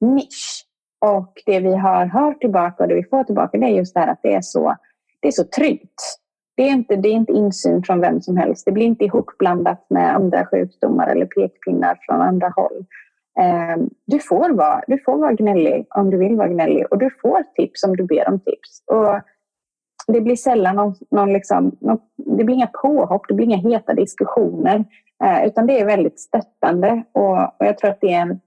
nisch. 0.00 0.62
Och 1.00 1.32
det 1.46 1.60
vi 1.60 1.76
har 1.76 2.06
hört 2.06 2.40
tillbaka 2.40 2.82
och 2.82 2.88
det 2.88 2.94
vi 2.94 3.04
får 3.04 3.24
tillbaka 3.24 3.58
det 3.58 3.66
är 3.66 3.70
just 3.70 3.94
det 3.94 4.00
här 4.00 4.08
att 4.08 4.22
det 4.22 4.34
är 4.34 4.40
så, 4.40 4.76
det 5.20 5.28
är 5.28 5.32
så 5.32 5.44
tryggt. 5.44 6.02
Det 6.56 6.62
är, 6.62 6.72
inte, 6.72 6.96
det 6.96 7.08
är 7.08 7.12
inte 7.12 7.32
insyn 7.32 7.82
från 7.82 8.00
vem 8.00 8.20
som 8.20 8.36
helst. 8.36 8.64
Det 8.64 8.72
blir 8.72 8.86
inte 8.86 9.04
ihopblandat 9.04 9.86
med 9.90 10.14
andra 10.14 10.46
sjukdomar 10.46 11.08
eller 11.08 11.26
pekpinnar 11.26 11.98
från 12.06 12.20
andra 12.20 12.52
håll. 12.56 12.86
Ehm, 13.40 13.90
du 14.06 14.18
får, 14.18 14.50
vara, 14.50 14.82
du 14.86 14.98
får 14.98 15.18
vara 15.18 15.32
gnällig 15.32 15.86
om 15.90 16.10
du 16.10 16.16
vill 16.16 16.36
vara 16.36 16.48
gnällig 16.48 16.86
och 16.90 16.98
du 16.98 17.10
får 17.22 17.42
tips 17.56 17.84
om 17.84 17.96
du 17.96 18.04
ber 18.04 18.28
om 18.28 18.40
tips. 18.40 18.82
Och 18.86 19.20
det 20.06 20.20
blir 20.20 20.36
sällan 20.36 20.76
någon, 20.76 20.94
någon, 21.10 21.32
liksom, 21.32 21.76
någon, 21.80 21.98
det 22.16 22.44
blir 22.44 22.56
inga 22.56 22.70
påhopp, 22.82 23.28
det 23.28 23.34
blir 23.34 23.46
inga 23.46 23.70
heta 23.70 23.94
diskussioner. 23.94 24.84
Eh, 25.24 25.46
utan 25.46 25.66
det 25.66 25.80
är 25.80 25.86
väldigt 25.86 26.20
stöttande 26.20 27.02
och, 27.12 27.38
och 27.38 27.66
jag 27.66 27.78
tror 27.78 27.90
att 27.90 28.00
det 28.00 28.12
är 28.12 28.22
en, 28.22 28.40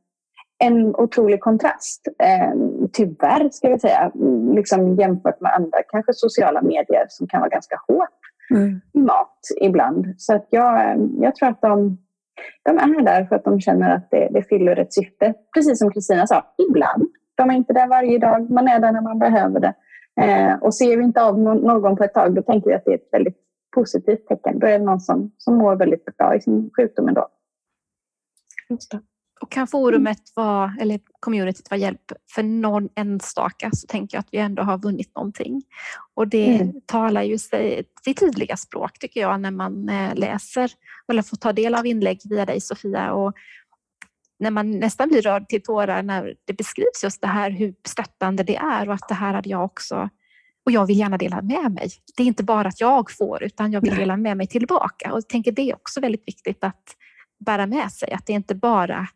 en 0.64 0.96
otrolig 0.96 1.42
kontrast. 1.42 2.08
Ehm, 2.24 2.79
Eh, 2.90 2.92
tyvärr, 2.94 3.50
ska 3.50 3.70
vi 3.70 3.80
säga, 3.80 4.12
liksom 4.56 4.96
jämfört 4.96 5.42
med 5.42 5.54
andra 5.54 5.84
kanske 5.92 6.14
sociala 6.14 6.62
medier 6.62 7.06
som 7.10 7.28
kan 7.28 7.40
vara 7.40 7.50
ganska 7.50 7.80
hårt 7.88 8.20
mm. 8.52 8.82
mat 8.94 9.40
ibland. 9.62 10.14
Så 10.18 10.36
att 10.36 10.48
jag, 10.50 10.98
jag 11.22 11.36
tror 11.36 11.50
att 11.50 11.62
de, 11.62 11.98
de 12.64 12.78
är 12.78 13.02
där 13.02 13.26
för 13.26 13.36
att 13.36 13.44
de 13.44 13.62
känner 13.62 13.96
att 13.96 14.12
det, 14.12 14.30
det 14.32 14.44
fyller 14.44 14.80
ett 14.80 14.94
syfte. 14.94 15.34
Precis 15.54 15.80
som 15.80 15.92
Kristina 15.92 16.28
sa, 16.28 16.54
ibland. 16.70 17.08
De 17.36 17.50
är 17.50 17.54
inte 17.54 17.74
där 17.74 17.88
varje 17.88 18.18
dag, 18.18 18.52
man 18.52 18.68
är 18.68 18.80
där 18.80 18.92
när 18.92 19.02
man 19.02 19.20
behöver 19.20 19.60
det. 19.60 19.74
Eh, 20.22 20.54
och 20.54 20.76
ser 20.76 20.98
vi 20.98 21.04
inte 21.04 21.24
av 21.24 21.40
någon 21.40 21.96
på 21.96 22.04
ett 22.04 22.14
tag, 22.14 22.36
då 22.36 22.42
tänker 22.42 22.70
vi 22.70 22.76
att 22.76 22.86
det 22.86 22.92
är 22.92 22.96
ett 22.96 23.10
väldigt 23.12 23.38
positivt 23.76 24.28
tecken. 24.28 24.60
Då 24.60 24.68
är 24.68 24.80
det 24.80 24.86
någon 24.86 25.00
som, 25.00 25.32
som 25.38 25.58
mår 25.58 25.76
väldigt 25.76 26.18
bra 26.18 26.36
i 26.36 26.42
sin 26.42 26.70
sjukdom 26.78 27.08
ändå. 27.08 27.28
Och 29.42 29.52
kan 29.52 29.68
forumet 29.68 30.22
vara, 30.36 30.76
eller 30.80 31.00
communityt 31.20 31.72
vara 31.72 31.80
hjälp 31.80 32.12
för 32.36 32.44
någon 32.44 32.90
enstaka 32.96 33.70
så 33.74 33.88
tänker 33.88 34.18
jag 34.18 34.20
att 34.20 34.28
vi 34.32 34.38
ändå 34.38 34.64
har 34.64 34.78
vunnit 34.78 35.16
någonting. 35.16 35.62
Och 36.14 36.28
det 36.28 36.56
mm. 36.56 36.82
talar 36.86 37.24
ju 37.24 37.38
sig, 37.38 37.84
sitt 38.04 38.20
tydliga 38.20 38.58
språk 38.58 39.00
tycker 39.00 39.22
jag 39.22 39.42
när 39.42 39.52
man 39.52 39.90
eh, 39.90 40.16
läser 40.16 40.72
eller 41.12 41.22
får 41.22 41.38
ta 41.38 41.54
del 41.54 41.76
av 41.76 41.86
inlägg 41.86 42.20
via 42.24 42.46
dig 42.46 42.62
Sofia 42.62 43.14
och 43.14 43.34
när 44.40 44.52
man 44.52 44.72
nästan 44.80 45.10
blir 45.10 45.22
rörd 45.22 45.50
till 45.50 45.64
tårar 45.64 46.04
när 46.04 46.36
det 46.46 46.54
beskrivs 46.54 47.04
just 47.04 47.22
det 47.22 47.28
här 47.28 47.52
hur 47.52 47.74
stöttande 47.88 48.44
det 48.44 48.56
är 48.56 48.88
och 48.88 48.94
att 48.94 49.08
det 49.08 49.14
här 49.14 49.34
hade 49.34 49.50
jag 49.50 49.66
också 49.66 50.10
och 50.66 50.72
jag 50.72 50.86
vill 50.86 51.00
gärna 51.00 51.18
dela 51.18 51.42
med 51.42 51.72
mig. 51.72 51.90
Det 52.18 52.24
är 52.24 52.28
inte 52.28 52.44
bara 52.44 52.68
att 52.68 52.82
jag 52.82 53.12
får 53.12 53.44
utan 53.44 53.72
jag 53.72 53.82
vill 53.82 53.96
dela 53.96 54.18
med 54.18 54.38
mig 54.38 54.48
tillbaka 54.48 55.12
och 55.12 55.18
jag 55.18 55.30
tänker 55.30 55.52
det 55.52 55.70
är 55.70 55.76
också 55.76 56.02
väldigt 56.02 56.28
viktigt 56.28 56.64
att 56.64 56.84
bära 57.46 57.66
med 57.66 57.92
sig 57.92 58.12
att 58.12 58.26
det 58.26 58.34
är 58.34 58.36
inte 58.36 58.56
bara 58.56 59.08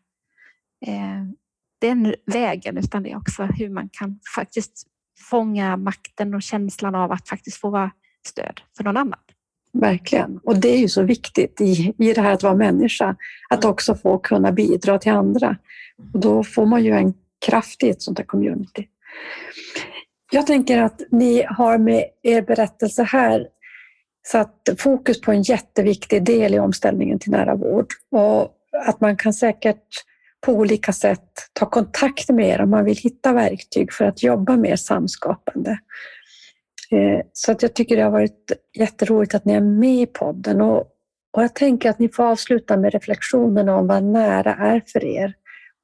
den 1.80 2.14
vägen 2.26 2.78
utan 2.78 3.02
det 3.02 3.10
är 3.10 3.16
också 3.16 3.42
hur 3.42 3.68
man 3.68 3.88
kan 3.92 4.18
faktiskt 4.36 4.86
fånga 5.30 5.76
makten 5.76 6.34
och 6.34 6.42
känslan 6.42 6.94
av 6.94 7.12
att 7.12 7.28
faktiskt 7.28 7.56
få 7.56 7.70
vara 7.70 7.90
stöd 8.26 8.60
för 8.76 8.84
någon 8.84 8.96
annan. 8.96 9.18
Verkligen. 9.72 10.40
Och 10.44 10.56
det 10.56 10.68
är 10.68 10.78
ju 10.78 10.88
så 10.88 11.02
viktigt 11.02 11.60
i, 11.60 11.94
i 11.98 12.12
det 12.12 12.20
här 12.20 12.32
att 12.32 12.42
vara 12.42 12.54
människa, 12.54 13.16
att 13.50 13.64
också 13.64 13.94
få 13.94 14.18
kunna 14.18 14.52
bidra 14.52 14.98
till 14.98 15.12
andra. 15.12 15.56
Och 16.12 16.20
då 16.20 16.44
får 16.44 16.66
man 16.66 16.84
ju 16.84 16.90
en 16.90 17.14
kraft 17.46 17.82
i 17.82 17.90
ett 17.90 18.02
sånt 18.02 18.18
här 18.18 18.26
community. 18.26 18.88
Jag 20.32 20.46
tänker 20.46 20.82
att 20.82 21.00
ni 21.10 21.44
har 21.48 21.78
med 21.78 22.04
er 22.22 22.42
berättelse 22.42 23.02
här 23.02 23.46
satt 24.26 24.68
fokus 24.78 25.20
på 25.20 25.32
en 25.32 25.42
jätteviktig 25.42 26.24
del 26.24 26.54
i 26.54 26.58
omställningen 26.58 27.18
till 27.18 27.30
nära 27.30 27.54
vård 27.54 27.86
och 28.10 28.54
att 28.86 29.00
man 29.00 29.16
kan 29.16 29.34
säkert 29.34 30.04
på 30.44 30.52
olika 30.52 30.92
sätt 30.92 31.30
ta 31.52 31.66
kontakt 31.66 32.30
med 32.30 32.48
er 32.48 32.60
om 32.60 32.70
man 32.70 32.84
vill 32.84 32.96
hitta 32.96 33.32
verktyg 33.32 33.92
för 33.92 34.04
att 34.04 34.22
jobba 34.22 34.56
mer 34.56 34.76
samskapande. 34.76 35.78
Eh, 36.90 37.20
så 37.32 37.52
att 37.52 37.62
jag 37.62 37.74
tycker 37.74 37.96
det 37.96 38.02
har 38.02 38.10
varit 38.10 38.52
jätteroligt 38.78 39.34
att 39.34 39.44
ni 39.44 39.52
är 39.52 39.60
med 39.60 40.00
i 40.00 40.06
podden 40.06 40.60
och, 40.60 40.80
och 41.36 41.42
jag 41.42 41.54
tänker 41.54 41.90
att 41.90 41.98
ni 41.98 42.08
får 42.08 42.24
avsluta 42.24 42.76
med 42.76 42.92
reflektionen 42.92 43.68
om 43.68 43.86
vad 43.86 44.04
nära 44.04 44.54
är 44.54 44.82
för 44.86 45.04
er. 45.04 45.34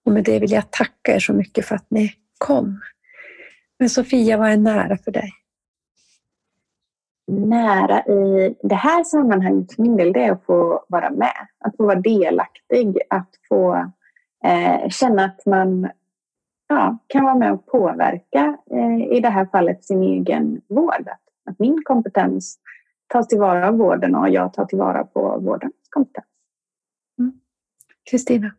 Och 0.05 0.13
med 0.13 0.25
det 0.25 0.39
vill 0.39 0.53
jag 0.53 0.71
tacka 0.71 1.15
er 1.15 1.19
så 1.19 1.33
mycket 1.33 1.65
för 1.65 1.75
att 1.75 1.87
ni 1.91 2.13
kom. 2.39 2.81
Men 3.79 3.91
Sofia, 3.91 4.37
vad 4.37 4.51
är 4.51 4.57
nära 4.57 4.99
för 4.99 5.11
dig? 5.11 5.31
Nära 7.33 8.05
i 8.05 8.55
det 8.63 8.75
här 8.75 9.05
sammanhanget 9.05 9.75
för 9.75 9.83
min 9.83 9.97
del, 9.97 10.13
det 10.13 10.25
är 10.25 10.33
att 10.33 10.45
få 10.45 10.85
vara 10.89 11.11
med. 11.11 11.47
Att 11.65 11.77
få 11.77 11.87
vara 11.87 12.01
delaktig, 12.01 12.99
att 13.11 13.31
få 13.49 13.91
eh, 14.45 14.89
känna 14.89 15.25
att 15.25 15.47
man 15.47 15.91
ja, 16.69 16.99
kan 17.07 17.25
vara 17.25 17.35
med 17.35 17.53
och 17.53 17.67
påverka, 17.67 18.59
eh, 18.71 19.17
i 19.17 19.21
det 19.21 19.29
här 19.29 19.47
fallet 19.47 19.85
sin 19.85 20.03
egen 20.03 20.61
vård. 20.69 21.09
Att 21.51 21.59
min 21.59 21.83
kompetens 21.85 22.59
tas 23.07 23.29
tillvara 23.29 23.69
av 23.69 23.79
vården 23.79 24.15
och 24.15 24.29
jag 24.29 24.53
tar 24.53 24.65
tillvara 24.65 25.05
på 25.05 25.39
vårdens 25.41 25.75
kompetens. 25.91 26.27
Mm. 27.19 27.41
Kristina? 28.11 28.47
Mm. 28.47 28.57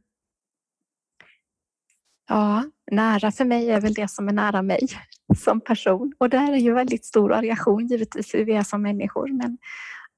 Ja, 2.30 2.64
nära 2.92 3.32
för 3.32 3.46
mig 3.46 3.72
är 3.72 3.82
väl 3.82 3.94
det 3.94 4.08
som 4.08 4.28
är 4.28 4.34
nära 4.34 4.62
mig 4.62 4.88
som 5.38 5.62
person. 5.62 6.14
Och 6.18 6.30
där 6.30 6.54
är 6.54 6.58
ju 6.58 6.74
väldigt 6.74 7.06
stor 7.06 7.30
variation 7.30 7.88
givetvis 7.88 8.34
hur 8.34 8.46
vi 8.46 8.54
är 8.54 8.64
som 8.64 8.82
människor. 8.82 9.28
Men 9.28 9.58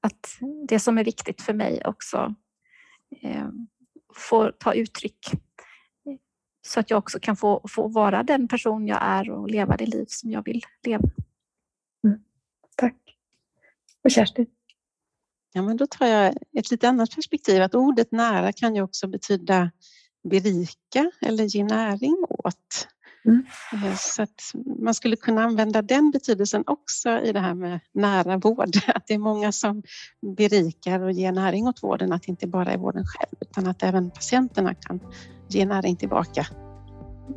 att 0.00 0.38
det 0.68 0.78
som 0.78 0.98
är 0.98 1.04
viktigt 1.04 1.42
för 1.42 1.54
mig 1.54 1.82
också 1.84 2.34
eh, 3.22 3.48
får 4.14 4.52
ta 4.58 4.74
uttryck 4.74 5.18
så 6.66 6.80
att 6.80 6.90
jag 6.90 6.98
också 6.98 7.20
kan 7.20 7.36
få, 7.36 7.60
få 7.68 7.88
vara 7.88 8.22
den 8.22 8.48
person 8.48 8.86
jag 8.86 8.98
är 9.02 9.30
och 9.30 9.50
leva 9.50 9.76
det 9.76 9.86
liv 9.86 10.04
som 10.08 10.30
jag 10.30 10.44
vill 10.44 10.62
leva. 10.82 11.04
Mm. 12.04 12.18
Tack. 12.76 12.96
Och 14.04 14.10
Kerstin? 14.10 14.46
Ja, 15.52 15.62
men 15.62 15.76
då 15.76 15.86
tar 15.86 16.06
jag 16.06 16.36
ett 16.58 16.70
lite 16.70 16.88
annat 16.88 17.14
perspektiv, 17.14 17.62
att 17.62 17.74
ordet 17.74 18.12
nära 18.12 18.52
kan 18.52 18.74
ju 18.74 18.82
också 18.82 19.06
betyda 19.06 19.70
berika 20.22 21.10
eller 21.20 21.44
ge 21.44 21.64
näring 21.64 22.24
åt. 22.28 22.88
Mm. 23.24 23.44
Eh, 23.72 23.94
så 23.96 24.22
att 24.22 24.52
man 24.78 24.94
skulle 24.94 25.16
kunna 25.16 25.42
använda 25.42 25.82
den 25.82 26.10
betydelsen 26.10 26.64
också 26.66 27.08
i 27.08 27.32
det 27.32 27.40
här 27.40 27.54
med 27.54 27.80
nära 27.92 28.36
vård. 28.36 28.76
Att 28.94 29.06
det 29.06 29.14
är 29.14 29.18
många 29.18 29.52
som 29.52 29.82
berikar 30.36 31.00
och 31.00 31.12
ger 31.12 31.32
näring 31.32 31.68
åt 31.68 31.82
vården, 31.82 32.12
att 32.12 32.22
det 32.22 32.28
inte 32.28 32.46
bara 32.46 32.72
är 32.72 32.78
vården 32.78 33.04
själv 33.06 33.36
utan 33.40 33.66
att 33.66 33.82
även 33.82 34.10
patienterna 34.10 34.74
kan 34.74 35.00
ge 35.48 35.66
näring 35.66 35.96
tillbaka 35.96 36.46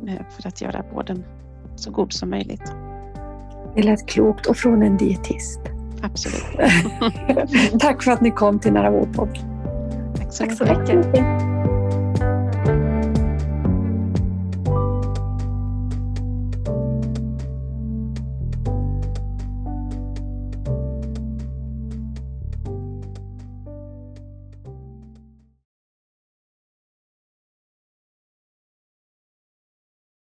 eh, 0.08 0.28
för 0.30 0.48
att 0.48 0.60
göra 0.60 0.84
vården 0.92 1.24
så 1.76 1.90
god 1.90 2.12
som 2.12 2.30
möjligt. 2.30 2.72
Det 3.74 3.82
lät 3.82 4.08
klokt 4.08 4.46
och 4.46 4.56
från 4.56 4.82
en 4.82 4.96
dietist. 4.96 5.60
Absolut. 6.02 6.44
Tack 7.80 8.02
för 8.02 8.10
att 8.10 8.20
ni 8.20 8.30
kom 8.30 8.58
till 8.58 8.72
Nära 8.72 8.90
vårdpodd. 8.90 9.38
Tack 10.16 10.32
så, 10.32 10.66
Tack 10.66 10.86
så 10.88 10.94
mycket. 10.94 11.47